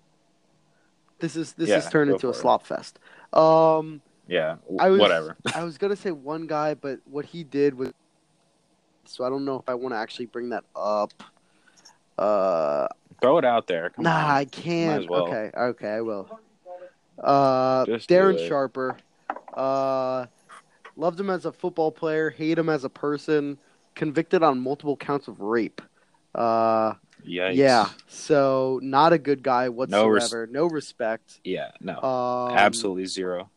This 1.20 1.36
is 1.36 1.54
this 1.54 1.70
Yeah, 1.70 1.78
is 1.78 1.90
turned 1.90 2.12
into 2.12 2.30
a 2.30 2.34
for 2.34 2.40
it. 2.40 2.42
slop 2.42 2.66
fest. 2.66 3.00
Um, 3.34 4.02
Yeah. 4.30 4.58
I 4.80 4.90
was 4.90 5.00
whatever. 5.00 5.36
I 5.56 5.64
was 5.64 5.78
gonna 5.78 5.96
say 5.96 6.12
one 6.12 6.48
guy, 6.48 6.76
but 6.76 7.00
what 7.06 7.26
he 7.26 7.44
did 7.44 7.74
was 7.74 7.92
so 9.06 9.24
I 9.26 9.30
don't 9.30 9.44
know 9.44 9.58
if 9.58 9.68
I 9.68 9.74
want 9.74 9.94
to 9.94 9.98
actually 9.98 10.28
bring 10.28 10.50
that 10.50 10.64
up. 10.76 11.12
Uh, 12.18 12.88
Throw 13.22 13.40
it 13.40 13.46
out 13.46 13.66
there. 13.68 13.90
Come 13.90 14.04
nah, 14.04 14.16
on. 14.16 14.32
I 14.32 14.46
can't. 14.46 15.10
well. 15.10 15.28
Okay, 15.28 15.52
okay, 15.58 15.90
I 15.90 16.02
will. 16.02 16.40
Uh, 17.18 17.86
Just 17.86 18.08
Darren. 18.08 18.48
Sharper. 18.48 18.98
Uh, 19.54 20.28
loved 20.96 21.20
him 21.20 21.30
as 21.30 21.46
a 21.46 21.52
football 21.52 21.92
player, 21.92 22.30
hate 22.30 22.58
him 22.58 22.70
as 22.70 22.84
a 22.84 22.90
person. 22.90 23.58
Convicted 23.96 24.44
on 24.44 24.60
multiple 24.60 24.96
counts 24.96 25.28
of 25.28 25.42
rape. 25.42 25.82
Uh, 26.36 26.94
Yikes. 27.28 27.56
yeah. 27.56 27.90
So 28.08 28.80
not 28.84 29.12
a 29.12 29.18
good 29.18 29.44
guy 29.44 29.66
No 29.66 29.72
whatsoever. 29.72 30.42
res- 30.44 30.52
No, 30.52 30.66
respect. 30.68 31.42
Yeah. 31.44 31.72
No. 31.82 32.00
Um, 32.02 32.56
Absolutely 32.56 33.08
zero. 33.08 33.50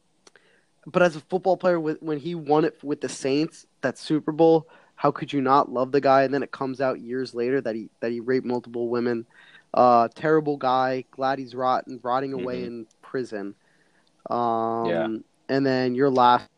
But 0.87 1.03
as 1.03 1.16
a 1.16 1.21
football 1.21 1.57
player, 1.57 1.79
when 1.79 2.18
he 2.18 2.35
won 2.35 2.64
it 2.64 2.83
with 2.83 3.01
the 3.01 3.09
Saints, 3.09 3.66
that 3.83 3.99
Super 3.99 4.33
Bowl, 4.33 4.66
how 4.97 5.11
could 5.11 5.33
you 5.33 5.40
not 5.40 5.71
love 5.71 5.92
the 5.92 6.01
guy? 6.01 6.23
And 6.23 6.35
then 6.35 6.42
it 6.42 6.51
comes 6.51 6.81
out 6.81 7.01
years 7.01 7.35
later 7.35 7.61
that 7.61 7.75
he 7.75 7.88
that 8.01 8.11
he 8.11 8.21
raped 8.21 8.47
multiple 8.47 8.88
women. 8.88 9.27
Uh, 9.75 10.09
terrible 10.14 10.57
guy. 10.57 11.05
Glad 11.11 11.38
he's 11.38 11.55
rotten, 11.55 12.01
rotting 12.03 12.33
away 12.33 12.62
Mhm. 12.62 12.66
in 12.66 12.87
prison. 13.01 13.55
Um, 14.29 14.87
Yeah. 14.87 15.09
And 15.49 15.66
then 15.66 15.95
your 15.95 16.11
last. 16.11 16.49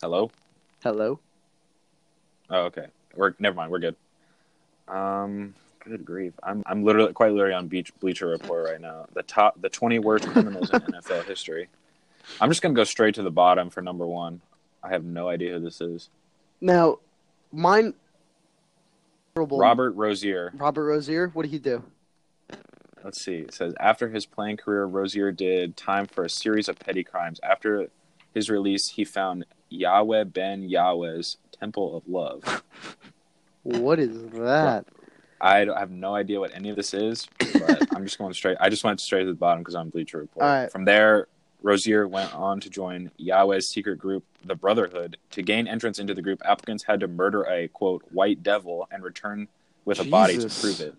Hello. 0.00 0.30
Hello. 0.82 1.18
Oh, 2.50 2.64
okay. 2.66 2.88
We're 3.14 3.34
never 3.38 3.56
mind. 3.56 3.72
We're 3.72 3.78
good. 3.78 3.96
Um, 4.88 5.54
good 5.88 6.04
grief. 6.04 6.34
I'm 6.42 6.62
I'm 6.66 6.84
literally 6.84 7.12
quite 7.12 7.32
literally 7.32 7.54
on 7.54 7.68
Beach 7.68 7.92
Bleacher 8.00 8.26
Report 8.26 8.68
right 8.68 8.80
now. 8.80 9.06
The 9.14 9.22
top, 9.22 9.60
the 9.60 9.68
20 9.68 9.98
worst 10.00 10.26
criminals 10.26 10.70
in 10.70 10.80
NFL 10.80 11.24
history. 11.24 11.68
I'm 12.40 12.50
just 12.50 12.62
gonna 12.62 12.74
go 12.74 12.84
straight 12.84 13.14
to 13.16 13.22
the 13.22 13.30
bottom 13.30 13.70
for 13.70 13.82
number 13.82 14.06
one. 14.06 14.40
I 14.82 14.90
have 14.90 15.04
no 15.04 15.28
idea 15.28 15.54
who 15.54 15.60
this 15.60 15.80
is. 15.80 16.10
Now, 16.60 16.98
mine. 17.52 17.94
Robert 19.36 19.56
Robert 19.56 19.90
Rozier. 19.92 20.52
Robert 20.54 20.86
Rozier. 20.86 21.28
What 21.28 21.42
did 21.42 21.50
he 21.50 21.58
do? 21.58 21.82
Let's 23.04 23.22
see. 23.22 23.36
It 23.36 23.54
says 23.54 23.74
after 23.78 24.08
his 24.08 24.26
playing 24.26 24.56
career, 24.56 24.84
Rozier 24.86 25.30
did 25.30 25.76
time 25.76 26.06
for 26.06 26.24
a 26.24 26.30
series 26.30 26.68
of 26.68 26.78
petty 26.78 27.04
crimes. 27.04 27.38
After 27.42 27.88
his 28.34 28.50
release, 28.50 28.88
he 28.88 29.04
found 29.04 29.44
Yahweh 29.68 30.24
Ben 30.24 30.62
Yahweh's 30.62 31.36
Temple 31.52 31.96
of 31.96 32.08
Love. 32.08 32.62
What 33.66 33.98
is 33.98 34.30
that? 34.34 34.86
I 35.40 35.64
don't- 35.64 35.76
I 35.76 35.80
have 35.80 35.90
no 35.90 36.14
idea 36.14 36.40
what 36.40 36.54
any 36.54 36.70
of 36.70 36.76
this 36.76 36.94
is, 36.94 37.28
but 37.38 37.94
I'm 37.94 38.04
just 38.04 38.18
going 38.18 38.32
straight. 38.34 38.56
I 38.60 38.68
just 38.68 38.84
went 38.84 39.00
straight 39.00 39.20
to 39.24 39.26
the 39.26 39.34
bottom 39.34 39.62
because 39.62 39.74
I'm 39.74 39.90
Bleacher 39.90 40.18
Report. 40.18 40.44
Right. 40.44 40.72
From 40.72 40.84
there, 40.84 41.28
Rozier 41.62 42.06
went 42.06 42.34
on 42.34 42.60
to 42.60 42.70
join 42.70 43.10
Yahweh's 43.18 43.68
secret 43.68 43.98
group, 43.98 44.24
the 44.44 44.54
Brotherhood. 44.54 45.16
To 45.32 45.42
gain 45.42 45.66
entrance 45.66 45.98
into 45.98 46.14
the 46.14 46.22
group, 46.22 46.40
applicants 46.44 46.84
had 46.84 47.00
to 47.00 47.08
murder 47.08 47.42
a 47.44 47.68
quote 47.68 48.02
white 48.10 48.42
devil 48.42 48.86
and 48.90 49.02
return 49.02 49.48
with 49.84 49.98
a 50.00 50.04
body 50.04 50.34
to 50.38 50.48
prove 50.60 50.80
it. 50.80 50.94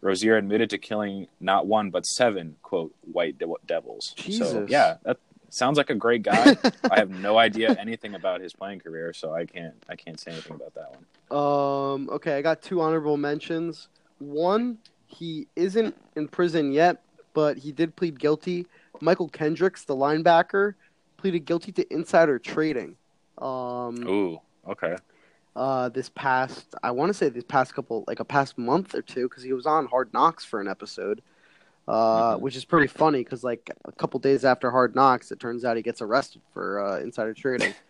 Rozier 0.00 0.36
admitted 0.36 0.68
to 0.70 0.78
killing 0.78 1.28
not 1.40 1.66
one 1.66 1.90
but 1.90 2.04
seven 2.04 2.56
quote 2.62 2.94
white 3.10 3.38
de- 3.38 3.46
devils. 3.66 4.14
So 4.18 4.66
yeah, 4.68 4.96
that 5.04 5.18
sounds 5.54 5.78
like 5.78 5.90
a 5.90 5.94
great 5.94 6.22
guy. 6.22 6.56
I 6.90 6.98
have 6.98 7.10
no 7.10 7.38
idea 7.38 7.76
anything 7.78 8.14
about 8.14 8.40
his 8.40 8.52
playing 8.52 8.80
career, 8.80 9.12
so 9.12 9.32
I 9.32 9.46
can't 9.46 9.74
I 9.88 9.96
can't 9.96 10.18
say 10.18 10.32
anything 10.32 10.56
about 10.56 10.74
that 10.74 10.90
one. 10.90 11.04
Um, 11.30 12.10
okay, 12.10 12.36
I 12.36 12.42
got 12.42 12.62
two 12.62 12.80
honorable 12.80 13.16
mentions. 13.16 13.88
One, 14.18 14.78
he 15.06 15.48
isn't 15.56 15.96
in 16.16 16.28
prison 16.28 16.72
yet, 16.72 17.02
but 17.32 17.58
he 17.58 17.72
did 17.72 17.96
plead 17.96 18.18
guilty. 18.18 18.66
Mychal 19.00 19.30
Kendricks, 19.32 19.84
the 19.84 19.96
linebacker, 19.96 20.74
pleaded 21.16 21.44
guilty 21.46 21.72
to 21.72 21.92
insider 21.92 22.38
trading. 22.38 22.96
Um, 23.38 24.06
Ooh, 24.06 24.40
okay. 24.68 24.96
uh, 25.56 25.88
this 25.88 26.08
past, 26.10 26.74
I 26.82 26.92
want 26.92 27.10
to 27.10 27.14
say 27.14 27.28
this 27.28 27.44
past 27.44 27.74
couple, 27.74 28.04
like 28.06 28.20
a 28.20 28.24
past 28.24 28.56
month 28.56 28.94
or 28.94 29.02
two, 29.02 29.28
because 29.28 29.42
he 29.42 29.52
was 29.52 29.66
on 29.66 29.86
Hard 29.86 30.12
Knocks 30.14 30.44
for 30.44 30.60
an 30.60 30.68
episode, 30.68 31.22
uh, 31.86 32.36
Mhm. 32.36 32.40
which 32.40 32.56
is 32.56 32.64
pretty 32.64 32.86
funny 32.86 33.22
because 33.22 33.44
like 33.44 33.70
a 33.84 33.92
couple 33.92 34.18
days 34.20 34.44
after 34.44 34.70
Hard 34.70 34.94
Knocks, 34.94 35.30
it 35.30 35.40
turns 35.40 35.64
out 35.64 35.76
he 35.76 35.82
gets 35.82 36.00
arrested 36.02 36.42
for 36.52 36.80
uh, 36.80 37.00
insider 37.00 37.34
trading. 37.34 37.74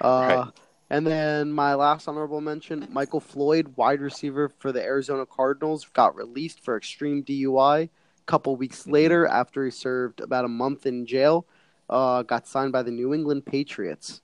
Uh, 0.00 0.26
Right. 0.28 0.52
And 0.90 1.06
then 1.06 1.50
my 1.52 1.74
last 1.74 2.06
honorable 2.08 2.40
mention, 2.40 2.86
Michael 2.92 3.20
Floyd, 3.20 3.72
wide 3.76 4.00
receiver 4.00 4.48
for 4.48 4.70
the 4.70 4.82
Arizona 4.82 5.24
Cardinals, 5.24 5.86
got 5.94 6.14
released 6.14 6.60
for 6.60 6.76
extreme 6.76 7.22
DUI. 7.22 7.78
A 7.80 7.90
couple 8.26 8.54
weeks 8.56 8.84
Mhm. 8.84 8.92
later, 8.92 9.26
after 9.26 9.64
he 9.64 9.70
served 9.70 10.20
about 10.20 10.44
a 10.44 10.48
month 10.48 10.84
in 10.84 11.06
jail, 11.06 11.46
uh, 11.88 12.22
got 12.22 12.46
signed 12.46 12.72
by 12.72 12.82
the 12.82 12.90
New 12.90 13.14
England 13.14 13.46
Patriots. 13.46 14.20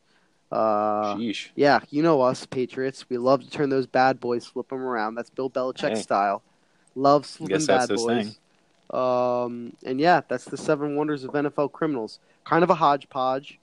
Uh, 0.52 1.16
yeah, 1.54 1.80
you 1.88 2.02
know 2.02 2.20
us 2.20 2.44
Patriots. 2.46 3.08
We 3.08 3.16
love 3.16 3.42
to 3.42 3.50
turn 3.50 3.70
those 3.70 3.86
bad 3.86 4.20
boys, 4.20 4.44
flip 4.46 4.68
them 4.68 4.82
around. 4.82 5.14
That's 5.14 5.30
Bill 5.30 5.48
Belichick 5.50 5.96
Hey. 5.96 6.02
style. 6.02 6.42
Love 6.94 7.24
flipping 7.26 7.64
bad 7.66 7.88
boys. 7.90 8.38
Um, 8.92 9.74
and 9.84 10.00
yeah, 10.00 10.22
that's 10.28 10.44
the 10.44 10.56
seven 10.56 10.96
wonders 10.96 11.24
of 11.24 11.30
NFL 11.32 11.72
criminals. 11.72 12.18
Kind 12.44 12.64
of 12.64 12.70
a 12.70 12.74
hodgepodge, 12.74 13.58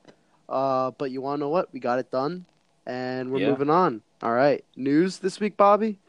uh, 0.47 0.91
but 0.91 1.11
you 1.11 1.21
want 1.21 1.39
to 1.39 1.41
know 1.41 1.49
what? 1.49 1.71
We 1.73 1.79
got 1.79 1.99
it 1.99 2.09
done, 2.11 2.45
and 2.85 3.31
we're 3.31 3.39
Yeah. 3.39 3.49
moving 3.49 3.69
on. 3.69 4.01
All 4.21 4.33
right, 4.33 4.63
news 4.75 5.19
this 5.19 5.39
week, 5.39 5.57
Bobby. 5.57 5.99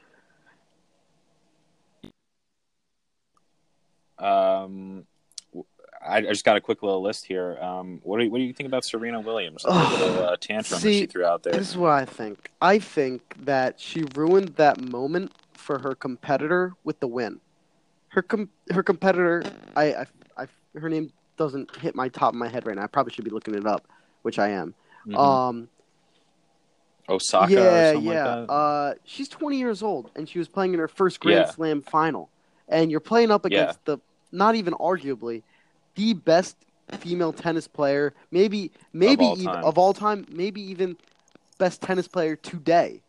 Um, 4.19 5.07
I, 6.05 6.19
I 6.19 6.21
just 6.23 6.45
got 6.45 6.57
a 6.57 6.61
quick 6.61 6.83
little 6.83 7.03
list 7.03 7.27
here. 7.27 7.59
Um, 7.61 8.01
what 8.03 8.19
do 8.19 8.25
you, 8.25 8.31
what 8.31 8.39
do 8.39 8.45
you 8.45 8.53
think 8.53 8.69
about 8.69 8.85
Serena 8.85 9.21
Williams? 9.21 9.65
Ugh. 9.67 10.01
little 10.01 10.25
uh, 10.25 10.37
tantrum 10.41 10.81
See, 10.81 10.89
that 10.89 10.99
she 11.01 11.07
threw 11.07 11.25
out 11.25 11.43
there. 11.43 11.53
This 11.55 11.71
is 11.71 11.77
what 11.77 11.93
I 11.93 12.05
think. 12.05 12.51
I 12.61 12.79
think 12.79 13.35
that 13.45 13.81
she 13.81 14.05
ruined 14.15 14.51
that 14.57 14.81
moment 14.81 15.33
for 15.53 15.79
her 15.81 15.95
competitor 15.95 16.75
with 16.85 17.01
the 17.01 17.09
win. 17.09 17.41
Her 18.19 18.23
com- 18.23 18.51
her 18.73 18.83
competitor, 18.83 19.45
I, 19.77 19.95
I, 19.95 20.07
I, 20.37 20.47
her 20.77 20.89
name 20.89 21.13
doesn't 21.37 21.77
hit 21.77 21.95
my 21.95 22.09
top 22.09 22.31
of 22.31 22.35
my 22.35 22.49
head 22.49 22.67
right 22.67 22.75
now. 22.75 22.83
I 22.83 22.89
probably 22.89 23.13
should 23.13 23.25
be 23.25 23.31
looking 23.31 23.55
it 23.55 23.65
up, 23.65 23.87
which 24.23 24.41
I 24.41 24.49
am. 24.49 24.75
Mhm. 25.07 25.17
Um, 25.17 25.69
Osaka 27.09 27.53
yeah, 27.53 27.61
or 27.61 27.93
something 27.95 28.11
yeah. 28.11 28.35
like 28.35 28.47
that. 28.49 28.53
Uh, 28.53 28.95
she's 29.05 29.29
20 29.29 29.57
years 29.57 29.85
old, 29.85 30.11
and 30.17 30.29
she 30.29 30.41
was 30.41 30.49
playing 30.49 30.75
in 30.75 30.81
her 30.81 30.89
first 30.89 31.21
Grand 31.21 31.47
Yeah. 31.47 31.51
Slam 31.53 31.81
final. 31.81 32.29
And 32.67 32.91
you're 32.91 32.99
playing 32.99 33.31
up 33.31 33.47
Yeah. 33.49 33.61
against 33.61 33.85
the, 33.85 33.99
not 34.33 34.57
even 34.57 34.75
arguably, 34.75 35.45
the 35.95 36.15
best 36.15 36.57
female 36.99 37.33
tennis 37.33 37.69
player, 37.69 38.15
maybe, 38.33 38.73
maybe 38.93 39.27
all 39.27 39.39
even, 39.39 39.49
of 39.49 39.79
all 39.79 39.93
time, 39.95 40.27
maybe 40.29 40.61
even 40.61 40.97
best 41.59 41.83
tennis 41.83 42.09
player 42.09 42.35
today. 42.35 43.01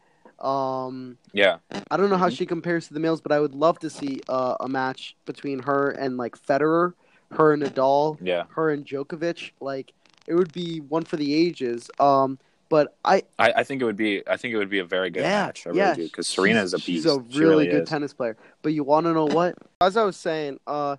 Um, 0.42 1.18
yeah, 1.34 1.58
I 1.92 1.98
don't 1.98 2.10
know 2.10 2.18
how 2.18 2.30
Mhm. 2.30 2.38
she 2.38 2.46
compares 2.46 2.88
to 2.88 2.94
the 2.94 3.00
males, 3.00 3.22
but 3.22 3.32
I 3.32 3.40
would 3.40 3.54
love 3.56 3.80
to 3.80 3.90
see 3.90 4.22
uh, 4.30 4.56
a 4.60 4.68
match 4.70 5.16
between 5.26 5.60
her 5.64 5.90
and 5.92 6.18
like 6.18 6.38
Federer, 6.42 6.94
her 7.32 7.54
and 7.54 7.64
Nadal, 7.64 8.18
yeah. 8.22 8.44
her 8.56 8.70
and 8.72 8.86
Djokovic. 8.86 9.52
Like 9.60 9.94
it 10.28 10.36
would 10.36 10.54
be 10.54 10.80
one 10.80 11.04
for 11.04 11.18
the 11.18 11.34
ages. 11.34 11.90
Um, 12.00 12.40
but 12.70 12.96
I 13.04 13.24
I, 13.38 13.52
I 13.58 13.64
think 13.64 13.82
it 13.82 13.86
would 13.86 13.98
be. 13.98 14.22
I 14.28 14.38
think 14.38 14.54
it 14.54 14.58
would 14.58 14.70
be 14.70 14.80
a 14.80 14.86
very 14.86 15.10
good 15.10 15.24
yeah, 15.24 15.46
match. 15.48 15.66
I 15.68 15.72
yeah, 15.72 15.84
really 15.90 15.96
do 15.96 16.04
because 16.04 16.28
Serena 16.28 16.62
is 16.62 16.74
a 16.74 16.78
she's- 16.80 17.04
beast. 17.04 17.04
She's 17.08 17.16
a 17.18 17.34
She 17.34 17.40
really, 17.40 17.66
good 17.68 17.84
is. 17.84 17.90
tennis 17.90 18.14
player. 18.14 18.38
But 18.62 18.74
you 18.74 18.84
want 18.84 19.06
to 19.08 19.14
know 19.14 19.26
what? 19.26 19.56
As 19.82 19.98
I 19.98 20.04
was 20.04 20.16
saying, 20.18 20.60
uh, 20.68 20.98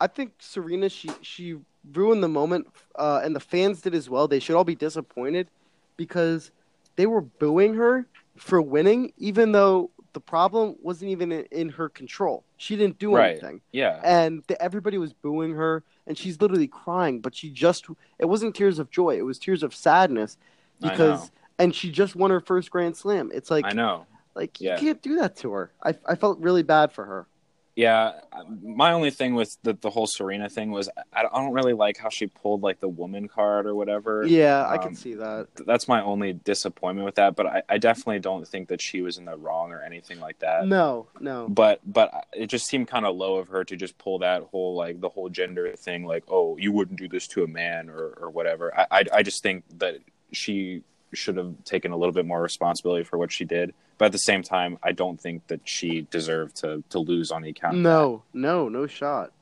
I 0.00 0.06
think 0.06 0.32
Serena 0.40 0.88
she 0.88 1.10
she 1.20 1.56
ruined 1.94 2.22
the 2.22 2.28
moment, 2.28 2.66
uh, 2.96 3.20
and 3.22 3.34
the 3.36 3.40
fans 3.40 3.80
did 3.82 3.94
as 3.94 4.08
well. 4.08 4.26
They 4.26 4.38
should 4.40 4.56
all 4.56 4.64
be 4.64 4.74
disappointed 4.74 5.48
because 5.96 6.50
they 6.96 7.06
were 7.06 7.20
booing 7.20 7.74
her 7.74 8.06
for 8.36 8.60
winning, 8.62 9.12
even 9.16 9.52
though 9.52 9.90
the 10.14 10.20
problem 10.20 10.76
wasn't 10.82 11.10
even 11.10 11.32
in, 11.32 11.44
in 11.50 11.68
her 11.70 11.88
control. 11.88 12.44
She 12.56 12.76
didn't 12.76 12.98
do 12.98 13.14
Right. 13.16 13.30
anything, 13.32 13.60
Yeah. 13.72 14.00
and 14.04 14.42
the, 14.46 14.60
everybody 14.60 14.98
was 14.98 15.12
booing 15.12 15.54
her, 15.54 15.82
and 16.06 16.16
she's 16.18 16.40
literally 16.40 16.68
crying. 16.68 17.20
But 17.20 17.34
she 17.34 17.50
just 17.50 17.86
it 18.18 18.26
wasn't 18.26 18.54
tears 18.54 18.78
of 18.78 18.90
joy; 18.90 19.16
it 19.16 19.22
was 19.22 19.38
tears 19.38 19.62
of 19.62 19.74
sadness 19.74 20.36
because, 20.80 21.30
and 21.58 21.74
she 21.74 21.90
just 21.90 22.14
won 22.16 22.30
her 22.30 22.40
first 22.40 22.70
Grand 22.70 22.96
Slam. 22.96 23.30
It's 23.32 23.50
like, 23.50 23.64
I 23.64 23.72
know. 23.72 24.06
like 24.34 24.60
Yeah. 24.60 24.74
you 24.74 24.80
can't 24.80 25.02
do 25.02 25.16
that 25.16 25.36
to 25.38 25.52
her. 25.52 25.72
I, 25.82 25.94
I 26.06 26.14
felt 26.14 26.38
really 26.40 26.62
bad 26.62 26.92
for 26.92 27.04
her. 27.04 27.26
Yeah, 27.74 28.20
my 28.62 28.92
only 28.92 29.10
thing 29.10 29.34
with 29.34 29.56
the, 29.62 29.72
the 29.72 29.88
whole 29.88 30.06
Serena 30.06 30.50
thing 30.50 30.70
was 30.70 30.90
I 31.10 31.20
I 31.20 31.40
don't 31.40 31.52
really 31.54 31.72
like 31.72 31.96
how 31.96 32.10
she 32.10 32.26
pulled 32.26 32.62
like 32.62 32.80
the 32.80 32.88
woman 32.88 33.28
card 33.28 33.66
or 33.66 33.74
whatever. 33.74 34.26
Yeah, 34.26 34.66
I 34.66 34.74
Um, 34.76 34.82
can 34.82 34.94
see 34.94 35.14
that. 35.14 35.48
That's 35.66 35.88
my 35.88 36.02
only 36.02 36.34
disappointment 36.34 37.06
with 37.06 37.14
that. 37.14 37.34
But 37.34 37.46
I, 37.46 37.62
I 37.70 37.78
definitely 37.78 38.18
don't 38.18 38.46
think 38.46 38.68
that 38.68 38.82
she 38.82 39.00
was 39.00 39.16
in 39.16 39.24
the 39.24 39.36
wrong 39.38 39.72
or 39.72 39.80
anything 39.82 40.20
like 40.20 40.38
that. 40.40 40.66
No, 40.66 41.06
no. 41.18 41.48
But 41.48 41.80
but 41.90 42.26
it 42.34 42.48
just 42.48 42.66
seemed 42.66 42.88
kind 42.88 43.06
of 43.06 43.16
low 43.16 43.36
of 43.36 43.48
her 43.48 43.64
to 43.64 43.76
just 43.76 43.96
pull 43.96 44.18
that 44.18 44.42
whole 44.42 44.74
like 44.76 45.00
the 45.00 45.08
whole 45.08 45.30
gender 45.30 45.74
thing 45.74 46.04
like 46.04 46.24
oh 46.28 46.58
you 46.58 46.72
wouldn't 46.72 46.98
do 46.98 47.08
this 47.08 47.26
to 47.28 47.42
a 47.42 47.46
man 47.48 47.88
or 47.88 48.08
or 48.20 48.28
whatever. 48.30 48.78
I 48.78 48.86
I, 48.90 49.04
I 49.14 49.22
just 49.22 49.42
think 49.42 49.64
that 49.78 49.96
she 50.32 50.82
should 51.12 51.36
have 51.36 51.54
taken 51.64 51.92
a 51.92 51.96
little 51.96 52.12
bit 52.12 52.26
more 52.26 52.40
responsibility 52.42 53.04
for 53.04 53.18
what 53.18 53.30
she 53.32 53.44
did. 53.44 53.74
But 53.98 54.06
at 54.06 54.12
the 54.12 54.18
same 54.18 54.42
time, 54.42 54.78
I 54.82 54.92
don't 54.92 55.20
think 55.20 55.46
that 55.48 55.60
she 55.64 56.02
deserved 56.10 56.56
to 56.56 56.82
to 56.90 56.98
lose 56.98 57.30
on 57.30 57.42
the 57.42 57.50
account. 57.50 57.76
No, 57.78 58.22
no, 58.32 58.68
no 58.68 58.86
shot. 58.86 59.32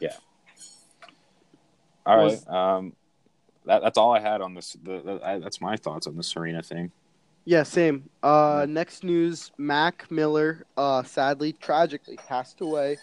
Yeah. 0.00 0.14
All 2.06 2.16
right. 2.16 2.24
Was- 2.24 2.46
Um, 2.48 2.92
that, 3.66 3.82
that's 3.82 3.98
all 3.98 4.14
I 4.14 4.20
had 4.20 4.40
on 4.40 4.54
this. 4.54 4.76
The, 4.82 5.00
the, 5.00 5.20
I, 5.22 5.38
that's 5.38 5.60
my 5.60 5.76
thoughts 5.76 6.06
on 6.06 6.16
the 6.16 6.22
Serena 6.22 6.62
thing. 6.62 6.90
Yeah, 7.44 7.62
same. 7.64 8.08
Uh, 8.22 8.66
next 8.68 9.04
news: 9.04 9.52
Mac 9.58 10.10
Miller, 10.10 10.64
uh, 10.76 11.02
sadly, 11.02 11.52
tragically 11.52 12.16
passed 12.16 12.60
away. 12.60 12.98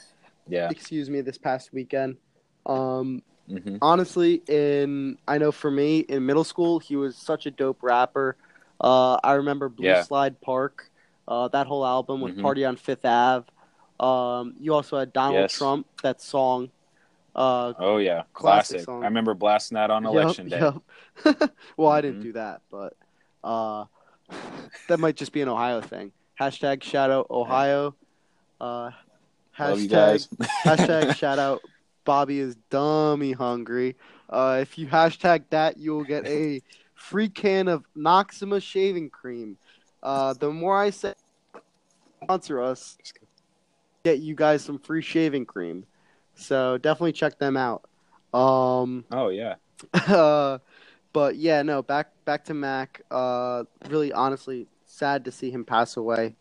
Yeah. 0.47 0.69
Excuse 0.69 1.09
me, 1.09 1.21
this 1.21 1.37
past 1.37 1.73
weekend. 1.73 2.17
Um, 2.65 3.21
hmm 3.47 3.77
honestly, 3.81 4.41
in 4.47 5.17
I 5.27 5.37
know 5.37 5.51
for 5.51 5.69
me 5.69 5.99
in 5.99 6.25
middle 6.25 6.43
school, 6.43 6.79
he 6.79 6.95
was 6.95 7.15
such 7.15 7.45
a 7.45 7.51
dope 7.51 7.83
rapper. 7.83 8.35
Uh, 8.81 9.15
I 9.23 9.33
remember 9.33 9.69
Blue 9.69 9.87
Yeah. 9.87 10.03
Slide 10.03 10.39
Park, 10.41 10.89
uh, 11.27 11.47
that 11.49 11.67
whole 11.67 11.85
album 11.85 12.21
with 12.21 12.35
Mhm. 12.37 12.41
Party 12.41 12.65
on 12.65 12.75
Fifth 12.75 13.05
Ave. 13.05 13.45
Um, 13.99 14.55
you 14.59 14.73
also 14.73 14.97
had 14.99 15.13
Donald 15.13 15.41
Yes. 15.41 15.53
Trump, 15.53 15.87
that 16.03 16.21
song. 16.21 16.69
Uh, 17.35 17.73
Oh 17.77 17.97
yeah, 17.97 18.23
Classic 18.33 18.85
classic. 18.85 18.89
I 18.89 19.05
remember 19.07 19.33
blasting 19.33 19.75
that 19.75 19.91
on 19.91 20.05
election 20.05 20.47
day. 20.49 20.59
Yep, 20.59 20.75
yep. 21.25 21.51
well, 21.77 21.91
I 21.91 22.01
didn't 22.01 22.19
Mhm. 22.19 22.23
do 22.23 22.31
that, 22.33 22.61
but 22.71 22.93
uh, 23.43 23.85
that 24.87 24.99
might 24.99 25.15
just 25.15 25.31
be 25.33 25.41
an 25.41 25.49
Ohio 25.49 25.81
thing. 25.81 26.11
Hashtag 26.39 26.83
shout 26.83 27.11
out 27.11 27.27
Ohio. 27.29 27.95
Uh, 28.59 28.91
Love 29.59 29.79
you 29.81 29.87
hashtag 29.87 29.89
guys. 29.89 30.27
hashtag 30.65 31.15
shout 31.15 31.39
out 31.39 31.61
Bobby 32.05 32.39
is 32.39 32.55
dummy 32.69 33.33
hungry. 33.33 33.95
Uh, 34.29 34.59
if 34.61 34.77
you 34.77 34.87
hashtag 34.87 35.43
that, 35.49 35.77
you 35.77 35.93
will 35.93 36.03
get 36.03 36.25
a 36.25 36.61
free 36.93 37.29
can 37.29 37.67
of 37.67 37.83
Noxzema 37.97 38.61
shaving 38.61 39.09
cream. 39.09 39.57
Uh, 40.01 40.33
the 40.33 40.51
more 40.51 40.77
I 40.79 40.91
say, 40.91 41.13
sponsor 42.23 42.61
us, 42.61 42.97
get 44.03 44.19
you 44.19 44.35
guys 44.35 44.63
some 44.63 44.79
free 44.79 45.01
shaving 45.01 45.45
cream. 45.45 45.85
So 46.35 46.77
definitely 46.77 47.13
check 47.13 47.39
them 47.39 47.57
out. 47.57 47.87
Um, 48.33 49.05
oh 49.11 49.29
yeah. 49.29 49.55
uh, 49.93 50.59
but 51.13 51.35
yeah, 51.35 51.61
no, 51.61 51.81
back 51.81 52.11
back 52.25 52.45
to 52.45 52.53
Mac. 52.53 53.01
Uh, 53.09 53.63
really, 53.89 54.11
honestly, 54.11 54.67
sad 54.85 55.25
to 55.25 55.31
see 55.31 55.49
him 55.49 55.63
pass 55.63 55.97
away. 55.97 56.35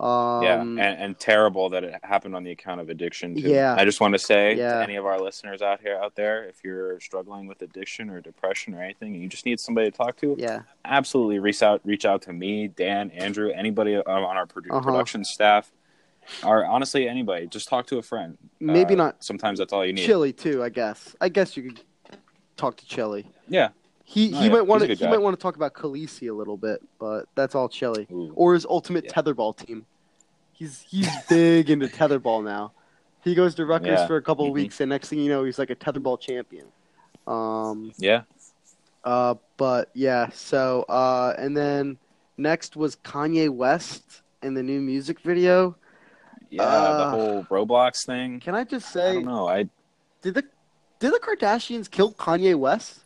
Um, 0.00 0.42
yeah, 0.42 0.60
and, 0.62 0.80
and 0.80 1.18
terrible 1.18 1.68
that 1.70 1.84
it 1.84 1.94
happened 2.02 2.34
on 2.34 2.42
the 2.42 2.50
account 2.52 2.80
of 2.80 2.88
addiction. 2.88 3.34
Too. 3.34 3.42
Yeah. 3.42 3.74
I 3.78 3.84
just 3.84 4.00
want 4.00 4.14
to 4.14 4.18
say 4.18 4.54
Yeah. 4.56 4.74
to 4.78 4.82
any 4.82 4.96
of 4.96 5.04
our 5.04 5.20
listeners 5.20 5.60
out 5.60 5.80
here, 5.80 5.96
out 6.02 6.14
there, 6.16 6.44
if 6.48 6.64
you're 6.64 6.98
struggling 7.00 7.46
with 7.46 7.60
addiction 7.60 8.08
or 8.08 8.20
depression 8.22 8.74
or 8.74 8.82
anything, 8.82 9.12
and 9.14 9.22
you 9.22 9.28
just 9.28 9.44
need 9.44 9.60
somebody 9.60 9.90
to 9.90 9.96
talk 9.96 10.16
to, 10.22 10.34
yeah, 10.38 10.62
absolutely 10.86 11.38
reach 11.38 11.62
out, 11.62 11.82
reach 11.84 12.06
out 12.06 12.22
to 12.22 12.32
me, 12.32 12.68
Dan, 12.68 13.10
Andrew, 13.10 13.50
anybody 13.50 13.96
on 13.96 14.06
our 14.36 14.46
produ- 14.46 14.70
Uh-huh. 14.70 14.80
production 14.80 15.22
staff, 15.22 15.70
or 16.44 16.64
honestly 16.64 17.06
anybody. 17.08 17.46
Just 17.46 17.68
talk 17.68 17.86
to 17.88 17.98
a 17.98 18.02
friend. 18.02 18.38
maybe 18.58 18.94
Uh, 18.94 18.98
not 18.98 19.22
Sometimes 19.24 19.58
that's 19.58 19.72
all 19.72 19.84
you 19.84 19.92
need. 19.92 20.06
Chili 20.06 20.32
too. 20.32 20.62
I 20.62 20.70
guess. 20.70 21.14
I 21.20 21.28
guess 21.28 21.56
you 21.58 21.64
could 21.64 21.80
talk 22.56 22.76
to 22.76 22.86
Chili. 22.86 23.26
Yeah. 23.48 23.68
He 24.04 24.28
he 24.32 24.46
yeah, 24.46 24.48
might 24.50 24.62
want 24.66 24.82
to 24.82 24.88
he 24.88 24.96
guy. 24.96 25.08
might 25.08 25.20
want 25.20 25.38
to 25.38 25.42
talk 25.42 25.54
about 25.56 25.72
Khaleesi 25.72 26.28
a 26.28 26.32
little 26.32 26.56
bit, 26.56 26.82
but 26.98 27.26
that's 27.36 27.54
all 27.54 27.68
Chili 27.68 28.08
Ooh. 28.10 28.32
or 28.34 28.54
his 28.54 28.66
ultimate 28.66 29.04
Yeah. 29.04 29.12
tetherball 29.12 29.56
team. 29.56 29.86
He's 30.60 30.82
he's 30.82 31.08
big 31.30 31.70
into 31.70 31.86
tetherball 31.88 32.44
now. 32.44 32.72
He 33.24 33.34
goes 33.34 33.54
to 33.54 33.64
Rutgers 33.64 34.00
Yeah. 34.00 34.06
for 34.06 34.16
a 34.16 34.22
couple 34.22 34.44
of 34.44 34.50
Mhm. 34.50 34.54
weeks, 34.54 34.80
and 34.80 34.90
next 34.90 35.08
thing 35.08 35.18
you 35.20 35.30
know, 35.30 35.42
he's 35.42 35.58
like 35.58 35.70
a 35.70 35.74
tetherball 35.74 36.20
champion. 36.20 36.66
Um, 37.26 37.92
Yeah. 37.96 38.22
Uh, 39.02 39.36
but 39.56 39.88
yeah, 39.94 40.28
so 40.34 40.82
uh, 40.90 41.34
and 41.38 41.56
then 41.56 41.96
next 42.36 42.76
was 42.76 42.96
Kanye 42.96 43.48
West 43.48 44.20
in 44.42 44.52
the 44.52 44.62
new 44.62 44.82
music 44.82 45.20
video. 45.20 45.76
Yeah. 46.50 46.62
Uh, 46.64 46.98
the 46.98 47.10
whole 47.10 47.44
Roblox 47.44 48.04
thing. 48.04 48.38
Can 48.40 48.54
I 48.54 48.64
just 48.64 48.88
I 48.88 49.00
say, 49.00 49.14
don't 49.14 49.24
know. 49.24 49.48
I 49.48 49.66
did 50.20 50.34
the 50.34 50.44
did 50.98 51.14
the 51.14 51.20
Kardashians 51.20 51.90
kill 51.90 52.12
Kanye 52.12 52.54
West? 52.54 53.00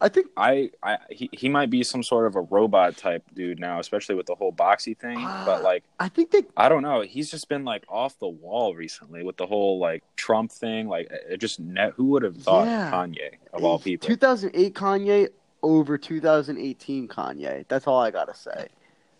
I 0.00 0.08
think 0.08 0.26
I, 0.36 0.70
I 0.82 0.98
he, 1.10 1.30
he 1.32 1.48
might 1.48 1.70
be 1.70 1.82
some 1.82 2.02
sort 2.02 2.26
of 2.26 2.36
a 2.36 2.40
robot 2.42 2.96
type 2.96 3.22
dude 3.34 3.58
now, 3.58 3.78
especially 3.80 4.14
with 4.16 4.26
the 4.26 4.34
whole 4.34 4.52
boxy 4.52 4.96
thing. 4.96 5.16
Ah. 5.20 5.44
but 5.46 5.62
like, 5.70 5.84
I 6.00 6.08
think 6.08 6.30
they 6.30 6.42
I 6.56 6.68
don't 6.68 6.82
know. 6.82 7.00
He's 7.02 7.30
just 7.30 7.48
been 7.48 7.64
like 7.64 7.84
off 7.88 8.18
the 8.18 8.28
wall 8.28 8.74
recently 8.74 9.22
with 9.22 9.36
the 9.36 9.46
whole 9.46 9.78
like 9.78 10.02
Trump 10.16 10.52
thing. 10.52 10.88
Like, 10.88 11.08
it 11.10 11.38
just 11.38 11.60
net. 11.60 11.92
who 11.96 12.06
would 12.06 12.22
have 12.22 12.36
thought 12.36 12.66
Yeah. 12.66 12.90
Kanye 12.90 13.36
of 13.52 13.64
all 13.64 13.78
people? 13.78 14.06
2008 14.08 14.74
Kanye 14.74 15.28
over 15.62 15.96
2018 15.96 17.08
Kanye. 17.08 17.64
That's 17.68 17.86
all 17.86 18.00
I 18.00 18.10
gotta 18.10 18.34
say. 18.34 18.68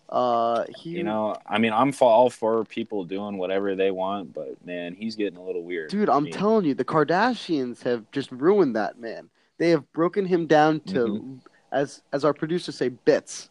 Uh, 0.07 0.65
he, 0.77 0.91
You 0.91 1.03
know, 1.03 1.35
I 1.47 1.57
mean, 1.57 1.73
I'm 1.73 1.91
for 1.91 2.07
all 2.09 2.29
for 2.29 2.63
people 2.65 3.05
doing 3.05 3.37
whatever 3.39 3.73
they 3.75 3.89
want, 3.89 4.33
but 4.33 4.63
man, 4.63 4.93
he's 4.93 5.15
getting 5.15 5.37
a 5.39 5.43
little 5.43 5.63
weird. 5.63 5.89
dude, 5.89 6.09
I 6.09 6.15
I'm 6.15 6.25
mean, 6.25 6.33
telling 6.33 6.65
you, 6.65 6.75
the 6.75 6.85
Kardashians 6.85 7.81
have 7.83 8.09
just 8.11 8.31
ruined 8.31 8.75
that 8.75 8.99
man. 8.99 9.29
They 9.57 9.69
have 9.69 9.91
broken 9.93 10.25
him 10.25 10.47
down 10.47 10.81
to, 10.81 11.05
Mm-hmm. 11.05 11.35
as 11.71 12.01
as 12.11 12.25
our 12.25 12.33
producers 12.33 12.75
say, 12.75 12.89
bits. 12.89 13.49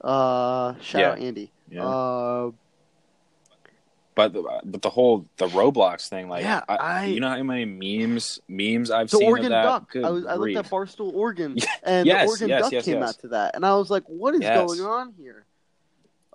Uh, 0.00 0.74
shout 0.80 1.00
Yeah. 1.00 1.10
out 1.12 1.18
Andy. 1.18 1.52
Yeah. 1.70 1.84
Uh, 1.86 2.50
but 4.14 4.32
the, 4.32 4.60
but 4.64 4.82
the 4.82 4.90
whole 4.90 5.24
the 5.38 5.46
Roblox 5.48 6.08
thing, 6.08 6.28
like, 6.28 6.42
Yeah, 6.42 6.62
I, 6.68 6.76
I- 6.76 7.04
you 7.06 7.20
know 7.20 7.28
how 7.30 7.42
many 7.42 7.64
memes 7.64 8.40
memes 8.48 8.90
I've 8.90 9.08
the 9.10 9.18
seen 9.18 9.28
Oregon 9.28 9.50
that. 9.52 9.62
Duck. 9.62 9.90
I 9.96 10.10
was 10.10 10.26
I 10.26 10.34
looked 10.34 10.56
at 10.56 10.66
Barstool 10.70 11.12
Oregon, 11.14 11.56
and 11.84 12.06
Yes, 12.06 12.24
the 12.24 12.28
Oregon 12.30 12.48
yes, 12.48 12.62
Duck 12.62 12.72
yes, 12.72 12.84
came 12.84 13.02
out 13.02 13.18
to 13.20 13.28
that, 13.28 13.54
and 13.54 13.64
I 13.64 13.74
was 13.76 13.90
like, 13.90 14.04
"What 14.08 14.34
is 14.34 14.40
going 14.40 14.80
on 14.80 15.14
here?" 15.18 15.46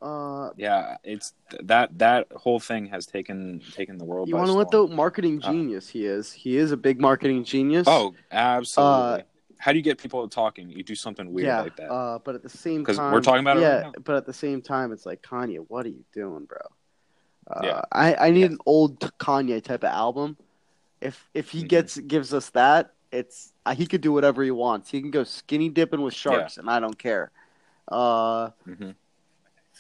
Uh, 0.02 0.50
yeah, 0.58 0.98
it's 1.04 1.34
that 1.64 1.98
that 2.00 2.28
whole 2.36 2.60
thing 2.60 2.88
has 2.88 3.06
taken 3.06 3.62
taken 3.74 3.98
the 3.98 4.06
world. 4.06 4.28
you 4.28 4.36
want 4.36 4.48
to 4.48 4.52
know 4.52 4.58
what 4.58 4.72
though? 4.72 4.86
storm. 4.86 4.96
Marketing 4.98 5.40
Uh, 5.42 5.52
genius 5.52 5.90
he 5.90 6.06
is. 6.06 6.32
He 6.34 6.58
is 6.58 6.72
a 6.72 6.78
big 6.78 7.00
marketing 7.00 7.44
genius. 7.44 7.88
Oh, 7.90 8.14
absolutely. 8.32 9.22
Uh, 9.22 9.24
How 9.58 9.72
do 9.72 9.78
you 9.78 9.84
get 9.84 9.98
people 9.98 10.28
talking? 10.28 10.70
You 10.70 10.84
do 10.84 10.96
something 10.96 11.32
weird 11.32 11.48
yeah. 11.48 11.62
like 11.62 11.76
that. 11.78 11.90
Uh, 11.92 12.20
but 12.20 12.36
at 12.36 12.44
the 12.44 12.50
same 12.50 12.84
'Cause 12.84 12.98
time, 12.98 13.14
we're 13.14 13.22
talking 13.22 13.40
about 13.42 13.58
it 13.58 13.62
yeah. 13.62 13.82
right. 13.84 14.04
But 14.04 14.16
at 14.18 14.26
the 14.26 14.34
same 14.34 14.62
time, 14.62 14.92
it's 14.92 15.06
like 15.06 15.22
Kanye, 15.22 15.64
what 15.68 15.86
are 15.86 15.90
you 15.90 16.04
doing, 16.14 16.46
bro? 16.46 16.58
Uh, 17.50 17.62
Yeah. 17.64 17.82
I 17.92 18.16
I 18.16 18.30
need 18.32 18.42
Yeah. 18.42 18.46
an 18.48 18.58
old 18.66 19.00
Kanye 19.18 19.64
type 19.64 19.84
of 19.84 19.90
album. 19.92 20.38
If 21.00 21.30
if 21.34 21.52
he 21.52 21.64
Mhm. 21.64 21.68
gets 21.70 21.98
gives 22.00 22.34
us 22.34 22.50
that, 22.52 22.94
it's 23.12 23.54
uh, 23.66 23.74
he 23.74 23.88
could 23.88 24.02
do 24.02 24.12
whatever 24.12 24.44
he 24.44 24.52
wants. 24.52 24.92
He 24.92 25.00
can 25.02 25.10
go 25.12 25.24
skinny 25.24 25.70
dipping 25.70 26.02
with 26.02 26.14
sharks, 26.14 26.58
and 26.58 26.70
I 26.70 26.80
don't 26.80 26.98
care. 26.98 27.32
Uh, 27.88 28.50
hmm 28.66 28.92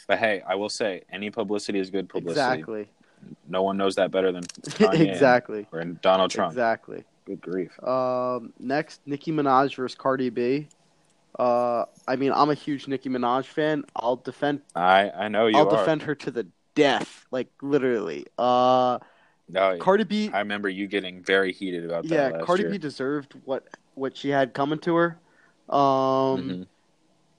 But 0.07 0.19
hey, 0.19 0.41
I 0.47 0.55
will 0.55 0.69
say, 0.69 1.03
any 1.11 1.29
publicity 1.29 1.79
is 1.79 1.89
good 1.89 2.09
publicity. 2.09 2.39
exactly, 2.39 2.87
No 3.47 3.63
one 3.63 3.77
knows 3.77 3.95
that 3.95 4.11
better 4.11 4.31
than 4.31 4.43
Kanye 4.61 5.09
exactly, 5.11 5.67
or 5.71 5.83
Donald 5.83 6.31
Trump. 6.31 6.51
exactly. 6.51 7.03
Good 7.25 7.41
grief. 7.41 7.71
Um, 7.83 8.53
next, 8.59 9.01
Nicki 9.05 9.31
Minaj 9.31 9.75
versus 9.75 9.95
Cardi 9.95 10.29
B. 10.29 10.67
Uh, 11.39 11.85
I 12.07 12.15
mean, 12.15 12.31
I'm 12.31 12.49
a 12.49 12.53
huge 12.53 12.87
Nicki 12.87 13.09
Minaj 13.09 13.45
fan. 13.45 13.83
I'll 13.95 14.15
defend. 14.17 14.61
I 14.75 15.09
I 15.09 15.27
know 15.27 15.47
you 15.47 15.57
I'll 15.57 15.67
are. 15.67 15.77
defend 15.77 16.03
her 16.03 16.15
to 16.15 16.31
the 16.31 16.47
death, 16.75 17.25
like 17.31 17.47
literally. 17.61 18.25
Uh, 18.37 18.99
No, 19.49 19.77
Cardi 19.79 20.03
B. 20.03 20.29
I 20.33 20.39
remember 20.39 20.69
you 20.69 20.87
getting 20.87 21.23
very 21.23 21.51
heated 21.51 21.83
about 21.85 22.03
that. 22.07 22.09
yeah, 22.39 22.45
Cardi 22.45 22.63
year. 22.63 22.71
B 22.73 22.77
deserved 22.77 23.33
what 23.43 23.67
what 23.95 24.15
she 24.15 24.29
had 24.29 24.53
coming 24.53 24.79
to 24.79 24.95
her. 24.95 25.17
Um, 25.69 25.77
Mhm. 26.37 26.67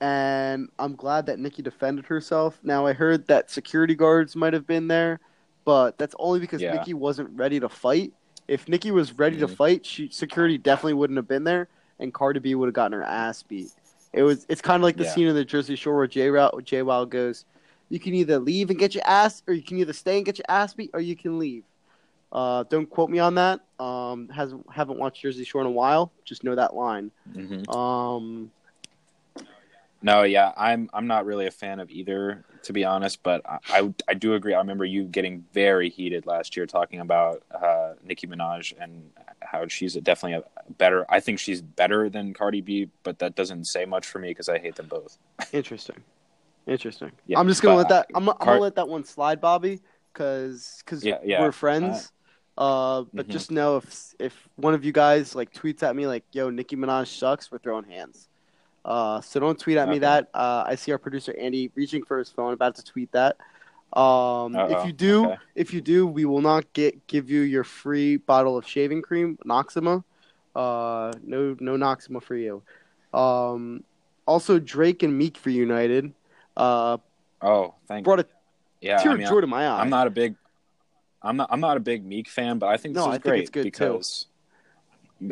And 0.01 0.69
I'm 0.79 0.95
glad 0.95 1.27
that 1.27 1.39
Nicki 1.39 1.63
defended 1.63 2.07
herself. 2.07 2.59
Now 2.63 2.87
I 2.87 2.93
heard 2.93 3.27
that 3.29 3.51
security 3.51 3.95
guards 3.95 4.37
might 4.37 4.53
have 4.53 4.67
been 4.67 4.89
there, 4.89 5.21
but 5.65 5.97
that's 5.97 6.15
only 6.19 6.39
because 6.39 6.61
Yeah. 6.61 6.73
Nicki 6.73 6.93
wasn't 6.95 7.31
ready 7.31 7.61
to 7.61 7.69
fight. 7.69 8.13
If 8.47 8.69
Nicki 8.69 8.91
was 8.91 9.19
ready 9.19 9.39
to 9.39 9.47
Mhm. 9.47 9.57
fight, 9.57 9.87
she 9.87 10.09
security 10.11 10.59
definitely 10.59 10.95
wouldn't 10.95 11.17
have 11.17 11.27
been 11.27 11.45
there, 11.45 11.69
and 11.99 12.13
Cardi 12.13 12.41
B 12.41 12.55
would 12.55 12.67
have 12.67 12.75
gotten 12.75 12.93
her 12.93 13.03
ass 13.03 13.43
beat. 13.43 13.71
It 14.13 14.23
was. 14.23 14.47
It's 14.49 14.61
kind 14.63 14.77
of 14.77 14.85
like 14.85 14.97
the 14.97 15.05
Yeah. 15.05 15.11
scene 15.11 15.27
in 15.27 15.35
the 15.35 15.45
Jersey 15.45 15.77
Shore 15.77 15.97
where 15.97 16.07
Jay 16.07 16.31
Wild, 16.31 16.65
Jay 16.65 16.83
Wild 16.83 17.11
goes, 17.11 17.45
"You 17.89 17.99
can 17.99 18.15
either 18.15 18.39
leave 18.39 18.71
and 18.71 18.79
get 18.79 18.95
your 18.95 19.05
ass, 19.07 19.43
or 19.49 19.55
you 19.55 19.63
can 19.63 19.79
either 19.79 19.93
stay 19.93 20.19
and 20.19 20.27
get 20.27 20.39
your 20.39 20.47
ass 20.49 20.75
beat, 20.75 20.91
or 20.95 21.01
you 21.01 21.17
can 21.17 21.39
leave." 21.39 21.65
Uh, 22.33 22.65
don't 22.65 22.89
quote 22.89 23.09
me 23.09 23.19
on 23.19 23.35
that. 23.37 23.61
Um, 23.79 24.29
has 24.29 24.55
haven't 24.71 24.99
watched 24.99 25.23
Jersey 25.23 25.45
Shore 25.45 25.63
in 25.63 25.67
a 25.67 25.71
while. 25.71 26.13
Just 26.25 26.45
know 26.45 26.55
that 26.55 26.75
line. 26.75 27.11
hmm 27.33 27.69
Um, 27.71 28.51
No, 30.03 30.23
yeah, 30.23 30.53
I'm 30.57 30.89
I'm 30.93 31.07
not 31.07 31.25
really 31.27 31.47
a 31.47 31.51
fan 31.51 31.81
of 31.81 31.91
either, 31.91 32.45
to 32.65 32.73
be 32.73 32.85
honest. 32.85 33.23
But 33.23 33.43
I 33.47 33.59
I, 33.71 33.95
I 34.09 34.15
do 34.15 34.35
agree. 34.35 34.55
I 34.55 34.59
remember 34.59 34.85
you 34.85 35.05
getting 35.05 35.45
very 35.53 35.89
heated 35.91 36.27
last 36.27 36.57
year 36.57 36.67
talking 36.67 37.01
about 37.01 37.43
uh, 37.51 37.95
Nicki 38.05 38.27
Minaj 38.27 38.73
and 38.81 39.11
how 39.41 39.67
she's 39.69 39.95
definitely 39.95 40.39
a 40.39 40.73
better. 40.73 41.07
I 41.11 41.21
think 41.21 41.39
she's 41.39 41.61
better 41.63 42.09
than 42.09 42.35
Cardi 42.35 42.61
B, 42.61 42.89
but 43.03 43.19
that 43.21 43.35
doesn't 43.35 43.65
say 43.65 43.85
much 43.85 44.07
for 44.07 44.19
me 44.19 44.29
because 44.29 44.49
I 44.49 44.59
hate 44.59 44.77
them 44.77 44.87
both. 44.87 45.19
interesting, 45.53 45.97
interesting. 46.67 47.13
Yeah, 47.27 47.39
I'm 47.41 47.49
just 47.49 47.63
gonna 47.63 47.77
let 47.77 47.89
that. 47.89 48.07
I'm, 48.15 48.29
I'm 48.29 48.37
Car- 48.37 48.47
gonna 48.47 48.61
let 48.61 48.75
that 48.77 48.89
one 48.89 49.05
slide, 49.05 49.41
Bobby, 49.41 49.81
because 50.13 50.83
Yeah, 51.03 51.19
yeah. 51.25 51.41
we're 51.41 51.53
friends. 51.53 52.13
Uh, 52.59 53.05
but 53.13 53.27
Mhm. 53.27 53.31
just 53.31 53.51
know 53.51 53.77
if 53.79 54.15
if 54.19 54.49
one 54.57 54.73
of 54.75 54.85
you 54.85 54.93
guys 54.93 55.35
like 55.35 55.53
tweets 55.53 55.83
at 55.83 55.95
me 55.95 56.07
like, 56.07 56.25
"Yo, 56.33 56.49
Nicki 56.51 56.75
Minaj 56.77 57.07
sucks," 57.09 57.51
we're 57.51 57.59
throwing 57.59 57.85
hands. 57.85 58.29
Uh, 58.87 59.21
so 59.21 59.41
don't 59.41 59.59
tweet 59.59 59.77
at 59.77 59.89
me 59.89 59.99
that. 59.99 60.29
Uh, 60.33 60.63
I 60.65 60.77
see 60.77 60.93
our 60.93 60.99
producer 60.99 61.35
Andy 61.39 61.73
reaching 61.75 62.05
for 62.05 62.19
his 62.19 62.31
phone, 62.31 62.53
about 62.53 62.77
to 62.77 62.85
tweet 62.85 63.11
that. 63.13 63.37
Um, 63.93 64.55
if 64.55 64.87
you 64.87 64.93
do, 64.93 65.27
okay. 65.27 65.37
if 65.57 65.75
you 65.75 65.81
do, 65.81 66.07
we 66.07 66.25
will 66.25 66.41
not 66.41 66.73
get 66.73 67.07
give 67.09 67.29
you 67.29 67.41
your 67.41 67.65
free 67.65 68.17
bottle 68.17 68.57
of 68.57 68.67
shaving 68.67 69.03
cream, 69.03 69.39
Noxzema. 69.45 70.05
Uh, 70.55 71.13
no, 71.25 71.57
no 71.61 71.77
Noxzema 71.77 72.23
for 72.23 72.37
you. 72.37 72.63
Um, 73.13 73.83
also 74.27 74.59
Drake 74.61 75.03
and 75.03 75.19
Meek 75.19 75.39
reunited. 75.45 76.13
Uh, 76.57 76.99
Oh, 77.43 77.75
thank 77.87 78.01
you. 78.01 78.05
brought 78.05 78.21
a 78.21 78.27
yeah. 78.81 78.97
tear 78.99 79.11
I 79.11 79.15
of 79.15 79.19
mean, 79.21 79.29
joy 79.29 79.41
to 79.43 79.47
my 79.47 79.67
eye. 79.67 79.81
I'm 79.81 79.91
not 79.91 80.07
a 80.07 80.11
big, 80.11 80.37
I'm 81.23 81.37
not, 81.37 81.49
I'm 81.53 81.61
not 81.61 81.77
a 81.77 81.81
big 81.81 82.05
Meek 82.05 82.29
fan, 82.29 82.59
but 82.59 82.69
I 82.69 82.77
think 82.79 82.95
this 82.95 83.05
No, 83.05 83.11
is 83.11 83.17
I 83.17 83.19
great 83.19 83.53
too. 83.53 83.63
because 83.63 84.27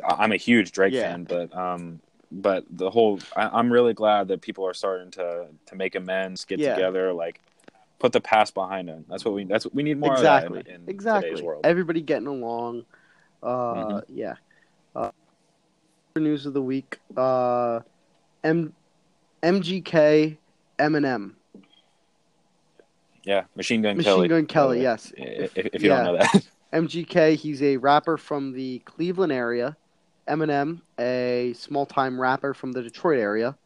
I- 0.07 0.17
I'm 0.19 0.33
a 0.33 0.37
huge 0.37 0.73
Drake 0.73 0.93
Yeah. 0.93 1.11
fan. 1.13 1.25
But 1.25 1.57
um, 1.57 2.01
but 2.35 2.65
the 2.71 2.91
whole, 2.91 3.21
I, 3.37 3.49
I'm 3.49 3.73
really 3.73 3.95
glad 3.95 4.29
that 4.29 4.41
people 4.43 4.67
are 4.67 4.75
starting 4.75 5.11
to 5.13 5.47
to 5.67 5.75
make 5.77 5.95
amends, 5.95 6.45
get 6.45 6.59
Yeah. 6.59 6.75
together, 6.75 7.13
like 7.13 7.41
put 7.99 8.13
the 8.13 8.21
past 8.21 8.55
behind 8.55 8.89
them. 8.89 9.05
That's 9.09 9.25
what 9.25 9.35
we. 9.35 9.45
That's 9.45 9.65
what 9.65 9.75
we 9.75 9.83
need 9.83 9.99
more 9.99 10.13
exactly, 10.13 10.59
of 10.61 10.67
that 10.67 10.75
in, 10.75 10.83
in 10.83 10.89
exactly. 10.89 11.31
today's 11.31 11.43
world. 11.45 11.65
Everybody 11.65 12.01
getting 12.01 12.27
along. 12.27 12.85
Uh, 13.43 13.47
Mhm. 13.75 14.03
yeah. 14.09 14.35
Uh, 14.97 15.11
news 16.17 16.47
of 16.47 16.55
the 16.55 16.63
week. 16.63 16.99
Uh, 17.17 17.81
M, 18.43 18.73
MGK, 19.43 20.37
Eminem, 20.79 21.35
yeah, 23.25 23.45
Machine 23.55 23.83
Gun 23.83 23.97
Machine 23.97 24.11
Kelly. 24.13 24.29
Machine 24.29 24.39
Gun 24.39 24.47
Kelly. 24.47 24.79
the 24.79 24.83
Yes. 24.83 25.13
If, 25.17 25.57
if 25.57 25.83
you 25.83 25.91
Yeah. 25.91 26.05
don't 26.05 26.15
know 26.15 26.19
that, 26.19 26.49
MGK. 26.73 27.37
He's 27.37 27.63
a 27.63 27.77
rapper 27.79 28.17
from 28.17 28.53
the 28.53 28.81
Cleveland 28.81 29.33
area. 29.33 29.77
Eminem, 30.29 30.81
a 30.99 31.53
small-time 31.57 32.21
rapper 32.21 32.55
from 32.55 32.73
the 32.73 32.83
Detroit 32.83 33.19
area. 33.19 33.57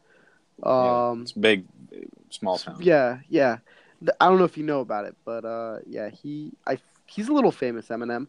Yeah, 0.63 1.09
Um, 1.11 1.21
it's 1.23 1.31
big, 1.31 1.65
small 2.29 2.57
town. 2.57 2.77
yeah, 2.81 3.19
yeah. 3.29 3.57
I 4.19 4.27
don't 4.27 4.37
know 4.37 4.45
if 4.45 4.57
you 4.57 4.63
know 4.63 4.79
about 4.79 5.05
it, 5.05 5.15
but 5.25 5.45
uh, 5.45 5.79
yeah, 5.85 6.09
he, 6.09 6.51
I, 6.65 6.77
he's 7.05 7.27
a 7.29 7.33
little 7.33 7.51
famous, 7.51 7.87
Eminem. 7.87 8.27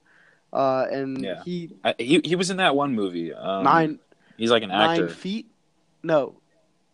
Uh, 0.52 0.86
and 0.90 1.22
Yeah. 1.22 1.42
he 1.44 1.70
I, 1.84 1.94
he 1.96 2.20
he 2.24 2.34
was 2.34 2.50
in 2.50 2.56
that 2.56 2.74
one 2.74 2.94
movie. 2.94 3.32
Um, 3.32 3.62
nine 3.62 3.98
He's 4.36 4.50
like 4.50 4.64
an 4.64 4.70
actor. 4.72 5.06
nine 5.06 5.14
feet. 5.14 5.46
No, 6.02 6.34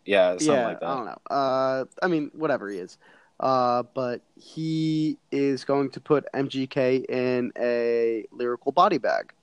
yeah, 0.05 0.33
something 0.33 0.53
yeah, 0.53 0.67
like 0.67 0.79
that. 0.79 0.85
I 0.85 0.95
don't 0.95 1.05
know. 1.05 1.17
Uh, 1.29 1.85
I 2.03 2.07
mean, 2.07 2.29
whatever 2.33 2.69
he 2.69 2.77
is. 2.77 2.97
Uh, 3.39 3.83
but 3.93 4.21
he 4.35 5.17
is 5.31 5.63
going 5.63 5.91
to 5.91 5.99
put 5.99 6.25
MGK 6.33 7.05
in 7.09 7.51
a 7.57 8.25
lyrical 8.31 8.71
body 8.71 8.97
bag. 8.97 9.33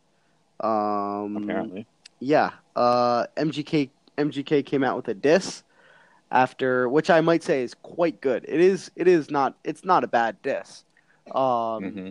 Um, 0.61 1.37
Apparently. 1.37 1.87
yeah. 2.21 2.51
Uh, 2.77 3.27
MGK 3.37 3.91
MGK 4.19 4.65
came 4.65 4.85
out 4.85 4.97
with 4.97 5.09
a 5.09 5.15
diss 5.15 5.63
after, 6.31 6.89
which 6.89 7.11
I 7.11 7.21
might 7.21 7.43
say 7.43 7.63
is 7.63 7.75
quite 7.75 8.21
good. 8.21 8.45
It 8.49 8.61
is. 8.61 8.91
It 8.97 9.09
is 9.09 9.31
not. 9.31 9.57
It's 9.65 9.85
not 9.85 10.05
a 10.05 10.07
bad 10.09 10.41
diss. 10.43 10.85
Um, 11.35 11.91
hmm 11.91 12.11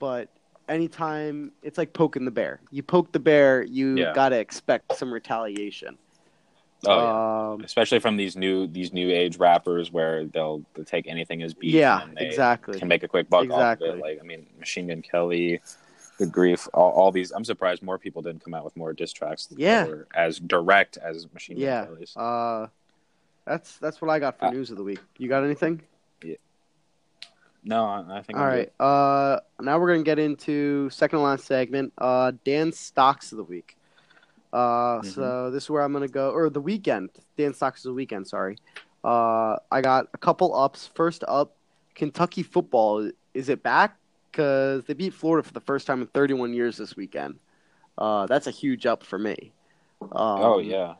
but 0.00 0.28
anytime 0.68 1.50
it's 1.62 1.78
like 1.78 1.92
poking 1.92 2.24
the 2.24 2.30
bear. 2.30 2.60
You 2.70 2.82
poke 2.82 3.12
the 3.12 3.18
bear, 3.20 3.62
you 3.62 3.96
Yeah. 3.96 4.12
gotta 4.14 4.36
expect 4.38 4.96
some 4.96 5.12
retaliation. 5.12 5.96
Oh 6.86 7.00
yeah. 7.02 7.52
um, 7.54 7.60
especially 7.64 8.00
from 8.00 8.16
these 8.18 8.36
new 8.36 8.66
these 8.66 8.92
new 8.92 9.10
age 9.10 9.38
rappers 9.38 9.90
where 9.90 10.26
they'll, 10.26 10.62
they'll 10.74 10.84
take 10.84 11.06
anything 11.06 11.42
as 11.42 11.54
beef 11.54 11.72
yeah, 11.72 12.02
and 12.02 12.16
they 12.16 12.26
exactly. 12.26 12.78
can 12.78 12.88
make 12.88 13.02
a 13.02 13.08
quick 13.08 13.30
buck 13.30 13.44
Exactly. 13.44 13.88
off 13.88 13.94
of 13.94 13.98
it. 14.00 14.02
Like 14.02 14.18
I 14.20 14.24
mean, 14.26 14.46
Machine 14.58 14.88
Gun 14.88 15.00
Kelly, 15.00 15.60
Good 16.18 16.30
Grief, 16.32 16.68
all, 16.72 16.92
all 16.92 17.10
these. 17.12 17.32
I'm 17.32 17.44
surprised 17.44 17.82
more 17.82 17.98
people 17.98 18.22
didn't 18.22 18.44
come 18.44 18.54
out 18.54 18.64
with 18.64 18.76
more 18.76 18.92
diss 18.92 19.12
tracks. 19.12 19.46
that 19.46 19.58
Yeah. 19.58 19.86
were 19.86 20.06
as 20.14 20.38
direct 20.38 20.96
as 20.98 21.26
Machine 21.32 21.56
Yeah. 21.56 21.84
Gun 21.86 21.94
Kelly's. 21.94 22.16
Uh, 22.16 22.66
that's 23.44 23.76
that's 23.78 24.00
what 24.00 24.10
I 24.10 24.18
got 24.20 24.38
for 24.38 24.46
Uh, 24.46 24.50
news 24.50 24.70
of 24.70 24.76
the 24.76 24.84
week. 24.84 25.00
You 25.18 25.28
got 25.28 25.42
anything? 25.44 25.82
Yeah. 26.22 26.36
No, 27.64 27.84
I, 27.84 28.18
I 28.18 28.22
think. 28.22 28.38
All 28.38 28.44
I'm 28.44 28.50
right. 28.50 28.72
Uh, 28.80 29.40
now 29.60 29.78
we're 29.78 29.88
gonna 29.92 30.02
get 30.04 30.18
into 30.18 30.88
second 30.90 31.18
to 31.18 31.22
last 31.24 31.44
segment. 31.46 31.92
Uh, 31.98 32.32
Dan's 32.44 32.78
stocks 32.78 33.32
of 33.32 33.38
the 33.38 33.44
week. 33.44 33.76
Uh, 34.52 35.00
Mm-hmm. 35.00 35.08
so 35.08 35.50
this 35.50 35.64
is 35.64 35.70
where 35.70 35.82
I'm 35.82 35.92
gonna 35.92 36.06
go, 36.08 36.30
or 36.30 36.48
the 36.48 36.60
weekend. 36.60 37.10
Dan 37.36 37.54
stocks 37.54 37.84
of 37.84 37.90
the 37.90 37.94
weekend. 37.94 38.28
Sorry. 38.28 38.56
Uh, 39.02 39.56
I 39.70 39.80
got 39.80 40.06
a 40.14 40.18
couple 40.18 40.54
ups. 40.54 40.86
First 40.94 41.24
up, 41.26 41.56
Kentucky 41.94 42.42
football. 42.42 43.10
Is 43.34 43.48
it 43.48 43.62
back? 43.62 43.96
Because 44.34 44.82
they 44.86 44.94
beat 44.94 45.14
Florida 45.14 45.46
for 45.46 45.52
the 45.54 45.60
first 45.60 45.86
time 45.86 46.00
in 46.00 46.08
31 46.08 46.54
years 46.54 46.76
this 46.76 46.96
weekend. 46.96 47.38
Uh, 47.96 48.26
that's 48.26 48.48
a 48.48 48.50
huge 48.50 48.84
up 48.84 49.04
for 49.04 49.16
me. 49.16 49.52
Um, 50.02 50.10
oh 50.12 50.58
yeah. 50.58 50.94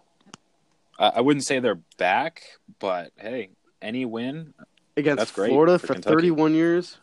I, 1.00 1.08
I 1.16 1.20
wouldn't 1.20 1.44
say 1.44 1.58
they're 1.58 1.80
back, 1.98 2.42
but 2.78 3.10
hey, 3.16 3.50
any 3.82 4.04
win, 4.04 4.54
Against 4.96 5.32
Florida 5.32 5.80
for 5.80 5.88
for 5.88 5.94
31 6.00 6.54
years. 6.54 6.98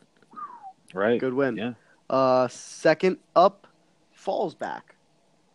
right? 0.94 1.20
Good 1.20 1.34
win. 1.34 1.58
Yeah. 1.58 1.74
Uh, 2.10 2.48
second 2.48 3.18
up, 3.36 3.68
fall's 4.14 4.56
back. 4.56 4.96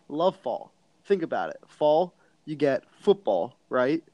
Love 0.08 0.36
fall. 0.36 0.72
Think 1.06 1.22
about 1.22 1.48
it. 1.48 1.60
Fall, 1.66 2.12
you 2.44 2.54
get 2.54 2.84
football, 3.00 3.56
right? 3.70 4.04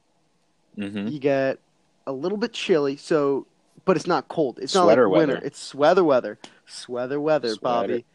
hmm 0.75 1.07
You 1.07 1.19
get 1.19 1.59
a 2.07 2.13
little 2.13 2.37
bit 2.37 2.53
chilly, 2.53 2.95
so 2.95 3.47
but 3.83 3.97
it's 3.97 4.07
not 4.07 4.29
cold. 4.29 4.59
It's 4.61 4.73
not 4.73 4.85
Sweater 4.85 5.09
like 5.09 5.17
winter. 5.17 5.33
weather. 5.35 5.45
It's 5.45 5.59
sweater 5.61 6.03
weather. 6.05 6.39
Sweater 6.65 7.19
weather, 7.19 7.49
Sweater. 7.49 7.87
Bobby. 7.87 8.05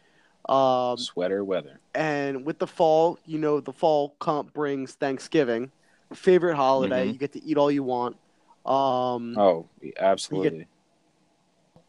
Um, 0.49 0.97
Sweater 0.97 1.45
weather. 1.45 1.81
and 1.95 2.47
with 2.47 2.59
the 2.59 2.67
fall, 2.67 3.19
you 3.27 3.39
know, 3.39 3.61
the 3.61 3.73
fall 3.73 4.15
comp 4.19 4.53
brings 4.55 4.95
Thanksgiving, 4.95 5.71
favorite 6.15 6.57
holiday. 6.57 7.09
Mhm. 7.09 7.13
You 7.13 7.19
get 7.19 7.33
to 7.33 7.45
eat 7.45 7.59
all 7.59 7.71
you 7.71 7.83
want. 7.83 8.17
Um, 8.65 9.37
Oh, 9.37 9.67
absolutely. 9.99 10.67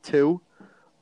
Two. 0.03 0.41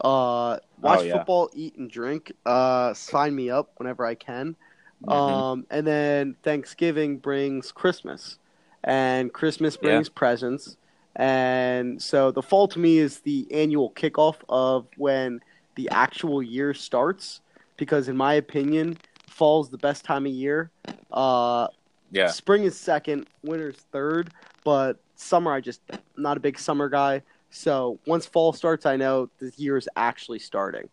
Uh, 0.02 0.60
watch 0.82 1.00
Oh, 1.00 1.02
yeah. 1.04 1.14
football, 1.18 1.50
eat 1.54 1.76
and 1.78 1.90
drink. 1.90 2.32
Uh, 2.46 2.94
sign 2.94 3.36
me 3.36 3.50
up 3.50 3.72
whenever 3.78 4.06
I 4.06 4.14
can. 4.16 4.56
Mhm. 5.04 5.12
Um, 5.12 5.68
and 5.70 5.86
then 5.88 6.36
Thanksgiving 6.44 7.18
brings 7.18 7.72
Christmas, 7.72 8.38
and 8.84 9.34
Christmas 9.34 9.76
Yeah. 9.76 9.90
brings 9.90 10.10
presents. 10.10 10.78
And 11.18 12.02
so 12.02 12.32
the 12.32 12.44
fall 12.44 12.68
to 12.70 12.80
me 12.80 13.00
is 13.00 13.20
the 13.22 13.48
annual 13.52 13.92
kickoff 13.92 14.36
of 14.48 14.88
when 14.98 15.42
the 15.76 15.90
actual 15.90 16.42
year 16.42 16.74
starts. 16.74 17.42
Because 17.76 18.08
in 18.08 18.16
my 18.16 18.36
opinion, 18.36 18.98
fall's 19.28 19.70
the 19.70 19.78
best 19.78 20.06
time 20.06 20.26
of 20.26 20.32
year. 20.32 20.72
Uh, 21.12 21.68
yeah. 22.12 22.28
Spring 22.28 22.64
is 22.64 22.78
second, 22.78 23.28
winter's 23.44 23.76
third, 23.92 24.32
but 24.64 25.00
summer 25.16 25.52
I 25.52 25.60
just 25.62 25.82
not 26.16 26.38
a 26.38 26.40
big 26.40 26.58
summer 26.58 26.88
guy. 26.88 27.22
So 27.50 28.00
once 28.06 28.26
fall 28.26 28.54
starts, 28.54 28.86
I 28.86 28.96
know 28.96 29.30
the 29.40 29.52
year 29.58 29.78
is 29.78 29.90
actually 29.96 30.40
starting. 30.40 30.90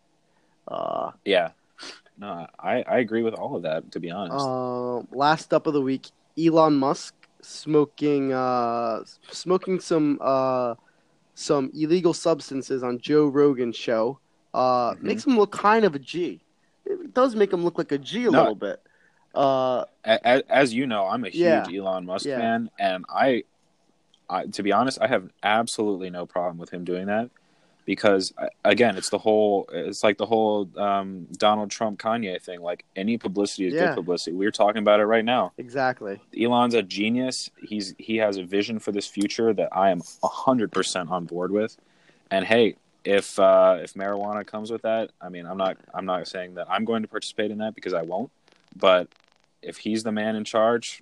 Uh, 0.67 1.11
Yeah. 1.23 1.51
No, 2.17 2.47
I, 2.59 2.81
I 2.83 2.99
agree 2.99 3.23
with 3.23 3.33
all 3.33 3.57
of 3.57 3.63
that, 3.63 3.91
to 3.91 3.99
be 3.99 4.09
honest. 4.09 4.45
uh, 4.45 4.99
last 5.15 5.53
up 5.53 5.67
of 5.67 5.73
the 5.73 5.81
week, 5.81 6.07
Elon 6.39 6.75
Musk 6.77 7.13
smoking 7.45 8.33
uh, 8.33 9.03
smoking 9.29 9.79
some 9.79 10.17
uh, 10.21 10.75
some 11.33 11.71
illegal 11.73 12.13
substances 12.13 12.83
on 12.83 12.99
Joe 12.99 13.27
Rogan's 13.27 13.75
show. 13.75 14.19
Uh, 14.53 14.93
Mhm. 14.93 15.01
Makes 15.01 15.27
him 15.27 15.37
look 15.37 15.51
kind 15.51 15.85
of 15.85 15.95
a 15.95 15.99
G. 15.99 16.41
It 16.85 17.13
does 17.13 17.35
make 17.35 17.51
him 17.51 17.63
look 17.63 17.77
like 17.77 17.91
a 17.91 17.97
G 17.97 18.25
a 18.25 18.31
No. 18.31 18.39
little 18.39 18.55
bit. 18.55 18.81
Uh, 19.33 19.83
as, 20.05 20.43
as 20.47 20.73
you 20.73 20.87
know, 20.87 21.05
I'm 21.07 21.25
a 21.25 21.29
huge 21.29 21.67
Yeah. 21.67 21.81
Elon 21.81 22.05
Musk 22.05 22.25
Yeah. 22.25 22.37
fan, 22.37 22.69
and 22.79 23.03
I, 23.09 23.43
I, 24.29 24.45
to 24.45 24.63
be 24.63 24.71
honest, 24.71 24.97
I 25.01 25.07
have 25.07 25.29
absolutely 25.43 26.09
no 26.09 26.25
problem 26.25 26.57
with 26.57 26.69
him 26.69 26.85
doing 26.85 27.07
that. 27.07 27.29
Because 27.85 28.33
uh, 28.37 28.47
again, 28.63 28.97
it's 28.97 29.09
the 29.09 29.17
whole 29.17 29.69
it's 29.71 30.03
like 30.03 30.17
the 30.17 30.25
whole 30.25 30.69
um, 30.77 31.27
Donald 31.33 31.71
Trump 31.71 31.99
Kanye 31.99 32.41
thing. 32.41 32.61
Like 32.61 32.83
any 32.95 33.17
publicity 33.17 33.67
is 33.67 33.73
Yeah. 33.73 33.87
good 33.87 33.95
publicity. 33.95 34.35
We're 34.35 34.51
talking 34.51 34.79
about 34.81 34.99
it 34.99 35.05
right 35.05 35.23
now. 35.25 35.53
Exactly. 35.57 36.19
Elon's 36.39 36.73
a 36.73 36.81
genius. 36.83 37.49
He's 37.61 37.95
he 37.97 38.17
has 38.17 38.37
a 38.37 38.43
vision 38.43 38.79
for 38.79 38.91
this 38.91 39.07
future 39.07 39.53
that 39.53 39.69
I 39.71 39.91
am 39.91 40.01
hundred 40.23 40.71
percent 40.71 41.09
on 41.09 41.25
board 41.25 41.51
with. 41.51 41.77
And 42.31 42.43
hey, 42.45 42.75
if 43.03 43.37
uh, 43.39 43.77
if 43.81 43.93
marijuana 43.93 44.45
comes 44.45 44.71
with 44.71 44.81
that, 44.81 45.11
I 45.21 45.29
mean, 45.29 45.45
I'm 45.45 45.57
not 45.57 45.77
I'm 45.93 46.05
not 46.05 46.27
saying 46.27 46.55
that 46.55 46.67
I'm 46.69 46.85
going 46.85 47.03
to 47.03 47.07
participate 47.07 47.51
in 47.51 47.59
that 47.59 47.75
because 47.75 47.93
I 47.93 48.01
won't. 48.01 48.31
But 48.75 49.07
if 49.61 49.77
he's 49.77 50.03
the 50.03 50.11
man 50.11 50.35
in 50.35 50.43
charge, 50.43 51.01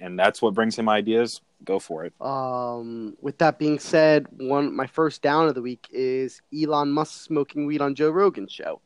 and 0.00 0.18
that's 0.18 0.42
what 0.42 0.54
brings 0.54 0.78
him 0.78 0.88
ideas, 0.88 1.40
go 1.64 1.78
for 1.78 2.04
it. 2.04 2.12
Um, 2.20 3.16
with 3.20 3.38
that 3.38 3.58
being 3.58 3.78
said, 3.78 4.26
one 4.38 4.74
my 4.74 4.86
first 4.86 5.22
down 5.22 5.48
of 5.48 5.54
the 5.54 5.62
week 5.62 5.86
is 5.90 6.40
Elon 6.56 6.90
Musk 6.92 7.22
smoking 7.24 7.66
weed 7.66 7.80
on 7.80 7.94
Joe 7.94 8.10
Rogan's 8.10 8.52
show. 8.52 8.80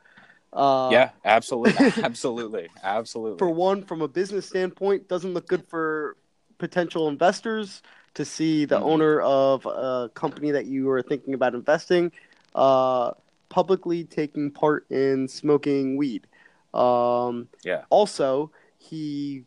Uh, 0.53 0.89
yeah, 0.93 1.11
absolutely, 1.25 1.93
absolutely, 2.03 2.69
absolutely. 2.83 3.39
For 3.39 3.51
one, 3.51 3.83
from 3.85 4.03
a 4.03 4.09
business 4.09 4.47
standpoint, 4.47 5.09
doesn't 5.09 5.33
look 5.33 5.47
good 5.47 5.67
for 5.69 6.17
potential 6.59 7.09
investors 7.09 7.83
to 8.15 8.25
see 8.25 8.65
the 8.65 8.77
Mhm. 8.77 8.83
owner 8.83 9.21
of 9.21 9.65
a 9.67 10.11
company 10.15 10.51
that 10.51 10.67
you 10.67 10.91
are 10.91 11.03
thinking 11.03 11.35
about 11.35 11.55
investing 11.55 12.11
uh, 12.55 13.13
publicly 13.49 14.05
taking 14.05 14.51
part 14.51 14.91
in 14.91 15.29
smoking 15.29 15.97
weed. 15.97 16.27
Um, 16.75 17.49
Yeah. 17.63 17.85
Also, 17.91 18.51
he, 18.79 19.45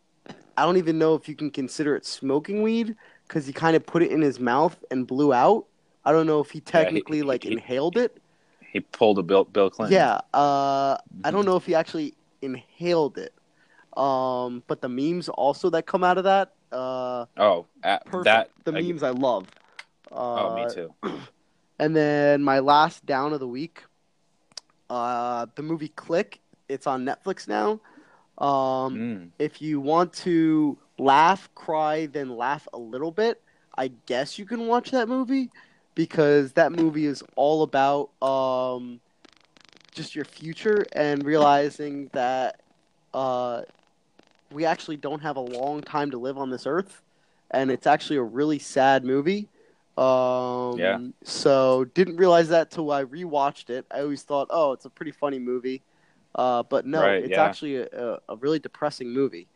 I 0.57 0.65
don't 0.65 0.77
even 0.77 0.97
know 0.99 1.15
if 1.15 1.27
you 1.27 1.35
can 1.35 1.49
consider 1.51 1.95
it 1.95 2.05
smoking 2.05 2.61
weed 2.61 2.95
because 3.27 3.45
he 3.47 3.53
kind 3.53 3.75
of 3.75 3.85
put 3.85 4.03
it 4.03 4.11
in 4.11 4.21
his 4.21 4.39
mouth 4.39 4.77
and 4.91 5.07
blew 5.07 5.33
out. 5.33 5.65
I 6.05 6.11
don't 6.11 6.27
know 6.27 6.39
if 6.39 6.51
he 6.51 6.59
technically 6.61 7.17
he- 7.17 7.23
like 7.23 7.43
he- 7.43 7.51
inhaled 7.53 7.97
it. 7.97 8.17
he 8.71 8.79
pulled 8.79 9.19
a 9.19 9.23
Bill 9.23 9.45
Bill 9.45 9.69
Clinton. 9.69 9.97
Yeah, 9.97 10.15
uh, 10.33 10.97
I 10.97 10.97
Mm-hmm. 11.23 11.31
don't 11.31 11.45
know 11.45 11.55
if 11.55 11.65
he 11.65 11.75
actually 11.75 12.13
inhaled 12.41 13.17
it. 13.17 13.33
Um, 13.97 14.63
but 14.67 14.81
the 14.81 14.89
memes 14.89 15.29
also 15.29 15.69
that 15.69 15.85
come 15.85 16.03
out 16.03 16.17
of 16.17 16.23
that, 16.23 16.53
uh, 16.71 17.25
Oh, 17.37 17.67
uh, 17.83 17.99
that 18.23 18.49
the 18.65 18.71
memes 18.71 19.03
I 19.03 19.11
love. 19.11 19.47
Uh, 20.11 20.15
Oh, 20.15 20.55
me 20.55 20.65
too. 20.73 20.93
And 21.79 21.95
then 21.95 22.43
my 22.43 22.59
last 22.59 23.05
down 23.05 23.33
of 23.33 23.39
the 23.39 23.47
week, 23.47 23.83
uh, 24.89 25.47
the 25.55 25.63
movie 25.63 25.89
Click. 25.89 26.39
It's 26.69 26.87
on 26.87 27.05
Netflix 27.05 27.47
now. 27.47 27.81
Um, 28.37 28.95
Mm. 28.97 29.31
if 29.39 29.61
you 29.61 29.79
want 29.79 30.13
to 30.13 30.77
laugh, 30.97 31.49
cry, 31.55 32.07
then 32.07 32.35
laugh 32.35 32.67
a 32.73 32.77
little 32.77 33.11
bit, 33.11 33.41
I 33.77 33.89
guess 34.05 34.37
you 34.37 34.45
can 34.45 34.67
watch 34.67 34.91
that 34.91 35.07
movie 35.07 35.49
because 35.95 36.53
that 36.53 36.71
movie 36.71 37.05
is 37.05 37.23
all 37.35 37.63
about 37.63 38.09
um, 38.21 38.99
just 39.93 40.15
your 40.15 40.25
future 40.25 40.85
and 40.93 41.23
realizing 41.23 42.09
that 42.13 42.61
uh, 43.13 43.61
we 44.51 44.65
actually 44.65 44.97
don't 44.97 45.21
have 45.21 45.37
a 45.37 45.41
long 45.41 45.81
time 45.81 46.11
to 46.11 46.17
live 46.17 46.37
on 46.37 46.49
this 46.49 46.65
earth, 46.65 47.01
and 47.51 47.71
it's 47.71 47.87
actually 47.87 48.17
a 48.17 48.23
really 48.23 48.59
sad 48.59 49.03
movie. 49.03 49.47
Um, 49.97 50.79
Yeah. 50.79 50.99
So 51.23 51.85
didn't 51.85 52.17
realize 52.17 52.49
that 52.49 52.71
till 52.71 52.91
I 52.91 53.03
rewatched 53.03 53.69
it. 53.69 53.85
I 53.91 54.01
always 54.01 54.23
thought, 54.23 54.47
oh, 54.49 54.71
it's 54.73 54.85
a 54.85 54.89
pretty 54.89 55.11
funny 55.11 55.39
movie, 55.39 55.83
uh, 56.35 56.63
but 56.63 56.85
no, 56.85 57.01
Right, 57.01 57.23
it's 57.23 57.31
yeah. 57.31 57.43
actually 57.43 57.77
a, 57.77 58.19
a, 58.29 58.35
really 58.37 58.59
depressing 58.59 59.11
movie. 59.11 59.47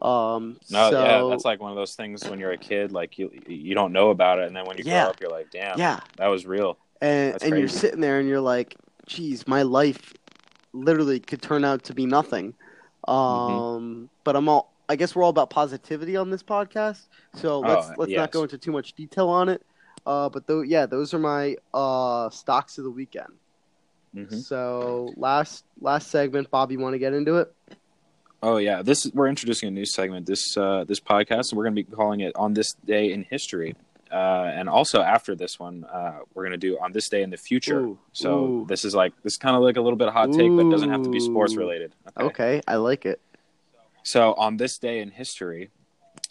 Um, 0.00 0.58
No, 0.70 0.90
so, 0.90 1.04
yeah, 1.04 1.24
that's 1.30 1.44
like 1.44 1.60
one 1.60 1.70
of 1.70 1.76
those 1.76 1.94
things 1.94 2.24
when 2.24 2.40
you're 2.40 2.52
a 2.52 2.58
kid, 2.58 2.92
like 2.92 3.18
you 3.18 3.30
you 3.46 3.74
don't 3.74 3.92
know 3.92 4.10
about 4.10 4.38
it, 4.38 4.46
and 4.46 4.56
then 4.56 4.64
when 4.66 4.78
you 4.78 4.84
Yeah. 4.84 5.02
grow 5.02 5.10
up, 5.10 5.20
you're 5.20 5.30
like, 5.30 5.50
damn, 5.50 5.78
yeah, 5.78 6.00
that 6.16 6.28
was 6.28 6.46
real. 6.46 6.78
and 7.00 7.34
That's 7.34 7.44
and 7.44 7.58
you're 7.58 7.68
sitting 7.68 8.00
there 8.00 8.18
and 8.18 8.28
you're 8.28 8.40
like, 8.40 8.76
geez, 9.06 9.46
my 9.46 9.62
life 9.62 10.14
literally 10.72 11.20
could 11.20 11.42
turn 11.42 11.64
out 11.64 11.84
to 11.84 11.94
be 11.94 12.06
nothing. 12.06 12.54
Um, 13.06 13.16
Mm-hmm. 13.16 14.04
but 14.24 14.36
I'm 14.36 14.48
all. 14.48 14.72
I 14.88 14.96
guess 14.96 15.14
we're 15.14 15.22
all 15.22 15.30
about 15.30 15.50
positivity 15.50 16.16
on 16.16 16.30
this 16.30 16.42
podcast, 16.42 17.06
so 17.34 17.60
let's 17.60 17.88
Oh, 17.88 17.94
let's 17.98 18.10
yes. 18.10 18.18
not 18.18 18.30
go 18.30 18.42
into 18.42 18.58
too 18.58 18.72
much 18.72 18.94
detail 18.94 19.28
on 19.28 19.48
it. 19.48 19.62
Uh, 20.06 20.28
but 20.28 20.46
though, 20.46 20.62
yeah, 20.62 20.86
those 20.86 21.14
are 21.14 21.18
my 21.18 21.56
uh 21.74 22.28
stocks 22.30 22.78
of 22.78 22.84
the 22.84 22.90
weekend. 22.90 23.32
Hmm 24.14 24.28
So 24.28 25.12
last 25.16 25.64
last 25.80 26.10
segment, 26.10 26.50
Bob, 26.50 26.70
you 26.72 26.78
want 26.78 26.94
to 26.94 26.98
get 26.98 27.14
into 27.14 27.36
it? 27.36 27.54
Oh 28.42 28.56
yeah, 28.56 28.82
this 28.82 29.08
we're 29.14 29.28
introducing 29.28 29.68
a 29.68 29.72
new 29.72 29.86
segment 29.86 30.26
this 30.26 30.56
uh, 30.56 30.84
this 30.86 31.00
podcast, 31.00 31.50
and 31.50 31.58
we're 31.58 31.64
going 31.64 31.76
to 31.76 31.82
be 31.82 31.84
calling 31.84 32.20
it 32.20 32.32
"On 32.34 32.54
This 32.54 32.72
Day 32.84 33.12
in 33.12 33.22
History." 33.22 33.74
Uh, 34.10 34.50
and 34.54 34.68
also 34.68 35.00
after 35.00 35.34
this 35.34 35.58
one, 35.58 35.84
uh, 35.84 36.18
we're 36.34 36.42
going 36.42 36.52
to 36.52 36.58
do 36.58 36.76
"On 36.78 36.92
This 36.92 37.08
Day 37.08 37.22
in 37.22 37.30
the 37.30 37.36
Future." 37.36 37.80
Ooh, 37.80 37.98
so 38.12 38.44
ooh. 38.44 38.66
this 38.68 38.84
is 38.84 38.94
like 38.94 39.12
this 39.22 39.36
kind 39.36 39.54
of 39.54 39.62
like 39.62 39.76
a 39.76 39.80
little 39.80 39.96
bit 39.96 40.08
of 40.08 40.14
hot 40.14 40.32
take, 40.32 40.50
but 40.56 40.66
it 40.66 40.70
doesn't 40.70 40.90
have 40.90 41.02
to 41.02 41.08
be 41.08 41.20
sports 41.20 41.54
Ooh. 41.54 41.60
related. 41.60 41.94
Okay, 42.18 42.60
I 42.66 42.76
like 42.76 43.06
it. 43.06 43.20
So 44.02 44.34
on 44.34 44.56
this 44.56 44.76
day 44.78 44.98
in 44.98 45.10
history, 45.10 45.70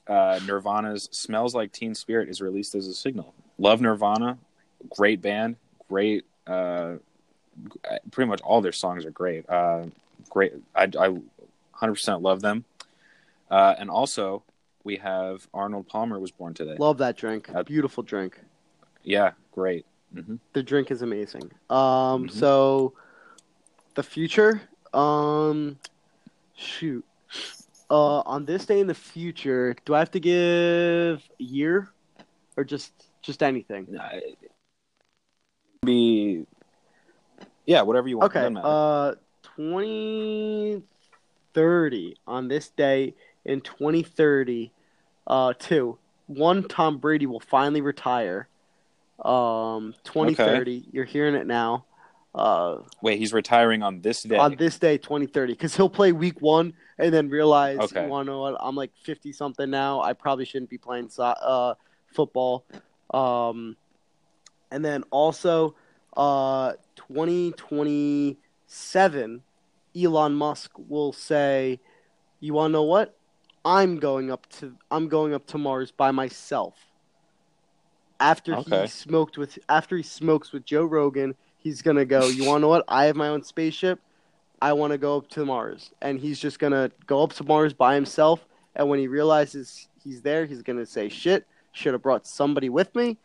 uh, 0.06 0.40
Nirvana's 0.46 1.08
"Smells 1.14 1.56
Like 1.56 1.72
Teen 1.72 1.96
Spirit" 1.96 2.28
is 2.28 2.42
released 2.42 2.76
as 2.76 2.88
a 2.88 2.94
signal. 2.94 3.34
Love 3.58 3.80
Nirvana, 3.80 4.38
great 4.90 5.22
band, 5.22 5.56
great. 5.88 6.26
Uh, 6.46 6.96
pretty 8.12 8.30
much 8.30 8.42
all 8.42 8.62
their 8.62 8.72
songs 8.72 9.06
are 9.06 9.12
great. 9.12 9.50
Uh, 9.50 9.86
great. 10.30 10.54
I, 10.76 10.84
I 10.84 11.16
100% 11.80 12.22
love 12.22 12.42
them. 12.42 12.66
Uh, 13.50 13.76
and 13.78 13.90
also, 13.90 14.44
we 14.84 14.98
have 14.98 15.48
Arnold 15.54 15.88
Palmer 15.88 16.20
was 16.20 16.32
born 16.32 16.54
today. 16.54 16.76
Love 16.80 16.98
that 17.00 17.18
drink. 17.18 17.50
Uh, 17.54 17.64
Beautiful 17.64 18.04
drink. 18.04 18.40
Yeah, 19.04 19.32
great. 19.52 19.86
hmm 20.14 20.36
the 20.54 20.62
drink 20.64 20.92
is 20.92 21.02
amazing. 21.02 21.50
Um, 21.70 22.28
Mhm. 22.28 22.32
so 22.32 22.94
the 23.96 24.04
future, 24.04 24.62
um, 24.94 25.78
shoot, 26.56 27.06
uh, 27.90 28.20
on 28.22 28.46
this 28.46 28.66
day 28.66 28.80
in 28.80 28.88
the 28.88 28.94
future, 28.94 29.76
do 29.86 29.96
I 29.96 30.00
have 30.00 30.12
to 30.12 30.20
give 30.20 31.22
a 31.40 31.44
year, 31.44 31.90
or 32.58 32.64
just 32.64 32.92
just 33.22 33.44
anything? 33.44 33.88
Be 35.84 36.46
yeah, 37.66 37.82
whatever 37.82 38.08
you 38.08 38.18
want. 38.18 38.36
Okay, 38.36 38.54
uh, 38.64 39.14
twenty 39.44 40.82
thirty 41.54 42.18
on 42.28 42.48
this 42.48 42.70
day 42.70 43.16
in 43.46 43.62
twenty 43.62 44.04
thirty, 44.04 44.72
uh, 45.28 45.54
two 45.58 45.98
one 46.28 46.68
Tom 46.68 46.98
Brady 46.98 47.26
will 47.26 47.40
finally 47.40 47.82
retire. 47.82 48.48
Um, 49.24 49.94
twenty 50.04 50.34
thirty, 50.34 50.86
you're 50.92 51.06
hearing 51.06 51.36
it 51.36 51.46
now. 51.48 51.86
Uh, 52.34 52.78
Wait, 53.02 53.20
he's 53.20 53.34
retiring 53.34 53.84
on 53.84 54.00
this 54.00 54.24
day. 54.24 54.38
on 54.38 54.56
this 54.56 54.80
day 54.80 54.98
2030 54.98 55.52
because 55.52 55.76
he'll 55.76 55.90
play 55.90 56.14
week 56.14 56.42
one 56.42 56.72
and 56.98 57.14
then 57.14 57.28
realize 57.28 57.78
Okay. 57.78 58.04
you 58.04 58.24
know 58.24 58.40
what 58.40 58.56
i'm 58.62 58.74
like 58.74 58.92
50 59.04 59.34
something 59.34 59.70
now 59.70 60.00
i 60.02 60.14
probably 60.14 60.46
shouldn't 60.46 60.70
be 60.70 60.78
playing 60.78 61.10
so- 61.10 61.24
uh, 61.24 61.74
football 62.16 62.64
um, 63.14 63.76
and 64.72 64.84
then 64.86 65.04
also 65.12 65.76
uh, 66.16 66.72
2027 67.08 69.42
elon 69.96 70.34
musk 70.34 70.72
will 70.88 71.12
say 71.12 71.80
you 72.40 72.54
want 72.54 72.72
to 72.72 72.74
know 72.74 72.84
what? 72.84 73.18
I'm 73.64 74.00
going 74.00 74.32
up 74.32 74.48
to 74.54 74.76
i'm 74.90 75.08
going 75.08 75.34
up 75.34 75.46
to 75.48 75.58
mars 75.58 75.92
by 75.92 76.12
myself. 76.12 76.76
After 78.20 78.56
Okay. 78.56 78.84
he 78.84 78.88
smoked 78.88 79.38
with 79.38 79.58
after 79.70 79.98
he 79.98 80.04
smokes 80.04 80.52
with 80.52 80.66
joe 80.66 80.86
rogan 80.86 81.36
he's 81.58 81.82
gonna 81.82 82.06
go 82.06 82.28
you 82.28 82.46
want 82.46 82.58
to 82.58 82.62
know 82.62 82.68
what? 82.70 82.86
I 82.88 83.06
have 83.06 83.16
my 83.16 83.30
own 83.30 83.44
spaceship. 83.44 84.00
I 84.62 84.74
want 84.74 84.92
to 84.92 84.98
go 84.98 85.18
up 85.18 85.28
to 85.30 85.46
mars. 85.46 85.92
And 86.02 86.20
he's 86.20 86.40
just 86.40 86.60
gonna 86.60 86.92
go 87.08 87.24
up 87.24 87.34
to 87.34 87.44
mars 87.44 87.74
by 87.74 87.96
himself. 87.96 88.46
And 88.76 88.90
when 88.90 89.00
he 89.00 89.08
realizes 89.08 89.88
he's 90.04 90.22
there 90.22 90.46
he's 90.46 90.62
gonna 90.64 90.86
say 90.86 91.10
shit 91.10 91.46
should 91.74 91.94
have 91.94 92.02
brought 92.02 92.28
somebody 92.28 92.70
with 92.70 92.94
me. 92.96 93.18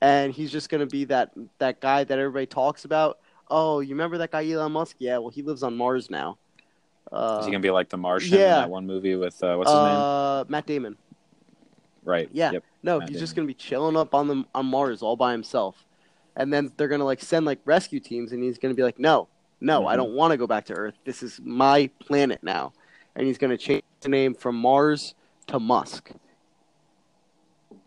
And 0.00 0.32
he's 0.32 0.50
just 0.50 0.68
gonna 0.70 0.86
be 0.86 1.04
that 1.06 1.30
that 1.58 1.80
guy 1.80 2.04
that 2.04 2.18
everybody 2.18 2.46
talks 2.46 2.84
about 2.84 3.18
oh 3.52 3.80
you 3.80 3.90
remember 3.90 4.18
that 4.18 4.30
guy 4.30 4.48
elon 4.50 4.72
musk 4.72 4.96
yeah 4.98 5.18
well 5.18 5.30
he 5.30 5.42
lives 5.42 5.62
on 5.62 5.76
mars 5.76 6.10
now 6.10 6.38
uh, 7.10 7.38
is 7.40 7.46
he 7.46 7.52
gonna 7.52 7.60
be 7.60 7.70
like 7.70 7.88
the 7.88 7.96
Martian 7.96 8.38
yeah. 8.38 8.46
in 8.46 8.62
that 8.62 8.70
one 8.70 8.86
movie 8.86 9.16
with 9.16 9.42
uh, 9.44 9.54
what's 9.56 9.70
his 9.70 9.80
name? 9.80 9.98
uh, 9.98 10.44
matt 10.48 10.66
damon 10.66 10.96
Right. 12.04 12.28
yeah. 12.32 12.52
Yep. 12.52 12.64
No, 12.82 12.98
Matt 12.98 13.08
he's 13.08 13.18
just 13.18 13.36
gonna 13.36 13.46
be 13.46 13.54
chilling 13.54 13.96
up 13.96 14.14
on 14.14 14.26
the 14.26 14.44
on 14.54 14.66
Mars 14.66 15.02
all 15.02 15.16
by 15.16 15.32
himself, 15.32 15.86
and 16.36 16.52
then 16.52 16.72
they're 16.76 16.88
gonna 16.88 17.04
like 17.04 17.20
send 17.20 17.46
like 17.46 17.60
rescue 17.64 18.00
teams, 18.00 18.32
and 18.32 18.42
he's 18.42 18.58
gonna 18.58 18.74
be 18.74 18.82
like, 18.82 18.98
no, 18.98 19.28
no, 19.60 19.86
I 19.86 19.94
Mhm. 19.94 19.98
don't 19.98 20.14
want 20.14 20.32
to 20.32 20.36
go 20.36 20.46
back 20.46 20.66
to 20.66 20.74
Earth. 20.74 20.94
This 21.04 21.22
is 21.22 21.40
my 21.42 21.88
planet 22.00 22.42
now, 22.42 22.72
and 23.14 23.26
he's 23.26 23.38
gonna 23.38 23.56
change 23.56 23.84
the 24.00 24.08
name 24.08 24.34
from 24.34 24.56
Mars 24.56 25.14
to 25.46 25.60
Musk. 25.60 26.10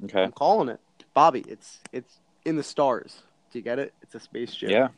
Okay. 0.05 0.23
I'm 0.23 0.31
calling 0.31 0.69
it, 0.69 0.79
Bobby. 1.13 1.43
It's 1.47 1.81
it's 1.91 2.21
in 2.45 2.55
the 2.55 2.63
stars. 2.63 3.23
Do 3.51 3.59
you 3.59 3.63
get 3.63 3.79
it? 3.79 3.93
It's 4.01 4.15
a 4.15 4.19
space 4.19 4.55
joke. 4.55 4.71
Yeah. 4.71 4.89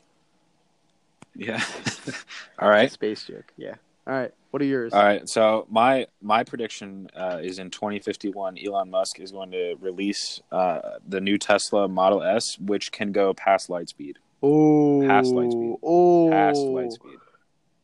Yeah. 1.37 1.63
All 2.59 2.69
right. 2.69 2.91
space 2.91 3.23
joke. 3.25 3.53
Yeah. 3.57 3.75
All 4.07 4.13
right. 4.13 4.33
What 4.51 4.61
are 4.61 4.65
yours? 4.65 4.91
All 4.93 5.03
right. 5.03 5.27
So 5.29 5.67
my 5.69 6.07
my 6.21 6.43
prediction 6.43 7.09
uh, 7.15 7.39
is 7.41 7.59
in 7.59 7.69
2051, 7.69 8.57
Elon 8.65 8.89
Musk 8.89 9.19
is 9.19 9.31
going 9.31 9.51
to 9.51 9.75
release 9.79 10.41
uh, 10.51 10.97
the 11.07 11.21
new 11.21 11.37
Tesla 11.37 11.87
Model 11.87 12.23
S, 12.23 12.57
which 12.57 12.91
can 12.91 13.11
go 13.11 13.33
past 13.33 13.69
light 13.69 13.89
speed. 13.89 14.17
Oh, 14.41 15.03
Past 15.07 15.31
light 15.33 15.51
speed. 15.51 15.75
Oh, 15.83 16.29
Past 16.31 16.59
light 16.61 16.91
speed. 16.91 17.17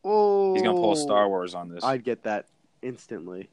Oh, 0.04 0.52
He's 0.54 0.62
gonna 0.62 0.78
pull 0.78 0.96
Star 0.96 1.28
Wars 1.28 1.54
on 1.54 1.68
this. 1.68 1.82
I'd 1.84 2.04
get 2.04 2.22
that 2.24 2.46
instantly. 2.82 3.48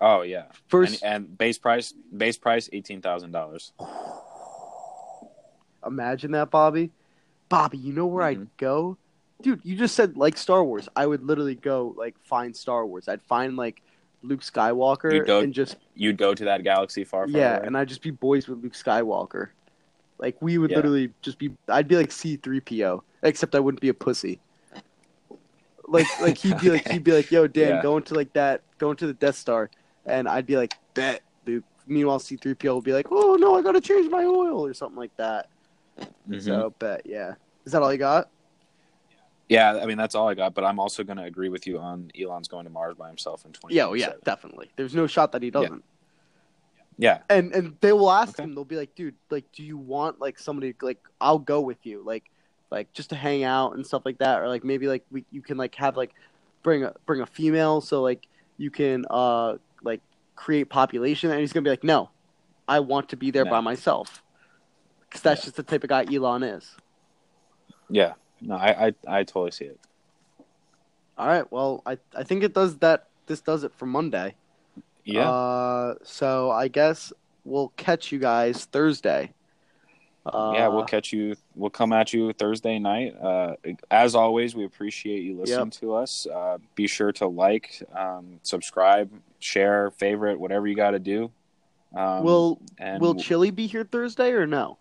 oh 0.00 0.22
yeah. 0.22 0.44
First, 0.68 1.02
And, 1.02 1.26
and 1.26 1.38
base 1.38 1.58
price 1.58 1.92
base 2.16 2.36
price 2.38 2.68
eighteen 2.72 3.00
thousand 3.00 3.32
dollars. 3.32 3.72
imagine 5.86 6.32
that, 6.32 6.50
Bobby. 6.50 6.90
Bobby, 7.48 7.78
you 7.78 7.92
know 7.92 8.06
where 8.06 8.24
Mhm. 8.24 8.28
I'd 8.42 8.56
go, 8.58 8.96
dude? 9.42 9.60
You 9.64 9.76
just 9.76 9.94
said 9.94 10.16
like 10.16 10.36
Star 10.36 10.64
Wars. 10.64 10.88
I 10.96 11.06
would 11.06 11.22
literally 11.22 11.54
go 11.54 11.94
like 11.96 12.16
find 12.22 12.54
Star 12.56 12.86
Wars. 12.86 13.08
I'd 13.08 13.22
find 13.22 13.56
like 13.56 13.82
Luke 14.22 14.40
Skywalker 14.40 15.12
You'd 15.12 15.26
go 15.26 15.40
and 15.40 15.52
just 15.54 15.76
You'd 15.94 16.18
go 16.18 16.34
to 16.34 16.44
that 16.44 16.62
galaxy 16.62 17.04
far, 17.04 17.26
far 17.26 17.40
yeah, 17.40 17.56
away. 17.56 17.66
and 17.66 17.76
I'd 17.76 17.88
just 17.88 18.02
be 18.02 18.10
boys 18.10 18.48
with 18.48 18.62
Luke 18.62 18.74
Skywalker. 18.74 19.48
Like 20.18 20.40
we 20.42 20.58
would 20.58 20.70
Yeah. 20.70 20.76
literally 20.76 21.12
just 21.22 21.38
be. 21.38 21.50
I'd 21.68 21.88
be 21.88 21.96
like 21.96 22.12
C 22.12 22.36
three 22.36 22.60
PO, 22.60 23.02
except 23.22 23.54
I 23.54 23.60
wouldn't 23.60 23.80
be 23.80 23.88
a 23.88 23.94
pussy. 23.94 24.40
Like 25.88 26.06
like 26.20 26.38
he'd 26.38 26.58
be 26.60 26.70
like 26.70 26.86
he'd 26.88 27.02
be 27.02 27.12
like, 27.12 27.30
"Yo, 27.32 27.46
Dan, 27.46 27.76
Yeah. 27.76 27.82
go 27.82 27.96
into 27.96 28.14
like 28.14 28.32
that, 28.34 28.62
going 28.78 28.96
to 28.98 29.06
the 29.06 29.14
Death 29.14 29.36
Star," 29.36 29.70
and 30.06 30.28
I'd 30.28 30.46
be 30.46 30.56
like, 30.56 30.74
"Bet, 30.94 31.22
Luke." 31.46 31.64
Meanwhile, 31.86 32.20
C 32.20 32.36
three 32.36 32.54
PO 32.54 32.76
would 32.76 32.84
be 32.84 32.92
like, 32.92 33.06
"Oh 33.10 33.34
no, 33.40 33.56
I 33.56 33.62
gotta 33.62 33.80
change 33.80 34.08
my 34.10 34.24
oil" 34.24 34.64
or 34.64 34.72
something 34.74 34.98
like 34.98 35.16
that. 35.16 35.48
Mhm. 36.28 36.42
So 36.44 36.74
bet, 36.78 37.02
yeah. 37.06 37.34
Is 37.64 37.72
that 37.72 37.82
all 37.82 37.90
you 37.90 37.98
got? 37.98 38.28
Yeah, 39.50 39.80
I 39.82 39.86
mean 39.86 39.98
that's 39.98 40.14
all 40.14 40.28
I 40.28 40.34
got. 40.34 40.54
But 40.54 40.64
I'm 40.64 40.78
also 40.78 41.02
going 41.04 41.18
to 41.18 41.24
agree 41.24 41.48
with 41.48 41.66
you 41.66 41.78
on 41.78 42.10
Elon's 42.18 42.48
going 42.48 42.64
to 42.64 42.70
Mars 42.70 42.94
by 42.96 43.08
himself 43.08 43.44
in 43.44 43.52
20. 43.52 43.74
Yeah, 43.74 43.86
oh, 43.86 43.94
yeah, 43.94 44.12
definitely. 44.24 44.70
There's 44.76 44.94
no 44.94 45.06
shot 45.06 45.32
that 45.32 45.42
he 45.42 45.50
doesn't. 45.50 45.82
yeah, 46.96 47.18
And 47.28 47.52
and 47.52 47.76
they 47.80 47.92
will 47.92 48.10
ask 48.10 48.38
Okay. 48.38 48.44
him. 48.44 48.54
They'll 48.54 48.64
be 48.64 48.76
like, 48.76 48.94
"Dude, 48.94 49.16
like, 49.28 49.44
do 49.52 49.62
you 49.64 49.76
want 49.76 50.20
like 50.20 50.38
somebody 50.38 50.74
like 50.80 50.98
I'll 51.20 51.38
go 51.40 51.60
with 51.60 51.84
you, 51.84 52.02
like, 52.04 52.30
like 52.70 52.92
just 52.92 53.10
to 53.10 53.16
hang 53.16 53.42
out 53.42 53.74
and 53.74 53.84
stuff 53.86 54.02
like 54.04 54.18
that, 54.18 54.40
or 54.40 54.48
like 54.48 54.62
maybe 54.64 54.86
like 54.86 55.04
we 55.10 55.24
you 55.32 55.42
can 55.42 55.56
like 55.56 55.74
have 55.74 55.96
like 55.96 56.14
bring 56.62 56.84
a 56.84 56.92
bring 57.06 57.20
a 57.20 57.26
female 57.26 57.80
so 57.80 58.02
like 58.02 58.26
you 58.58 58.70
can 58.70 59.04
uh 59.10 59.56
like 59.82 60.00
create 60.36 60.68
population." 60.68 61.30
And 61.32 61.40
he's 61.40 61.52
gonna 61.52 61.64
be 61.64 61.70
like, 61.70 61.82
"No, 61.84 62.10
I 62.68 62.78
want 62.80 63.08
to 63.08 63.16
be 63.16 63.32
there 63.32 63.44
No. 63.46 63.50
by 63.50 63.60
myself," 63.60 64.22
because 65.08 65.22
that's 65.22 65.40
Yeah. 65.40 65.46
just 65.46 65.56
the 65.56 65.64
type 65.64 65.82
of 65.82 65.88
guy 65.88 66.04
Elon 66.12 66.44
is. 66.44 66.76
yeah. 67.88 68.12
No, 68.40 68.56
I, 68.56 68.86
I 68.86 68.94
I 69.06 69.24
totally 69.24 69.50
see 69.50 69.66
it. 69.66 69.78
All 71.18 71.26
right, 71.26 71.50
well, 71.52 71.82
I 71.84 71.98
I 72.16 72.22
think 72.24 72.42
it 72.42 72.54
does 72.54 72.78
that. 72.78 73.08
This 73.26 73.40
does 73.40 73.64
it 73.64 73.72
for 73.76 73.86
Monday. 73.86 74.34
Yeah, 75.04 75.30
Uh, 75.30 75.94
so 76.02 76.50
I 76.50 76.68
guess 76.68 77.12
we'll 77.44 77.72
catch 77.76 78.12
you 78.12 78.18
guys 78.18 78.66
Thursday. 78.66 79.32
Uh, 80.26 80.52
yeah. 80.54 80.68
We'll 80.68 80.84
catch 80.84 81.12
you. 81.12 81.34
We'll 81.54 81.70
come 81.70 81.92
at 81.92 82.12
you 82.12 82.32
Thursday 82.34 82.78
night. 82.78 83.16
Uh, 83.20 83.54
as 83.90 84.14
always, 84.14 84.54
we 84.54 84.64
appreciate 84.64 85.22
you 85.22 85.38
listening 85.38 85.70
to 85.70 85.94
us. 85.94 86.26
Uh, 86.26 86.58
be 86.74 86.86
sure 86.86 87.12
to 87.12 87.26
like, 87.26 87.82
um, 87.96 88.38
subscribe, 88.42 89.10
share, 89.38 89.90
favorite, 89.92 90.38
whatever 90.38 90.66
you 90.66 90.76
got 90.76 90.90
to 90.90 90.98
do. 90.98 91.30
Um, 91.94 92.22
will 92.22 92.60
and 92.78 93.00
will 93.00 93.14
Chili 93.14 93.50
be 93.50 93.66
here 93.66 93.84
Thursday 93.84 94.30
or 94.32 94.46
no? 94.46 94.78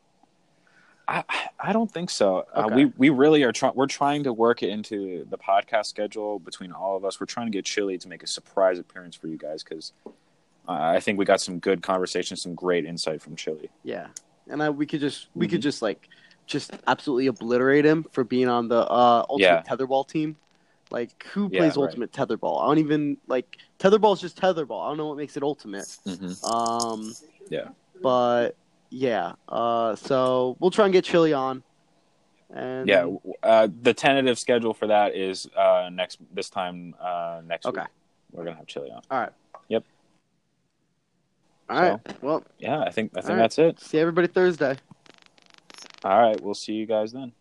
I, 1.09 1.23
I 1.59 1.73
don't 1.73 1.91
think 1.91 2.11
so. 2.11 2.45
Uh, 2.53 2.69
we 2.71 2.85
we 2.97 3.09
really 3.09 3.41
are 3.43 3.51
trying. 3.51 3.73
We're 3.73 3.87
trying 3.87 4.23
to 4.25 4.31
work 4.33 4.61
it 4.61 4.69
into 4.69 5.25
the 5.29 5.37
podcast 5.39 5.87
schedule 5.87 6.37
between 6.37 6.71
all 6.71 6.95
of 6.95 7.03
us. 7.03 7.19
We're 7.19 7.25
trying 7.25 7.47
to 7.47 7.51
get 7.51 7.65
Chili 7.65 7.97
to 7.97 8.07
make 8.07 8.21
a 8.21 8.27
surprise 8.27 8.77
appearance 8.77 9.15
for 9.15 9.27
you 9.27 9.37
guys 9.37 9.63
because 9.63 9.91
uh, 10.05 10.11
I 10.67 10.99
think 10.99 11.17
we 11.17 11.25
got 11.25 11.41
some 11.41 11.57
good 11.57 11.81
conversations, 11.81 12.43
some 12.43 12.53
great 12.53 12.85
insight 12.85 13.23
from 13.23 13.35
Chili. 13.35 13.69
Yeah, 13.83 14.07
and 14.47 14.61
I, 14.61 14.69
we 14.69 14.85
could 14.85 14.99
just 14.99 15.29
we 15.33 15.47
could 15.47 15.61
Mhm. 15.61 15.63
just 15.63 15.81
like 15.81 16.07
just 16.45 16.71
absolutely 16.85 17.25
obliterate 17.27 17.85
him 17.85 18.05
for 18.11 18.23
being 18.23 18.47
on 18.47 18.67
the 18.67 18.81
uh, 18.81 19.25
ultimate 19.29 19.39
Yeah. 19.41 19.63
tetherball 19.63 20.07
team. 20.07 20.35
Like 20.91 21.25
who 21.33 21.49
Yeah, 21.51 21.61
plays 21.61 21.75
right. 21.75 21.85
ultimate 21.85 22.11
tetherball? 22.11 22.61
I 22.63 22.67
don't 22.67 22.77
even 22.79 23.17
like 23.27 23.57
tetherball 23.79 24.13
is 24.13 24.21
just 24.21 24.39
tetherball. 24.39 24.85
I 24.85 24.89
don't 24.89 24.97
know 24.97 25.07
what 25.07 25.17
makes 25.17 25.37
it 25.37 25.41
ultimate. 25.43 25.87
Mm-hmm. 26.05 26.45
Um, 26.45 27.15
Yeah. 27.49 27.69
but 28.03 28.55
yeah. 28.89 29.33
Uh, 29.47 29.95
so 29.95 30.55
we'll 30.59 30.71
try 30.71 30.85
and 30.85 30.93
get 30.93 31.03
Chili 31.03 31.33
on. 31.33 31.63
And 32.51 32.87
Yeah, 32.87 33.07
uh, 33.43 33.67
the 33.81 33.93
tentative 33.93 34.39
schedule 34.39 34.73
for 34.73 34.87
that 34.87 35.15
is 35.15 35.47
uh, 35.55 35.89
next 35.93 36.17
this 36.33 36.49
time 36.49 36.95
uh, 36.99 37.41
next 37.45 37.65
Okay. 37.67 37.81
week. 37.81 37.89
We're 38.31 38.43
gonna 38.43 38.57
have 38.57 38.65
Chili 38.67 38.89
on. 38.91 39.01
All 39.11 39.19
right. 39.19 39.31
Yep. 39.67 39.83
All 41.69 41.81
right. 41.81 41.99
Well, 42.23 42.43
Yeah, 42.57 42.79
I 42.79 42.89
think 42.89 43.11
I 43.15 43.21
think 43.21 43.31
right. 43.31 43.37
that's 43.37 43.59
it. 43.59 43.79
see 43.79 43.99
everybody 43.99 44.27
Thursday. 44.27 44.77
All 46.03 46.19
right, 46.19 46.39
we'll 46.41 46.53
see 46.55 46.73
you 46.73 46.85
guys 46.85 47.11
then. 47.11 47.33